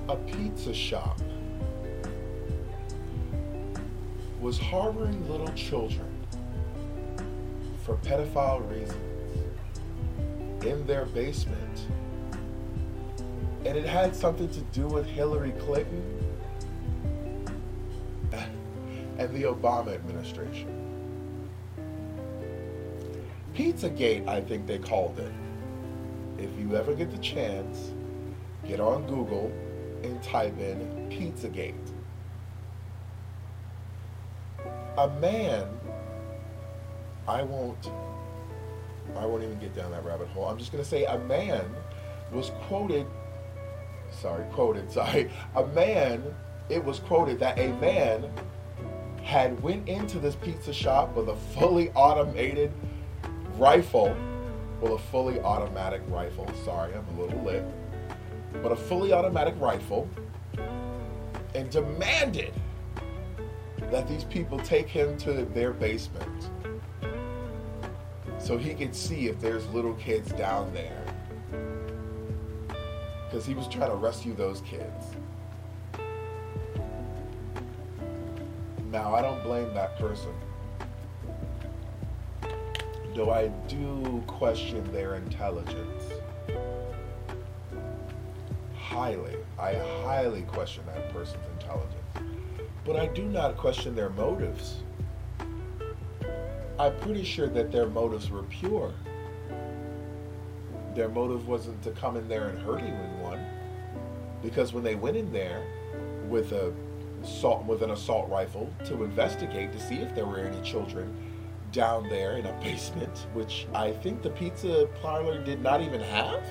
a 0.07 0.15
pizza 0.15 0.73
shop 0.75 1.19
was 4.43 4.59
harboring 4.59 5.29
little 5.29 5.47
children 5.53 6.05
for 7.85 7.95
pedophile 7.95 8.69
reasons 8.69 9.45
in 10.65 10.85
their 10.85 11.05
basement. 11.05 11.79
And 13.65 13.77
it 13.77 13.85
had 13.85 14.13
something 14.13 14.49
to 14.49 14.59
do 14.73 14.85
with 14.85 15.05
Hillary 15.05 15.53
Clinton 15.53 16.03
and 18.33 19.33
the 19.33 19.43
Obama 19.43 19.93
administration. 19.93 20.67
Pizzagate, 23.55 24.27
I 24.27 24.41
think 24.41 24.67
they 24.67 24.77
called 24.77 25.19
it. 25.19 25.31
If 26.37 26.49
you 26.59 26.75
ever 26.75 26.93
get 26.93 27.11
the 27.11 27.17
chance, 27.19 27.93
get 28.67 28.81
on 28.81 29.07
Google 29.07 29.53
and 30.03 30.21
type 30.21 30.59
in 30.59 31.07
Pizzagate. 31.09 31.92
A 34.97 35.09
man, 35.19 35.67
I 37.27 37.41
won't, 37.41 37.89
I 39.17 39.25
won't 39.25 39.43
even 39.43 39.57
get 39.59 39.75
down 39.75 39.89
that 39.91 40.05
rabbit 40.05 40.27
hole. 40.27 40.45
I'm 40.45 40.57
just 40.59 40.71
going 40.71 40.83
to 40.83 40.89
say 40.89 41.05
a 41.05 41.17
man 41.17 41.65
was 42.31 42.51
quoted, 42.67 43.07
sorry, 44.11 44.45
quoted, 44.51 44.91
sorry, 44.99 45.31
a 45.55 45.65
man, 45.67 46.23
it 46.69 46.83
was 46.83 46.99
quoted 46.99 47.39
that 47.39 47.57
a 47.57 47.73
man 47.79 48.29
had 49.23 49.61
went 49.63 49.87
into 49.89 50.19
this 50.19 50.35
pizza 50.35 50.71
shop 50.71 51.15
with 51.15 51.29
a 51.29 51.35
fully 51.35 51.89
automated 51.91 52.71
rifle, 53.57 54.15
well, 54.79 54.93
a 54.93 54.99
fully 54.99 55.39
automatic 55.39 56.01
rifle. 56.07 56.47
Sorry, 56.63 56.93
I'm 56.93 57.07
a 57.17 57.21
little 57.21 57.41
lit, 57.41 57.65
but 58.61 58.71
a 58.71 58.75
fully 58.75 59.11
automatic 59.11 59.55
rifle, 59.57 60.07
and 61.55 61.69
demanded 61.71 62.53
that 63.91 64.07
these 64.07 64.23
people 64.23 64.59
take 64.59 64.87
him 64.87 65.17
to 65.17 65.33
their 65.45 65.71
basement 65.71 66.49
so 68.43 68.57
he 68.57 68.73
could 68.73 68.93
see 68.93 69.27
if 69.27 69.39
there's 69.39 69.65
little 69.67 69.93
kids 69.93 70.31
down 70.33 70.73
there. 70.73 71.01
Because 73.25 73.45
he 73.45 73.53
was 73.53 73.67
trying 73.69 73.89
to 73.89 73.95
rescue 73.95 74.35
those 74.35 74.61
kids. 74.61 75.15
Now, 78.91 79.15
I 79.15 79.21
don't 79.21 79.41
blame 79.43 79.73
that 79.73 79.97
person. 79.97 80.33
Though 83.15 83.31
I 83.31 83.47
do 83.69 84.21
question 84.27 84.83
their 84.91 85.15
intelligence. 85.15 86.03
Highly. 88.77 89.37
I 89.57 89.75
highly 90.03 90.41
question 90.43 90.83
that 90.87 91.11
intelligence. 91.13 91.39
But 92.85 92.97
I 92.97 93.07
do 93.07 93.23
not 93.23 93.57
question 93.57 93.95
their 93.95 94.09
motives. 94.09 94.77
I'm 96.79 96.95
pretty 96.97 97.23
sure 97.23 97.47
that 97.47 97.71
their 97.71 97.87
motives 97.87 98.29
were 98.29 98.43
pure. 98.43 98.93
Their 100.95 101.09
motive 101.09 101.47
wasn't 101.47 101.81
to 101.83 101.91
come 101.91 102.17
in 102.17 102.27
there 102.27 102.49
and 102.49 102.59
hurt 102.59 102.81
anyone. 102.81 103.45
Because 104.41 104.73
when 104.73 104.83
they 104.83 104.95
went 104.95 105.15
in 105.15 105.31
there 105.31 105.65
with 106.27 106.51
a 106.51 106.73
assault 107.23 107.65
with 107.65 107.81
an 107.81 107.91
assault 107.91 108.29
rifle 108.29 108.69
to 108.85 109.03
investigate 109.03 109.71
to 109.71 109.79
see 109.79 109.95
if 109.95 110.13
there 110.13 110.25
were 110.25 110.39
any 110.39 110.61
children 110.61 111.15
down 111.71 112.07
there 112.09 112.37
in 112.37 112.45
a 112.45 112.53
basement, 112.61 113.27
which 113.33 113.65
I 113.73 113.91
think 113.91 114.21
the 114.21 114.29
pizza 114.29 114.87
parlor 115.01 115.43
did 115.43 115.61
not 115.61 115.81
even 115.81 116.01
have. 116.01 116.43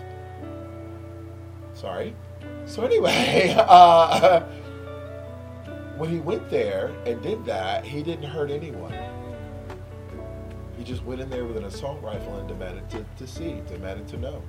Sorry. 1.74 2.14
So 2.64 2.82
anyway, 2.82 3.54
uh, 3.58 4.44
when 6.02 6.10
he 6.10 6.18
went 6.18 6.50
there 6.50 6.92
and 7.06 7.22
did 7.22 7.44
that, 7.44 7.84
he 7.84 8.02
didn't 8.02 8.24
hurt 8.24 8.50
anyone. 8.50 8.92
He 10.76 10.82
just 10.82 11.04
went 11.04 11.20
in 11.20 11.30
there 11.30 11.44
with 11.44 11.56
an 11.56 11.62
assault 11.62 12.02
rifle 12.02 12.38
and 12.38 12.48
demanded 12.48 12.90
to, 12.90 13.06
to 13.18 13.24
see, 13.24 13.62
demanded 13.68 14.08
to 14.08 14.16
know. 14.16 14.42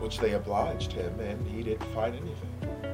Which 0.00 0.18
they 0.18 0.32
obliged 0.32 0.90
him, 0.90 1.20
and 1.20 1.46
he 1.46 1.62
didn't 1.62 1.86
find 1.94 2.16
anything. 2.16 2.92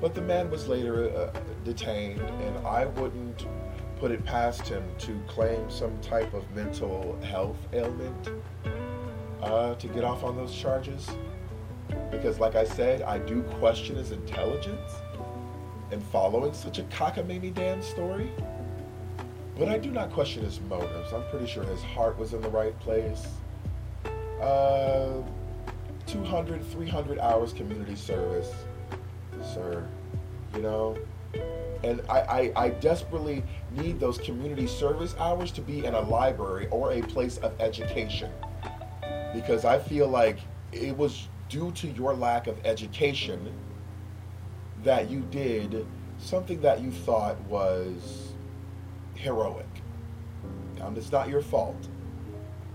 But 0.00 0.14
the 0.14 0.22
man 0.22 0.50
was 0.50 0.68
later 0.68 1.14
uh, 1.14 1.38
detained, 1.64 2.22
and 2.22 2.66
I 2.66 2.86
wouldn't 2.86 3.46
put 4.00 4.10
it 4.10 4.24
past 4.24 4.66
him 4.66 4.82
to 5.00 5.20
claim 5.28 5.68
some 5.70 6.00
type 6.00 6.32
of 6.32 6.50
mental 6.54 7.20
health 7.20 7.58
ailment 7.74 8.30
uh, 9.42 9.74
to 9.74 9.86
get 9.86 10.02
off 10.02 10.24
on 10.24 10.36
those 10.36 10.54
charges. 10.54 11.10
Because, 12.10 12.38
like 12.38 12.54
I 12.54 12.64
said, 12.64 13.02
I 13.02 13.18
do 13.18 13.42
question 13.60 13.96
his 13.96 14.12
intelligence 14.12 14.92
in 15.92 16.00
following 16.00 16.52
such 16.52 16.78
a 16.78 16.82
cockamamie 16.84 17.54
damn 17.54 17.82
story. 17.82 18.30
But 19.58 19.68
I 19.68 19.78
do 19.78 19.90
not 19.90 20.10
question 20.12 20.42
his 20.42 20.60
motives. 20.62 21.12
I'm 21.12 21.24
pretty 21.30 21.46
sure 21.46 21.62
his 21.64 21.82
heart 21.82 22.18
was 22.18 22.32
in 22.32 22.40
the 22.40 22.48
right 22.48 22.78
place. 22.80 23.26
Uh, 24.40 25.22
200, 26.06 26.64
300 26.72 27.18
hours 27.18 27.52
community 27.52 27.94
service, 27.94 28.50
sir. 29.54 29.86
You 30.54 30.62
know? 30.62 30.98
And 31.84 32.00
I, 32.08 32.20
I, 32.20 32.52
I 32.56 32.68
desperately 32.70 33.42
need 33.72 34.00
those 34.00 34.18
community 34.18 34.66
service 34.66 35.14
hours 35.18 35.50
to 35.52 35.60
be 35.60 35.84
in 35.84 35.94
a 35.94 36.00
library 36.00 36.68
or 36.70 36.92
a 36.92 37.02
place 37.02 37.38
of 37.38 37.52
education. 37.60 38.30
Because 39.34 39.64
I 39.64 39.78
feel 39.78 40.08
like 40.08 40.38
it 40.72 40.96
was 40.96 41.28
due 41.48 41.70
to 41.72 41.88
your 41.88 42.14
lack 42.14 42.46
of 42.46 42.58
education 42.64 43.52
that 44.84 45.10
you 45.10 45.20
did 45.30 45.86
something 46.18 46.60
that 46.60 46.80
you 46.80 46.90
thought 46.90 47.40
was 47.42 48.32
heroic. 49.14 49.66
Now, 50.78 50.92
it's 50.96 51.12
not 51.12 51.28
your 51.28 51.42
fault. 51.42 51.88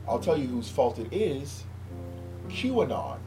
I'll 0.08 0.20
tell 0.20 0.38
you 0.38 0.48
whose 0.48 0.70
fault 0.70 1.00
it 1.00 1.12
is 1.12 1.64
QAnon. 2.50 3.18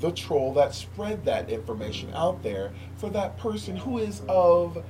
The 0.00 0.12
troll 0.12 0.54
that 0.54 0.74
spread 0.74 1.24
that 1.26 1.50
information 1.50 2.12
out 2.14 2.42
there 2.42 2.72
for 2.96 3.10
that 3.10 3.38
person 3.38 3.76
who 3.76 3.98
is 3.98 4.22
of 4.28 4.82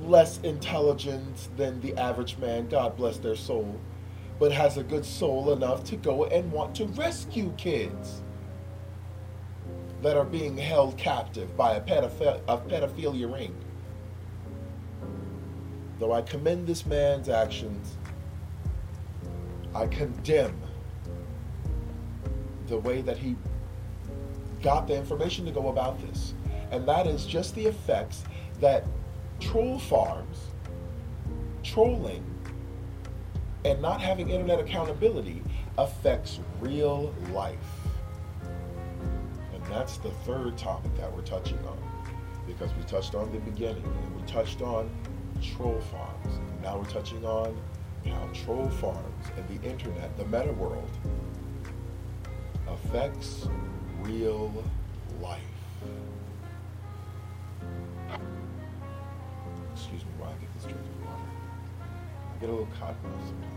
less 0.00 0.40
intelligence 0.40 1.48
than 1.56 1.80
the 1.80 1.96
average 1.96 2.36
man, 2.38 2.68
God 2.68 2.96
bless 2.96 3.18
their 3.18 3.36
soul, 3.36 3.78
but 4.40 4.50
has 4.50 4.76
a 4.76 4.82
good 4.82 5.04
soul 5.04 5.52
enough 5.52 5.84
to 5.84 5.96
go 5.96 6.24
and 6.24 6.50
want 6.50 6.74
to 6.76 6.86
rescue 6.86 7.52
kids 7.56 8.21
that 10.02 10.16
are 10.16 10.24
being 10.24 10.56
held 10.56 10.98
captive 10.98 11.56
by 11.56 11.74
a, 11.74 11.80
pedoph- 11.80 12.40
a 12.48 12.58
pedophilia 12.58 13.32
ring. 13.32 13.54
Though 15.98 16.12
I 16.12 16.22
commend 16.22 16.66
this 16.66 16.84
man's 16.84 17.28
actions, 17.28 17.96
I 19.74 19.86
condemn 19.86 20.60
the 22.66 22.78
way 22.78 23.00
that 23.02 23.16
he 23.16 23.36
got 24.62 24.88
the 24.88 24.96
information 24.96 25.44
to 25.46 25.52
go 25.52 25.68
about 25.68 26.00
this. 26.00 26.34
And 26.72 26.86
that 26.88 27.06
is 27.06 27.24
just 27.24 27.54
the 27.54 27.66
effects 27.66 28.24
that 28.60 28.84
troll 29.38 29.78
farms, 29.78 30.38
trolling, 31.62 32.24
and 33.64 33.80
not 33.80 34.00
having 34.00 34.30
internet 34.30 34.58
accountability 34.58 35.42
affects 35.78 36.40
real 36.60 37.14
life. 37.32 37.81
That's 39.72 39.96
the 39.96 40.10
third 40.10 40.58
topic 40.58 40.94
that 40.98 41.10
we're 41.10 41.22
touching 41.22 41.58
on. 41.66 41.78
Because 42.46 42.70
we 42.74 42.82
touched 42.82 43.14
on 43.14 43.32
the 43.32 43.38
beginning 43.38 43.82
and 43.82 44.20
we 44.20 44.22
touched 44.26 44.60
on 44.60 44.90
troll 45.40 45.80
farms. 45.80 46.38
Now 46.62 46.76
we're 46.76 46.84
touching 46.84 47.24
on 47.24 47.58
how 48.04 48.28
troll 48.34 48.68
farms 48.68 49.26
and 49.34 49.48
the 49.48 49.66
internet, 49.66 50.14
the 50.18 50.26
meta 50.26 50.52
world, 50.52 50.90
affects 52.68 53.48
real 54.02 54.52
life. 55.22 55.40
Excuse 59.72 60.02
me 60.02 60.10
while 60.18 60.28
I 60.28 60.34
get 60.34 60.52
this 60.52 60.64
drink 60.64 60.80
of 60.80 61.06
water. 61.06 61.22
I 61.80 62.40
get 62.40 62.50
a 62.50 62.52
little 62.52 62.68
cotton 62.78 62.96
sometimes. 63.26 63.51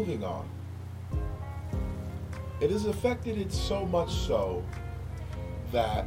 Moving 0.00 0.24
on. 0.24 0.48
It 2.58 2.70
has 2.70 2.86
affected 2.86 3.36
it 3.36 3.52
so 3.52 3.84
much 3.84 4.10
so 4.10 4.64
that 5.72 6.06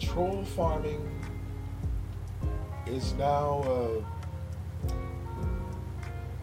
troll 0.00 0.44
farming 0.44 1.08
is 2.86 3.14
now 3.14 3.62
a, 3.62 3.98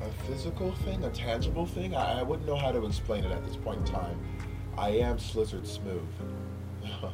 a 0.05 0.11
physical 0.28 0.71
thing, 0.86 1.03
a 1.03 1.09
tangible 1.09 1.65
thing. 1.65 1.93
I, 1.93 2.21
I 2.21 2.23
wouldn't 2.23 2.47
know 2.47 2.55
how 2.55 2.71
to 2.71 2.86
explain 2.86 3.25
it 3.25 3.32
at 3.34 3.45
this 3.45 3.57
point 3.57 3.80
in 3.80 3.93
time. 3.93 4.17
I 4.78 4.91
am 4.91 5.17
Slizzard 5.17 5.67
Smooth, 5.67 6.07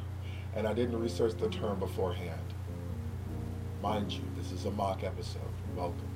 and 0.55 0.67
I 0.67 0.73
didn't 0.75 0.99
research 0.99 1.33
the 1.39 1.49
term 1.49 1.79
beforehand. 1.79 2.53
Mind 3.81 4.11
you, 4.11 4.21
this 4.37 4.51
is 4.51 4.65
a 4.65 4.71
mock 4.71 5.03
episode. 5.03 5.41
Welcome. 5.75 6.12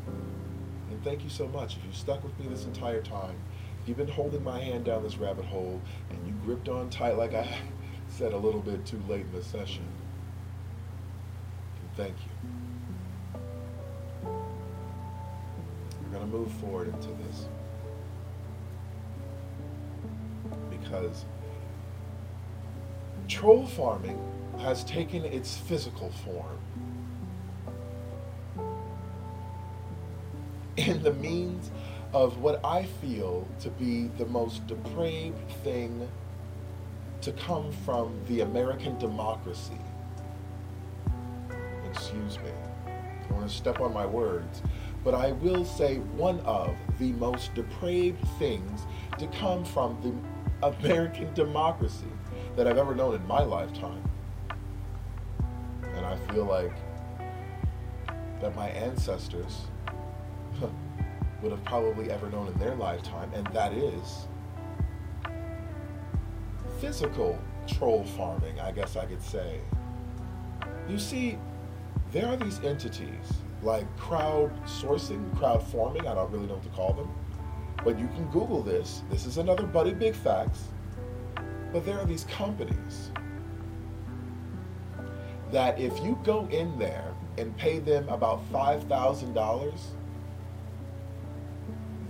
Thank 1.07 1.23
you 1.23 1.29
so 1.29 1.47
much. 1.47 1.77
If 1.77 1.85
you 1.85 1.93
stuck 1.93 2.21
with 2.21 2.37
me 2.37 2.47
this 2.47 2.65
entire 2.65 3.01
time, 3.01 3.37
if 3.81 3.87
you've 3.87 3.95
been 3.95 4.09
holding 4.09 4.43
my 4.43 4.59
hand 4.59 4.83
down 4.83 5.03
this 5.03 5.17
rabbit 5.17 5.45
hole 5.45 5.81
and 6.09 6.27
you 6.27 6.33
gripped 6.43 6.67
on 6.67 6.89
tight 6.89 7.17
like 7.17 7.33
I 7.33 7.47
said 8.09 8.33
a 8.33 8.37
little 8.37 8.59
bit 8.59 8.85
too 8.85 9.01
late 9.07 9.21
in 9.21 9.31
the 9.31 9.41
session, 9.41 9.85
thank 11.95 12.13
you. 12.13 12.59
We're 16.03 16.09
going 16.11 16.29
to 16.29 16.37
move 16.37 16.51
forward 16.55 16.89
into 16.89 17.07
this 17.23 17.45
because 20.69 21.23
troll 23.29 23.65
farming 23.65 24.19
has 24.59 24.83
taken 24.83 25.23
its 25.23 25.55
physical 25.55 26.11
form 26.25 26.59
in 30.77 31.01
the 31.01 31.13
means 31.13 31.71
of 32.13 32.37
what 32.37 32.63
I 32.63 32.85
feel 32.85 33.47
to 33.59 33.69
be 33.69 34.09
the 34.17 34.25
most 34.27 34.65
depraved 34.67 35.51
thing 35.63 36.07
to 37.21 37.31
come 37.33 37.71
from 37.71 38.19
the 38.27 38.41
American 38.41 38.97
democracy. 38.97 39.77
Excuse 41.89 42.37
me. 42.39 42.51
I 42.87 43.33
want 43.33 43.49
to 43.49 43.53
step 43.53 43.81
on 43.81 43.93
my 43.93 44.05
words, 44.05 44.61
but 45.03 45.13
I 45.13 45.31
will 45.33 45.65
say 45.65 45.97
one 45.97 46.39
of 46.41 46.75
the 46.99 47.11
most 47.13 47.53
depraved 47.55 48.25
things 48.39 48.85
to 49.17 49.27
come 49.27 49.65
from 49.65 49.97
the 50.01 50.67
American 50.67 51.33
democracy 51.33 52.05
that 52.55 52.67
I've 52.67 52.77
ever 52.77 52.95
known 52.95 53.15
in 53.15 53.27
my 53.27 53.41
lifetime. 53.41 54.01
And 55.95 56.05
I 56.05 56.15
feel 56.31 56.45
like 56.45 56.73
that 58.41 58.55
my 58.55 58.69
ancestors 58.69 59.65
would 61.41 61.51
have 61.51 61.63
probably 61.65 62.09
ever 62.11 62.29
known 62.29 62.47
in 62.47 62.57
their 62.57 62.75
lifetime, 62.75 63.31
and 63.33 63.45
that 63.47 63.73
is 63.73 64.27
physical 66.79 67.39
troll 67.67 68.03
farming, 68.03 68.59
I 68.59 68.71
guess 68.71 68.95
I 68.95 69.05
could 69.05 69.21
say. 69.21 69.59
You 70.87 70.97
see, 70.97 71.37
there 72.11 72.27
are 72.27 72.37
these 72.37 72.59
entities 72.59 73.33
like 73.63 73.85
crowdsourcing, 73.97 75.37
crowd 75.37 75.65
forming, 75.67 76.07
I 76.07 76.13
don't 76.13 76.31
really 76.31 76.47
know 76.47 76.55
what 76.55 76.63
to 76.63 76.69
call 76.69 76.93
them, 76.93 77.09
but 77.83 77.99
you 77.99 78.07
can 78.07 78.25
Google 78.31 78.61
this. 78.61 79.01
This 79.09 79.25
is 79.25 79.37
another 79.37 79.63
Buddie 79.63 79.93
Big 79.93 80.15
Facts. 80.15 80.63
But 81.73 81.85
there 81.85 81.99
are 81.99 82.05
these 82.05 82.23
companies 82.25 83.11
that 85.51 85.79
if 85.79 85.97
you 86.03 86.17
go 86.23 86.47
in 86.47 86.77
there 86.79 87.13
and 87.37 87.55
pay 87.57 87.79
them 87.79 88.07
about 88.09 88.49
$5,000, 88.51 89.79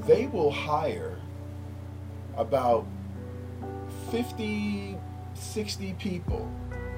they 0.08 0.28
will 0.28 0.52
hire 0.52 1.20
about 2.38 2.88
50, 4.10 4.98
60 5.34 5.94
people, 6.00 6.50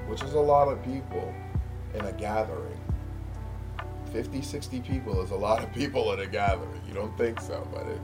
which 0.06 0.22
is 0.22 0.34
a 0.34 0.40
lot 0.40 0.68
of 0.68 0.82
people 0.84 1.34
in 1.94 2.06
a 2.06 2.12
gathering. 2.12 2.80
50, 4.12 4.42
60 4.42 4.80
people 4.80 5.20
is 5.22 5.32
a 5.32 5.36
lot 5.36 5.62
of 5.62 5.72
people 5.72 6.12
in 6.12 6.20
a 6.20 6.26
gathering. 6.26 6.80
You 6.86 6.94
don't 6.94 7.16
think 7.18 7.40
so, 7.40 7.66
but 7.72 7.86
it, 7.86 8.00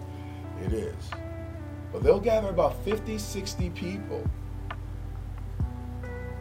it 0.65 0.73
is. 0.73 1.11
But 1.93 2.03
they'll 2.03 2.21
gather 2.21 2.49
about 2.49 2.85
50, 2.85 3.17
60 3.17 3.71
people. 3.71 4.29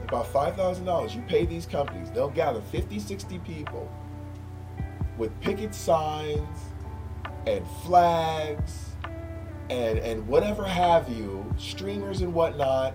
About 0.04 0.26
$5,000. 0.26 1.16
You 1.16 1.22
pay 1.24 1.46
these 1.46 1.68
companies, 1.68 2.10
they'll 2.12 2.30
gather 2.30 2.62
50, 2.62 2.98
60 2.98 3.40
people 3.40 3.92
with 5.18 5.40
picket 5.40 5.74
signs 5.74 6.75
and 7.46 7.66
flags 7.84 8.96
and, 9.70 10.00
and 10.00 10.28
whatever 10.28 10.64
have 10.64 11.10
you, 11.10 11.54
streamers 11.58 12.22
and 12.22 12.34
whatnot, 12.34 12.94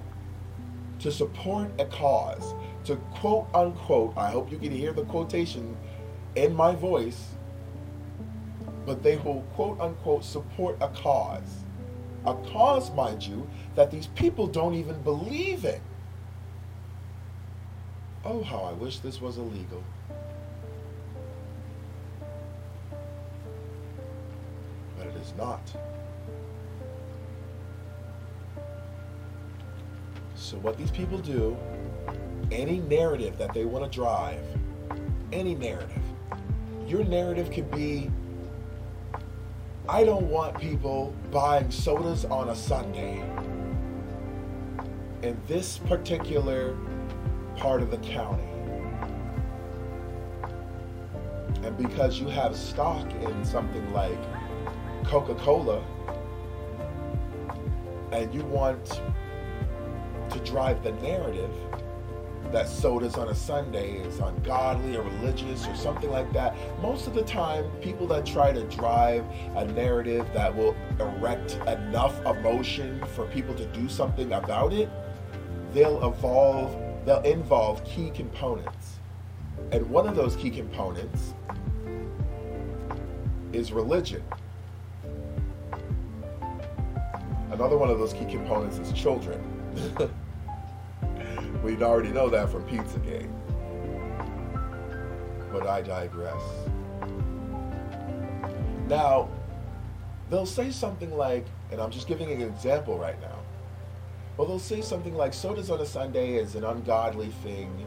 to 1.00 1.10
support 1.10 1.70
a 1.78 1.84
cause. 1.86 2.54
To 2.84 2.96
quote 3.14 3.48
unquote, 3.54 4.14
I 4.16 4.30
hope 4.30 4.50
you 4.50 4.58
can 4.58 4.70
hear 4.70 4.92
the 4.92 5.04
quotation 5.04 5.76
in 6.34 6.54
my 6.54 6.74
voice, 6.74 7.34
but 8.86 9.02
they 9.02 9.16
will 9.16 9.42
quote 9.54 9.80
unquote 9.80 10.24
support 10.24 10.76
a 10.80 10.88
cause. 10.88 11.64
A 12.26 12.34
cause, 12.34 12.90
mind 12.92 13.26
you, 13.26 13.48
that 13.74 13.90
these 13.90 14.08
people 14.08 14.46
don't 14.46 14.74
even 14.74 15.00
believe 15.02 15.64
in. 15.64 15.80
Oh, 18.24 18.42
how 18.42 18.58
I 18.58 18.72
wish 18.72 18.98
this 18.98 19.20
was 19.20 19.38
illegal. 19.38 19.82
It 25.14 25.20
is 25.20 25.34
not. 25.36 25.60
So, 30.34 30.56
what 30.58 30.76
these 30.78 30.90
people 30.90 31.18
do, 31.18 31.56
any 32.50 32.78
narrative 32.80 33.36
that 33.38 33.52
they 33.52 33.64
want 33.64 33.84
to 33.84 33.90
drive, 33.94 34.42
any 35.32 35.54
narrative, 35.54 36.02
your 36.86 37.04
narrative 37.04 37.50
could 37.50 37.70
be 37.70 38.10
I 39.88 40.04
don't 40.04 40.30
want 40.30 40.56
people 40.56 41.14
buying 41.32 41.68
sodas 41.70 42.24
on 42.24 42.50
a 42.50 42.54
Sunday 42.54 43.18
in 45.22 45.36
this 45.48 45.78
particular 45.78 46.76
part 47.56 47.82
of 47.82 47.90
the 47.90 47.96
county. 47.98 48.44
And 51.64 51.76
because 51.76 52.20
you 52.20 52.28
have 52.28 52.54
stock 52.54 53.10
in 53.14 53.44
something 53.44 53.92
like 53.92 54.18
Coca 55.10 55.34
Cola, 55.34 55.84
and 58.12 58.32
you 58.32 58.44
want 58.44 59.02
to 60.30 60.38
drive 60.44 60.84
the 60.84 60.92
narrative 61.02 61.50
that 62.52 62.68
sodas 62.68 63.16
on 63.16 63.26
a 63.28 63.34
Sunday 63.34 63.94
is 63.94 64.20
ungodly 64.20 64.96
or 64.96 65.02
religious 65.02 65.66
or 65.66 65.74
something 65.74 66.12
like 66.12 66.32
that. 66.32 66.54
Most 66.80 67.08
of 67.08 67.14
the 67.14 67.24
time, 67.24 67.68
people 67.80 68.06
that 68.06 68.24
try 68.24 68.52
to 68.52 68.62
drive 68.68 69.24
a 69.56 69.64
narrative 69.64 70.28
that 70.32 70.54
will 70.54 70.76
erect 71.00 71.54
enough 71.66 72.24
emotion 72.24 73.04
for 73.16 73.26
people 73.26 73.56
to 73.56 73.66
do 73.66 73.88
something 73.88 74.34
about 74.34 74.72
it, 74.72 74.88
they'll 75.74 76.06
evolve, 76.06 76.80
they'll 77.04 77.20
involve 77.22 77.82
key 77.84 78.10
components. 78.10 79.00
And 79.72 79.90
one 79.90 80.06
of 80.06 80.14
those 80.14 80.36
key 80.36 80.50
components 80.50 81.34
is 83.52 83.72
religion. 83.72 84.22
Another 87.60 87.76
one 87.76 87.90
of 87.90 87.98
those 87.98 88.14
key 88.14 88.24
components 88.24 88.78
is 88.78 88.90
children. 88.90 89.38
We'd 91.62 91.82
already 91.82 92.08
know 92.08 92.30
that 92.30 92.48
from 92.48 92.66
Pizzagate. 92.66 93.28
But 95.52 95.66
I 95.66 95.82
digress. 95.82 96.42
Now, 98.88 99.28
they'll 100.30 100.46
say 100.46 100.70
something 100.70 101.14
like, 101.14 101.44
and 101.70 101.82
I'm 101.82 101.90
just 101.90 102.08
giving 102.08 102.32
an 102.32 102.40
example 102.40 102.96
right 102.98 103.20
now, 103.20 103.38
but 104.38 104.46
they'll 104.46 104.58
say 104.58 104.80
something 104.80 105.14
like, 105.14 105.34
sodas 105.34 105.70
on 105.70 105.82
a 105.82 105.86
Sunday 105.86 106.36
is 106.36 106.54
an 106.54 106.64
ungodly 106.64 107.28
thing, 107.42 107.86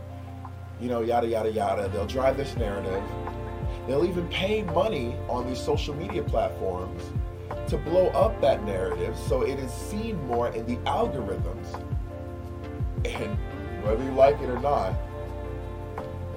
you 0.79 0.87
know, 0.87 1.01
yada, 1.01 1.27
yada, 1.27 1.51
yada. 1.51 1.89
They'll 1.89 2.05
drive 2.05 2.37
this 2.37 2.55
narrative. 2.57 3.03
They'll 3.87 4.05
even 4.05 4.27
pay 4.27 4.61
money 4.61 5.15
on 5.27 5.47
these 5.47 5.59
social 5.59 5.95
media 5.95 6.21
platforms 6.21 7.01
to 7.67 7.77
blow 7.77 8.07
up 8.09 8.39
that 8.41 8.63
narrative 8.65 9.17
so 9.27 9.41
it 9.41 9.59
is 9.59 9.71
seen 9.71 10.21
more 10.27 10.49
in 10.49 10.65
the 10.65 10.77
algorithms. 10.89 11.81
And 13.05 13.37
whether 13.83 14.03
you 14.03 14.11
like 14.11 14.39
it 14.41 14.49
or 14.49 14.59
not, 14.59 14.93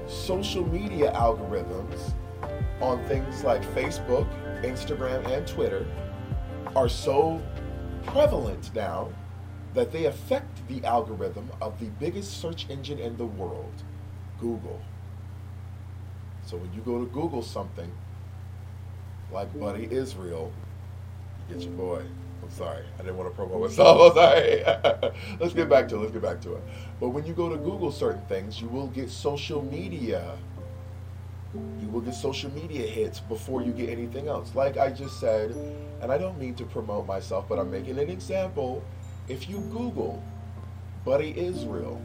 social 0.07 0.67
media 0.67 1.13
algorithms 1.13 2.13
on 2.81 3.05
things 3.07 3.45
like 3.45 3.63
Facebook, 3.75 4.27
Instagram, 4.63 5.27
and 5.29 5.47
Twitter 5.47 5.87
are 6.75 6.89
so 6.89 7.41
prevalent 8.05 8.75
now 8.75 9.09
that 9.75 9.93
they 9.93 10.07
affect 10.07 10.67
the 10.69 10.85
algorithm 10.85 11.51
of 11.61 11.79
the 11.81 11.87
biggest 12.01 12.41
search 12.41 12.69
engine 12.71 12.99
in 12.99 13.17
the 13.17 13.27
world, 13.27 13.83
Google. 14.41 14.81
So 16.45 16.57
when 16.57 16.73
you 16.73 16.81
go 16.81 16.99
to 16.99 17.07
Google 17.07 17.43
something 17.43 17.91
like 19.33 19.53
Buddieizreal, 19.55 20.51
get 21.49 21.61
your 21.61 21.73
boy. 21.73 22.03
I'm 22.43 22.51
sorry. 22.51 22.85
I 22.95 23.03
didn't 23.03 23.17
want 23.17 23.31
to 23.31 23.37
promote 23.37 23.63
myself. 23.63 24.13
I'm 24.17 24.17
sorry. 24.17 25.13
let's 25.41 25.55
get 25.55 25.69
back 25.69 25.89
to 25.89 25.97
it. 25.97 25.99
Let's 25.99 26.13
get 26.13 26.23
back 26.23 26.41
to 26.43 26.55
it. 26.55 26.63
But 27.01 27.11
when 27.11 27.27
you 27.27 27.33
go 27.33 27.49
to 27.49 27.57
Google 27.57 27.91
certain 27.91 28.25
things, 28.27 28.61
you 28.61 28.69
will 28.69 28.89
get 28.89 29.11
social 29.11 29.63
media. 29.63 30.37
You 31.55 31.89
will 31.89 32.03
get 32.03 32.15
social 32.15 32.51
media 32.53 32.87
hits 32.87 33.21
before 33.21 33.63
you 33.63 33.73
get 33.73 33.89
anything 33.89 34.29
else. 34.29 34.55
Like 34.55 34.77
I 34.77 34.91
just 34.91 35.19
said, 35.19 35.53
and 36.03 36.13
I 36.13 36.19
don't 36.19 36.39
mean 36.39 36.55
to 36.57 36.65
promote 36.65 37.07
myself, 37.07 37.49
but 37.49 37.59
I'm 37.59 37.71
making 37.71 37.99
an 37.99 38.11
example. 38.11 38.83
If 39.29 39.49
you 39.49 39.59
Google 39.73 40.23
Buddieizreal, 41.05 42.01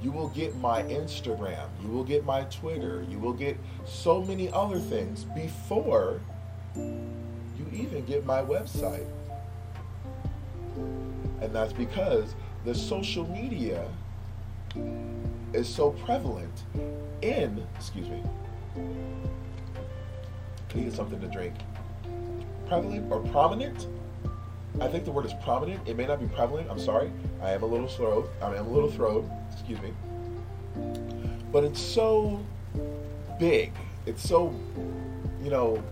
you 0.00 0.12
will 0.12 0.28
get 0.28 0.54
my 0.56 0.82
Instagram, 0.84 1.66
you 1.82 1.88
will 1.88 2.04
get 2.04 2.24
my 2.24 2.42
Twitter, 2.44 3.04
you 3.10 3.18
will 3.18 3.32
get 3.32 3.58
so 3.84 4.22
many 4.22 4.50
other 4.52 4.78
things 4.78 5.24
before 5.34 6.20
you 7.58 7.66
even 7.72 8.04
get 8.04 8.24
my 8.24 8.42
website. 8.42 9.06
And 11.40 11.52
that's 11.54 11.72
because 11.72 12.34
the 12.64 12.74
social 12.74 13.26
media 13.28 13.86
is 15.52 15.68
so 15.68 15.90
prevalent 15.90 16.64
in, 17.22 17.64
excuse 17.76 18.08
me, 18.08 18.22
I 20.74 20.78
need 20.78 20.92
something 20.92 21.20
to 21.20 21.26
drink. 21.28 21.54
Prevalent 22.68 23.10
or 23.10 23.20
prominent? 23.20 23.86
I 24.80 24.86
think 24.86 25.04
the 25.04 25.10
word 25.10 25.26
is 25.26 25.32
prominent. 25.42 25.80
It 25.88 25.96
may 25.96 26.06
not 26.06 26.20
be 26.20 26.26
prevalent. 26.26 26.68
I'm 26.70 26.78
sorry. 26.78 27.10
I 27.42 27.52
am 27.52 27.62
a 27.62 27.66
little 27.66 27.88
throat. 27.88 28.30
I 28.40 28.54
am 28.54 28.66
a 28.66 28.68
little 28.68 28.90
throat. 28.90 29.24
Excuse 29.52 29.80
me. 29.80 29.92
But 31.50 31.64
it's 31.64 31.80
so 31.80 32.44
big. 33.40 33.72
It's 34.06 34.26
so, 34.26 34.54
you 35.42 35.50
know, 35.50 35.82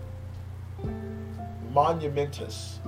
monumentous 1.73 2.79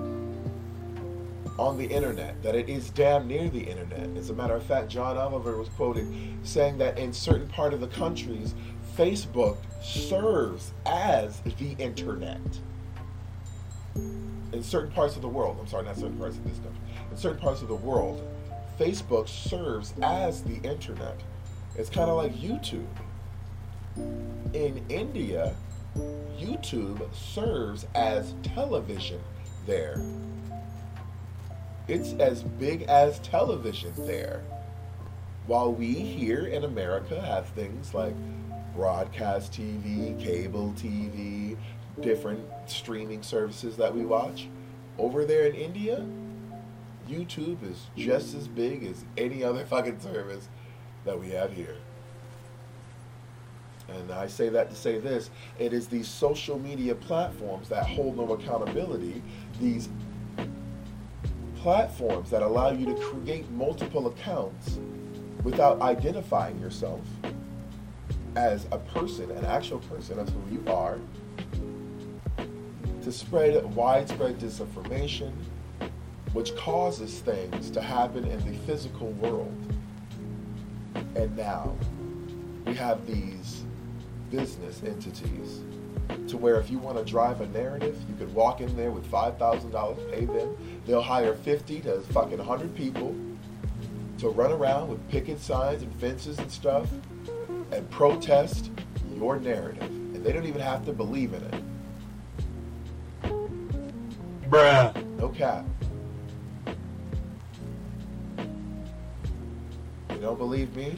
on 1.57 1.77
the 1.77 1.85
internet 1.85 2.41
that 2.41 2.55
it 2.55 2.69
is 2.69 2.89
damn 2.91 3.27
near 3.27 3.49
the 3.49 3.59
internet. 3.59 4.15
As 4.17 4.29
a 4.29 4.33
matter 4.33 4.55
of 4.55 4.63
fact, 4.63 4.89
John 4.89 5.17
Oliver 5.17 5.57
was 5.57 5.67
quoted 5.69 6.07
saying 6.43 6.77
that 6.77 6.97
in 6.97 7.11
certain 7.11 7.47
part 7.47 7.73
of 7.73 7.81
the 7.81 7.87
countries, 7.87 8.55
Facebook 8.95 9.57
serves 9.81 10.71
as 10.85 11.41
the 11.41 11.75
internet. 11.77 12.39
In 13.95 14.63
certain 14.63 14.91
parts 14.91 15.15
of 15.15 15.21
the 15.21 15.27
world, 15.27 15.57
I'm 15.59 15.67
sorry, 15.67 15.85
not 15.85 15.95
certain 15.97 16.17
parts 16.17 16.37
of 16.37 16.43
this 16.45 16.57
country, 16.59 16.81
in 17.11 17.17
certain 17.17 17.39
parts 17.39 17.61
of 17.61 17.67
the 17.67 17.75
world, 17.75 18.25
Facebook 18.79 19.27
serves 19.27 19.93
as 20.01 20.41
the 20.43 20.55
internet. 20.61 21.19
It's 21.75 21.89
kind 21.89 22.09
of 22.09 22.17
like 22.17 22.33
YouTube. 22.33 22.87
In 24.53 24.83
India, 24.89 25.53
YouTube 26.39 27.13
serves 27.13 27.85
as 27.95 28.33
television 28.43 29.21
there. 29.65 30.01
It's 31.87 32.13
as 32.13 32.43
big 32.43 32.83
as 32.83 33.19
television 33.19 33.93
there. 33.97 34.43
While 35.47 35.73
we 35.73 35.93
here 35.93 36.45
in 36.45 36.63
America 36.63 37.19
have 37.19 37.47
things 37.49 37.93
like 37.93 38.13
broadcast 38.75 39.53
TV, 39.53 40.19
cable 40.23 40.73
TV, 40.77 41.57
different 42.01 42.45
streaming 42.67 43.23
services 43.23 43.75
that 43.77 43.93
we 43.93 44.05
watch, 44.05 44.47
over 44.97 45.25
there 45.25 45.45
in 45.47 45.55
India, 45.55 46.05
YouTube 47.09 47.63
is 47.69 47.87
just 47.97 48.35
as 48.35 48.47
big 48.47 48.83
as 48.83 49.03
any 49.17 49.43
other 49.43 49.65
fucking 49.69 49.99
service 49.99 50.47
that 51.05 51.19
we 51.19 51.29
have 51.29 51.53
here. 51.53 51.77
And 53.95 54.11
I 54.11 54.27
say 54.27 54.49
that 54.49 54.69
to 54.69 54.75
say 54.75 54.99
this 54.99 55.29
it 55.57 55.73
is 55.73 55.87
these 55.87 56.07
social 56.07 56.59
media 56.59 56.95
platforms 56.95 57.69
that 57.69 57.85
hold 57.85 58.17
no 58.17 58.33
accountability, 58.33 59.21
these 59.59 59.89
platforms 61.57 62.29
that 62.29 62.41
allow 62.41 62.71
you 62.71 62.85
to 62.85 62.95
create 62.95 63.49
multiple 63.51 64.07
accounts 64.07 64.79
without 65.43 65.81
identifying 65.81 66.59
yourself 66.59 67.01
as 68.35 68.65
a 68.71 68.77
person, 68.77 69.29
an 69.31 69.45
actual 69.45 69.79
person, 69.79 70.17
that's 70.17 70.31
who 70.31 70.41
you 70.51 70.63
are, 70.71 70.97
to 73.01 73.11
spread 73.11 73.63
widespread 73.75 74.39
disinformation, 74.39 75.31
which 76.33 76.55
causes 76.55 77.19
things 77.19 77.69
to 77.71 77.81
happen 77.81 78.25
in 78.25 78.37
the 78.49 78.57
physical 78.59 79.07
world. 79.13 79.55
And 81.15 81.35
now 81.35 81.75
we 82.65 82.75
have 82.75 83.05
these 83.07 83.58
business 84.29 84.81
entities 84.83 85.61
to 86.27 86.37
where 86.37 86.59
if 86.59 86.69
you 86.69 86.77
want 86.77 86.97
to 86.97 87.03
drive 87.03 87.41
a 87.41 87.47
narrative, 87.47 87.97
you 88.07 88.15
could 88.15 88.33
walk 88.33 88.61
in 88.61 88.75
there 88.75 88.91
with 88.91 89.09
$5,000, 89.11 90.11
pay 90.11 90.25
them. 90.25 90.81
They'll 90.85 91.01
hire 91.01 91.33
50 91.33 91.81
to 91.81 92.01
fucking 92.01 92.37
100 92.37 92.75
people 92.75 93.15
to 94.19 94.29
run 94.29 94.51
around 94.51 94.89
with 94.89 95.07
picket 95.09 95.39
signs 95.39 95.81
and 95.81 95.93
fences 95.95 96.39
and 96.39 96.51
stuff 96.51 96.89
and 97.71 97.89
protest 97.89 98.71
your 99.15 99.39
narrative. 99.39 99.83
And 99.83 100.23
they 100.23 100.31
don't 100.31 100.45
even 100.45 100.61
have 100.61 100.85
to 100.85 100.93
believe 100.93 101.33
in 101.33 101.43
it. 101.43 101.63
Bruh. 104.49 105.05
No 105.17 105.29
cap. 105.29 105.65
You 110.09 110.17
don't 110.21 110.37
believe 110.37 110.75
me? 110.75 110.95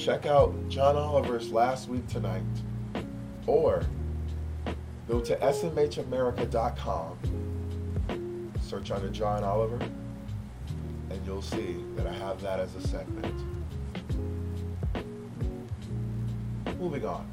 Check 0.00 0.24
out 0.24 0.54
John 0.70 0.96
Oliver's 0.96 1.52
Last 1.52 1.90
Week 1.90 2.06
Tonight. 2.08 2.40
Or 3.46 3.82
go 5.06 5.20
to 5.20 5.36
smhamerica.com, 5.36 7.18
search 8.62 8.90
under 8.90 9.10
John 9.10 9.44
Oliver, 9.44 9.78
and 11.10 11.26
you'll 11.26 11.42
see 11.42 11.84
that 11.96 12.06
I 12.06 12.14
have 12.14 12.40
that 12.40 12.60
as 12.60 12.74
a 12.76 12.88
segment. 12.88 13.34
Moving 16.78 17.04
on. 17.04 17.30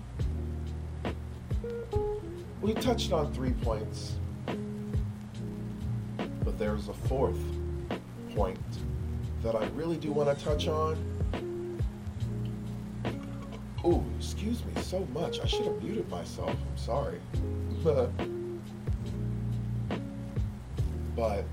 We 2.62 2.74
touched 2.74 3.14
on 3.14 3.34
three 3.34 3.54
points, 3.54 4.16
but 6.44 6.60
there's 6.60 6.90
a 6.90 6.94
fourth 6.94 7.40
point 8.36 8.60
that 9.42 9.56
I 9.56 9.68
really 9.68 9.96
do 9.96 10.12
want 10.12 10.38
to 10.38 10.44
touch 10.44 10.68
on. 10.68 10.98
Excuse 13.88 14.66
me 14.66 14.82
so 14.82 15.08
much. 15.14 15.40
I 15.40 15.46
should 15.46 15.66
have 15.66 15.82
muted 15.82 16.10
myself. 16.10 16.50
I'm 16.50 16.78
sorry. 16.78 17.22
but 21.16 21.46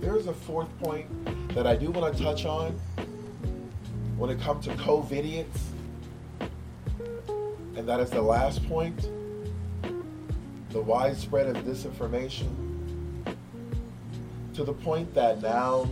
there's 0.00 0.26
a 0.26 0.34
fourth 0.34 0.68
point 0.80 1.08
that 1.54 1.66
I 1.66 1.76
do 1.76 1.90
want 1.90 2.14
to 2.14 2.22
touch 2.22 2.44
on 2.44 2.72
when 4.18 4.28
it 4.28 4.38
comes 4.40 4.66
to 4.66 4.74
COVIDians. 4.74 5.46
And 7.76 7.88
that 7.88 7.98
is 8.00 8.10
the 8.10 8.20
last 8.20 8.62
point 8.68 9.08
the 10.70 10.80
widespread 10.80 11.48
of 11.48 11.64
disinformation 11.64 12.48
to 14.54 14.64
the 14.64 14.72
point 14.72 15.12
that 15.14 15.40
now 15.40 15.88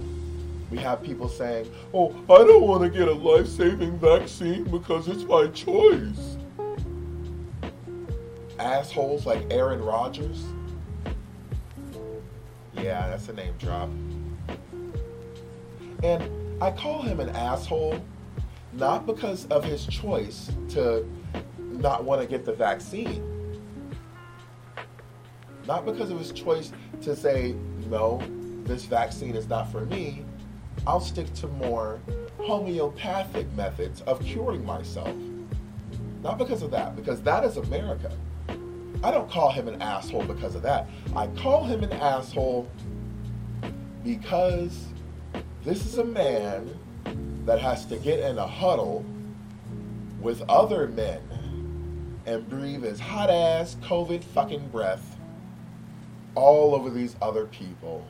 we 0.70 0.78
have 0.78 1.02
people 1.02 1.28
saying, 1.28 1.70
oh, 1.94 2.10
I 2.28 2.44
don't 2.44 2.66
want 2.66 2.82
to 2.82 2.90
get 2.90 3.08
a 3.08 3.12
life 3.12 3.46
saving 3.46 3.98
vaccine 3.98 4.64
because 4.64 5.08
it's 5.08 5.24
my 5.24 5.46
choice. 5.48 6.36
Assholes 8.58 9.24
like 9.24 9.46
Aaron 9.50 9.80
Rodgers. 9.80 10.44
Yeah, 12.74 13.08
that's 13.08 13.28
a 13.28 13.32
name 13.32 13.54
drop. 13.58 13.88
And 16.02 16.30
I 16.62 16.70
call 16.70 17.02
him 17.02 17.20
an 17.20 17.30
asshole 17.30 18.00
not 18.72 19.06
because 19.06 19.46
of 19.46 19.64
his 19.64 19.86
choice 19.86 20.50
to 20.70 21.08
not 21.58 22.04
want 22.04 22.20
to 22.20 22.26
get 22.26 22.44
the 22.44 22.52
vaccine. 22.52 23.24
Not 25.66 25.84
because 25.84 26.10
of 26.10 26.18
his 26.18 26.32
choice 26.32 26.72
to 27.02 27.16
say, 27.16 27.54
no, 27.88 28.22
this 28.64 28.84
vaccine 28.84 29.34
is 29.34 29.48
not 29.48 29.70
for 29.70 29.86
me. 29.86 30.24
I'll 30.89 31.01
stick 31.01 31.30
to 31.34 31.49
more 31.49 32.01
homeopathic 32.39 33.53
methods 33.53 34.01
of 34.03 34.24
curing 34.24 34.64
myself. 34.64 35.14
Not 36.22 36.39
because 36.39 36.62
of 36.62 36.70
that, 36.70 36.97
because 36.97 37.20
that 37.24 37.45
is 37.45 37.59
America. 37.59 38.11
I 39.05 39.11
don't 39.11 39.30
call 39.30 39.53
him 39.53 39.68
an 39.68 39.82
asshole 39.82 40.24
because 40.24 40.55
of 40.55 40.62
that. 40.62 40.89
I 41.14 41.26
call 41.26 41.64
him 41.64 41.84
an 41.84 41.93
asshole 41.93 42.70
because 44.03 44.86
this 45.62 45.84
is 45.84 45.99
a 45.99 46.05
man 46.05 46.74
that 47.45 47.61
has 47.61 47.84
to 47.84 47.99
get 47.99 48.20
in 48.20 48.39
a 48.39 48.47
huddle 48.47 49.05
with 50.22 50.41
other 50.49 50.89
men 50.89 51.20
and 52.24 52.49
breathe 52.49 52.82
his 52.82 52.99
hot 52.99 53.28
ass 53.28 53.76
COVID 53.82 54.24
fucking 54.24 54.66
breath 54.68 55.18
all 56.34 56.74
over 56.74 56.89
these 56.89 57.14
other 57.20 57.45
people 57.45 58.07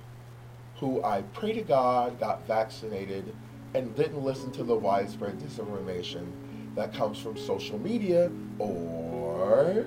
who 0.78 1.02
I 1.02 1.22
pray 1.32 1.52
to 1.52 1.62
God 1.62 2.18
got 2.20 2.46
vaccinated 2.46 3.34
and 3.74 3.94
didn't 3.96 4.22
listen 4.22 4.50
to 4.52 4.64
the 4.64 4.74
widespread 4.74 5.38
disinformation 5.38 6.26
that 6.74 6.94
comes 6.94 7.18
from 7.18 7.36
social 7.36 7.78
media 7.78 8.30
or 8.58 9.86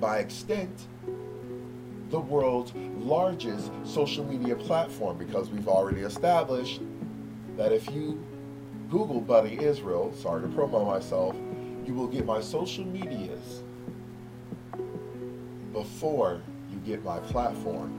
by 0.00 0.18
extent 0.18 0.86
the 2.10 2.18
world's 2.18 2.72
largest 2.96 3.70
social 3.84 4.24
media 4.24 4.56
platform 4.56 5.18
because 5.18 5.50
we've 5.50 5.68
already 5.68 6.00
established 6.00 6.80
that 7.56 7.72
if 7.72 7.90
you 7.90 8.24
Google 8.90 9.20
Buddieizreal, 9.20 10.16
sorry 10.16 10.42
to 10.42 10.48
promote 10.48 10.86
myself, 10.86 11.36
you 11.84 11.92
will 11.92 12.06
get 12.06 12.24
my 12.24 12.40
social 12.40 12.84
medias 12.84 13.62
before 15.72 16.40
you 16.70 16.78
get 16.78 17.04
my 17.04 17.18
platform. 17.18 17.94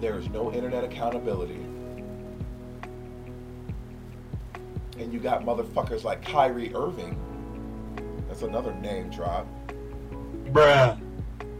There 0.00 0.18
is 0.18 0.28
no 0.28 0.52
internet 0.52 0.84
accountability. 0.84 1.64
And 4.98 5.12
you 5.12 5.18
got 5.20 5.42
motherfuckers 5.44 6.04
like 6.04 6.22
Kyrie 6.24 6.74
Irving. 6.74 7.16
That's 8.28 8.42
another 8.42 8.74
name 8.74 9.10
drop. 9.10 9.46
Bruh. 10.46 11.00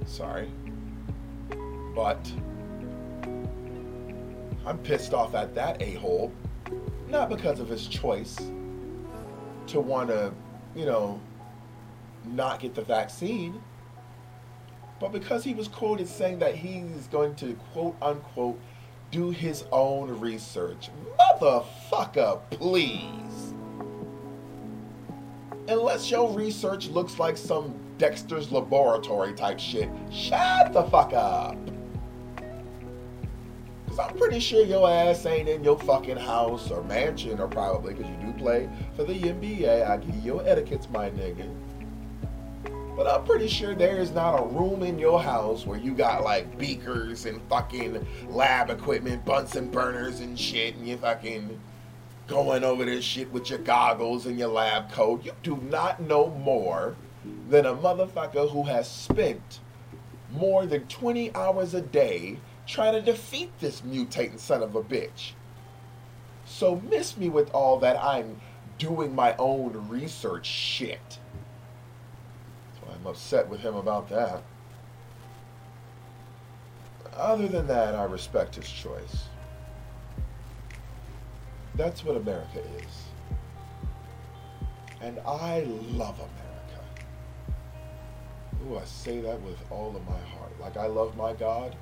Sorry. 0.06 0.50
But 1.94 2.32
I'm 4.66 4.78
pissed 4.78 5.14
off 5.14 5.34
at 5.34 5.54
that 5.54 5.80
a 5.82 5.94
hole. 5.94 6.32
Not 7.08 7.28
because 7.28 7.60
of 7.60 7.68
his 7.68 7.86
choice 7.86 8.36
to 9.68 9.80
want 9.80 10.08
to, 10.10 10.32
you 10.74 10.84
know, 10.84 11.20
not 12.26 12.60
get 12.60 12.74
the 12.74 12.82
vaccine, 12.82 13.60
but 15.00 15.12
because 15.12 15.44
he 15.44 15.54
was 15.54 15.68
quoted 15.68 16.08
saying 16.08 16.38
that 16.40 16.54
he's 16.54 17.06
going 17.08 17.34
to 17.36 17.54
quote 17.72 17.96
unquote 18.02 18.58
do 19.10 19.30
his 19.30 19.64
own 19.72 20.18
research. 20.20 20.90
Motherfucker, 21.18 22.40
please. 22.50 23.54
Unless 25.68 26.10
your 26.10 26.30
research 26.32 26.88
looks 26.88 27.18
like 27.18 27.36
some 27.36 27.74
Dexter's 27.98 28.50
laboratory 28.52 29.32
type 29.34 29.58
shit, 29.58 29.88
shut 30.10 30.72
the 30.72 30.82
fuck 30.84 31.12
up. 31.12 31.56
Cause 33.88 33.98
I'm 33.98 34.16
pretty 34.16 34.40
sure 34.40 34.64
your 34.64 34.88
ass 34.88 35.26
ain't 35.26 35.48
in 35.48 35.64
your 35.64 35.78
fucking 35.78 36.16
house 36.16 36.70
or 36.70 36.82
mansion 36.84 37.40
or 37.40 37.48
probably 37.48 37.94
because 37.94 38.10
you 38.10 38.16
do 38.18 38.32
play 38.38 38.68
for 38.96 39.04
the 39.04 39.14
NBA. 39.14 39.88
I 39.88 39.96
give 39.96 40.14
you 40.16 40.20
your 40.22 40.46
etiquettes, 40.46 40.88
my 40.90 41.10
nigga. 41.10 41.48
But 42.98 43.06
I'm 43.06 43.24
pretty 43.24 43.46
sure 43.46 43.76
there 43.76 43.98
is 43.98 44.10
not 44.10 44.40
a 44.40 44.44
room 44.44 44.82
in 44.82 44.98
your 44.98 45.22
house 45.22 45.64
where 45.64 45.78
you 45.78 45.94
got 45.94 46.24
like 46.24 46.58
beakers 46.58 47.26
and 47.26 47.40
fucking 47.48 48.04
lab 48.28 48.70
equipment, 48.70 49.24
Bunsen 49.24 49.70
burners 49.70 50.18
and 50.18 50.36
shit, 50.36 50.74
and 50.74 50.84
you 50.84 50.96
fucking 50.96 51.60
going 52.26 52.64
over 52.64 52.84
this 52.84 53.04
shit 53.04 53.30
with 53.30 53.50
your 53.50 53.60
goggles 53.60 54.26
and 54.26 54.36
your 54.36 54.48
lab 54.48 54.90
coat. 54.90 55.24
You 55.24 55.30
do 55.44 55.58
not 55.70 56.00
know 56.00 56.30
more 56.30 56.96
than 57.48 57.66
a 57.66 57.72
motherfucker 57.72 58.50
who 58.50 58.64
has 58.64 58.90
spent 58.90 59.60
more 60.32 60.66
than 60.66 60.88
20 60.88 61.32
hours 61.36 61.74
a 61.74 61.80
day 61.80 62.40
trying 62.66 62.94
to 62.94 63.00
defeat 63.00 63.52
this 63.60 63.80
mutating 63.82 64.40
son 64.40 64.60
of 64.60 64.74
a 64.74 64.82
bitch. 64.82 65.34
So 66.44 66.82
miss 66.90 67.16
me 67.16 67.28
with 67.28 67.48
all 67.52 67.78
that 67.78 67.96
I'm 68.02 68.40
doing 68.76 69.14
my 69.14 69.36
own 69.38 69.86
research 69.88 70.46
shit. 70.46 71.20
Upset 73.08 73.48
with 73.48 73.60
him 73.60 73.74
about 73.74 74.10
that. 74.10 74.42
Other 77.16 77.48
than 77.48 77.66
that, 77.66 77.94
I 77.94 78.04
respect 78.04 78.54
his 78.56 78.68
choice. 78.68 79.24
That's 81.74 82.04
what 82.04 82.16
America 82.16 82.60
is. 82.60 83.04
And 85.00 85.18
I 85.20 85.60
love 85.92 86.16
America. 86.18 86.84
Ooh, 88.66 88.76
I 88.76 88.84
say 88.84 89.20
that 89.22 89.40
with 89.40 89.58
all 89.70 89.96
of 89.96 90.04
my 90.06 90.18
heart. 90.18 90.60
Like 90.60 90.76
I 90.76 90.86
love 90.86 91.16
my 91.16 91.32
God, 91.32 91.74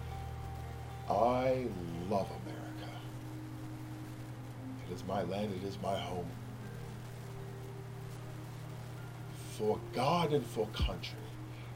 I 1.10 1.66
love 2.08 2.28
America. 2.44 2.92
It 4.88 4.94
is 4.94 5.04
my 5.04 5.22
land, 5.24 5.52
it 5.54 5.66
is 5.66 5.76
my 5.82 5.98
home. 5.98 6.30
For 9.56 9.80
God 9.94 10.34
and 10.34 10.44
for 10.44 10.66
country 10.68 11.18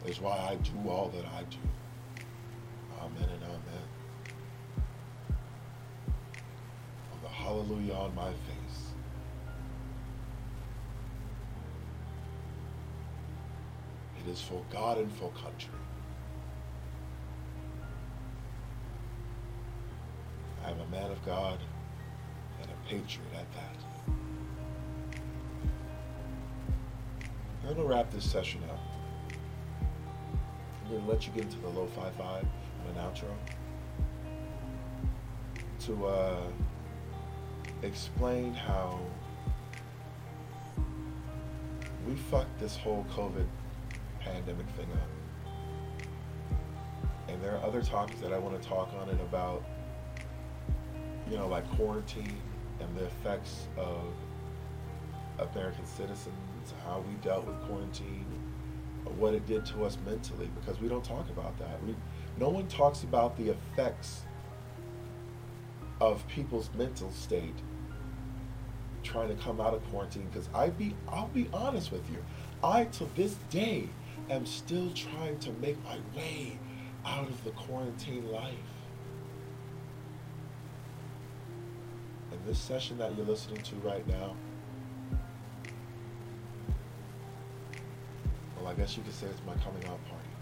is 0.05 0.20
why 0.20 0.37
I 0.37 0.57
do 0.57 0.91
all 0.91 1.09
that 1.14 1.24
I 1.24 1.45
do. 1.45 1.57
Amen 3.01 3.26
and 3.33 3.43
amen. 3.43 3.89
The 7.22 7.28
hallelujah 7.28 7.95
on 7.95 8.14
my 8.14 8.28
face. 8.33 8.93
It 14.22 14.31
is 14.31 14.43
for 14.43 14.62
God 14.70 14.99
and 14.99 15.11
for 15.12 15.31
country. 15.31 15.72
I 20.66 20.70
am 20.70 20.81
a 20.81 20.87
man 20.89 21.11
of 21.11 21.24
God 21.24 21.59
and 22.61 22.70
a 22.70 22.89
patriot 22.89 23.33
at 23.35 23.51
that. 23.55 23.89
I'm 27.71 27.77
going 27.77 27.87
to 27.87 27.95
wrap 27.95 28.11
this 28.11 28.29
session 28.29 28.61
up. 28.68 28.81
I'm 30.83 30.91
going 30.91 31.05
to 31.05 31.09
let 31.09 31.25
you 31.25 31.33
get 31.33 31.45
into 31.45 31.61
the 31.61 31.68
low 31.68 31.87
fi 31.87 32.11
vibe 32.21 32.45
and 32.89 32.97
an 32.97 33.05
outro 33.05 33.29
to 35.87 36.07
uh, 36.07 36.41
explain 37.85 38.55
how 38.55 38.99
we 42.09 42.16
fucked 42.16 42.59
this 42.59 42.77
whole 42.77 43.07
COVID 43.14 43.47
pandemic 44.18 44.66
thing 44.71 44.89
up. 44.93 46.09
And 47.29 47.41
there 47.41 47.55
are 47.57 47.64
other 47.64 47.83
topics 47.83 48.18
that 48.21 48.33
I 48.33 48.39
want 48.39 48.61
to 48.61 48.68
talk 48.68 48.93
on 49.01 49.09
it 49.11 49.21
about, 49.21 49.62
you 51.31 51.37
know, 51.37 51.47
like 51.47 51.71
quarantine 51.77 52.37
and 52.81 52.97
the 52.97 53.05
effects 53.05 53.68
of 53.77 54.12
American 55.43 55.86
citizens, 55.86 56.74
how 56.84 57.03
we 57.09 57.14
dealt 57.16 57.47
with 57.47 57.61
quarantine, 57.62 58.26
what 59.16 59.34
it 59.34 59.47
did 59.47 59.64
to 59.66 59.84
us 59.84 59.99
mentally, 60.07 60.51
because 60.61 60.80
we 60.80 60.88
don't 60.88 61.05
talk 61.05 61.28
about 61.30 61.59
that. 61.59 61.82
We, 61.84 61.95
no 62.38 62.49
one 62.49 62.68
talks 62.68 63.03
about 63.03 63.36
the 63.36 63.51
effects 63.51 64.22
of 66.01 66.26
people's 66.28 66.70
mental 66.76 67.11
state 67.11 67.57
trying 69.03 69.28
to 69.28 69.43
come 69.43 69.61
out 69.61 69.74
of 69.74 69.84
quarantine. 69.91 70.28
Because 70.32 70.49
I 70.55 70.70
be, 70.70 70.95
I'll 71.09 71.28
be 71.28 71.49
honest 71.53 71.93
with 71.93 72.09
you, 72.11 72.22
I 72.62 72.84
to 72.84 73.09
this 73.16 73.36
day 73.51 73.88
am 74.28 74.47
still 74.47 74.91
trying 74.93 75.38
to 75.41 75.51
make 75.53 75.82
my 75.84 75.99
way 76.16 76.59
out 77.05 77.28
of 77.28 77.44
the 77.44 77.51
quarantine 77.51 78.31
life. 78.31 78.55
And 82.31 82.40
this 82.47 82.59
session 82.59 82.98
that 82.98 83.16
you're 83.16 83.27
listening 83.27 83.62
to 83.62 83.77
right 83.77 84.06
now, 84.06 84.36
guess 88.81 88.97
you 88.97 89.02
could 89.02 89.12
say 89.12 89.27
it's 89.27 89.43
my 89.47 89.52
coming 89.62 89.85
out 89.85 90.02
party. 90.09 90.32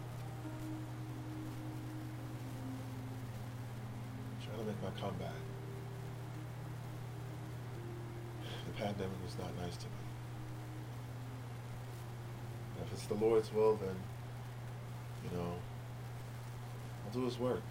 I'm 4.31 4.47
trying 4.47 4.59
to 4.60 4.65
make 4.65 4.81
my 4.81 4.90
comeback. 5.01 5.35
The 8.66 8.73
pandemic 8.81 9.20
was 9.24 9.36
not 9.40 9.51
nice 9.60 9.77
to 9.78 9.86
me. 9.86 9.93
And 12.77 12.86
if 12.86 12.93
it's 12.93 13.06
the 13.06 13.15
Lord's 13.15 13.52
will, 13.52 13.74
then, 13.74 13.97
you 15.24 15.36
know, 15.36 15.55
I'll 17.05 17.12
do 17.12 17.24
His 17.24 17.40
work. 17.40 17.62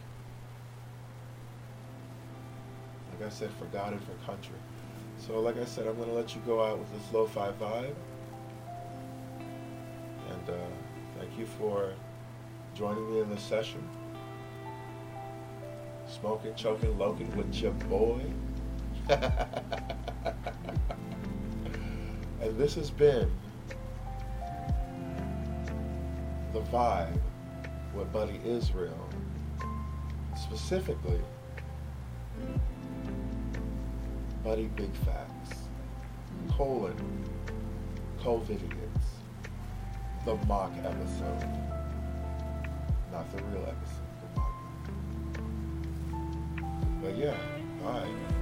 Like 3.14 3.26
I 3.26 3.30
said, 3.30 3.52
for 3.52 3.66
God 3.66 3.94
and 3.94 4.02
for 4.04 4.12
country. 4.26 4.58
So, 5.18 5.40
like 5.40 5.58
I 5.58 5.64
said, 5.64 5.88
I'm 5.88 5.96
going 5.96 6.10
to 6.10 6.14
let 6.14 6.36
you 6.36 6.42
go 6.46 6.62
out 6.62 6.78
with 6.78 6.92
this 6.92 7.14
lo-fi 7.14 7.54
vibe. 7.54 7.96
And 10.48 10.56
uh, 10.56 10.60
thank 11.20 11.38
you 11.38 11.46
for 11.46 11.94
joining 12.74 13.12
me 13.12 13.20
in 13.22 13.30
this 13.30 13.42
session. 13.42 13.88
Smoking, 16.08 16.56
choking, 16.56 16.98
loking 16.98 17.36
with 17.36 17.54
your 17.56 17.72
boy. 17.72 18.22
and 19.10 19.24
this 22.58 22.76
has 22.76 22.90
been 22.90 23.30
the 26.54 26.62
vibe 26.62 27.20
with 27.94 28.12
Buddieizreal. 28.14 28.94
Specifically, 30.38 31.20
Buddie 34.44 34.70
Big 34.76 34.94
Facts, 34.98 35.68
colon, 36.52 36.96
COVIDiots, 38.22 38.87
the 40.28 40.36
mock 40.46 40.74
episode. 40.84 41.48
Not 43.14 43.32
the 43.32 43.42
real 43.44 43.64
episode, 43.64 44.12
the 44.20 44.28
mock. 44.36 44.56
But 47.02 47.16
yeah, 47.18 47.38
bye. 47.82 48.37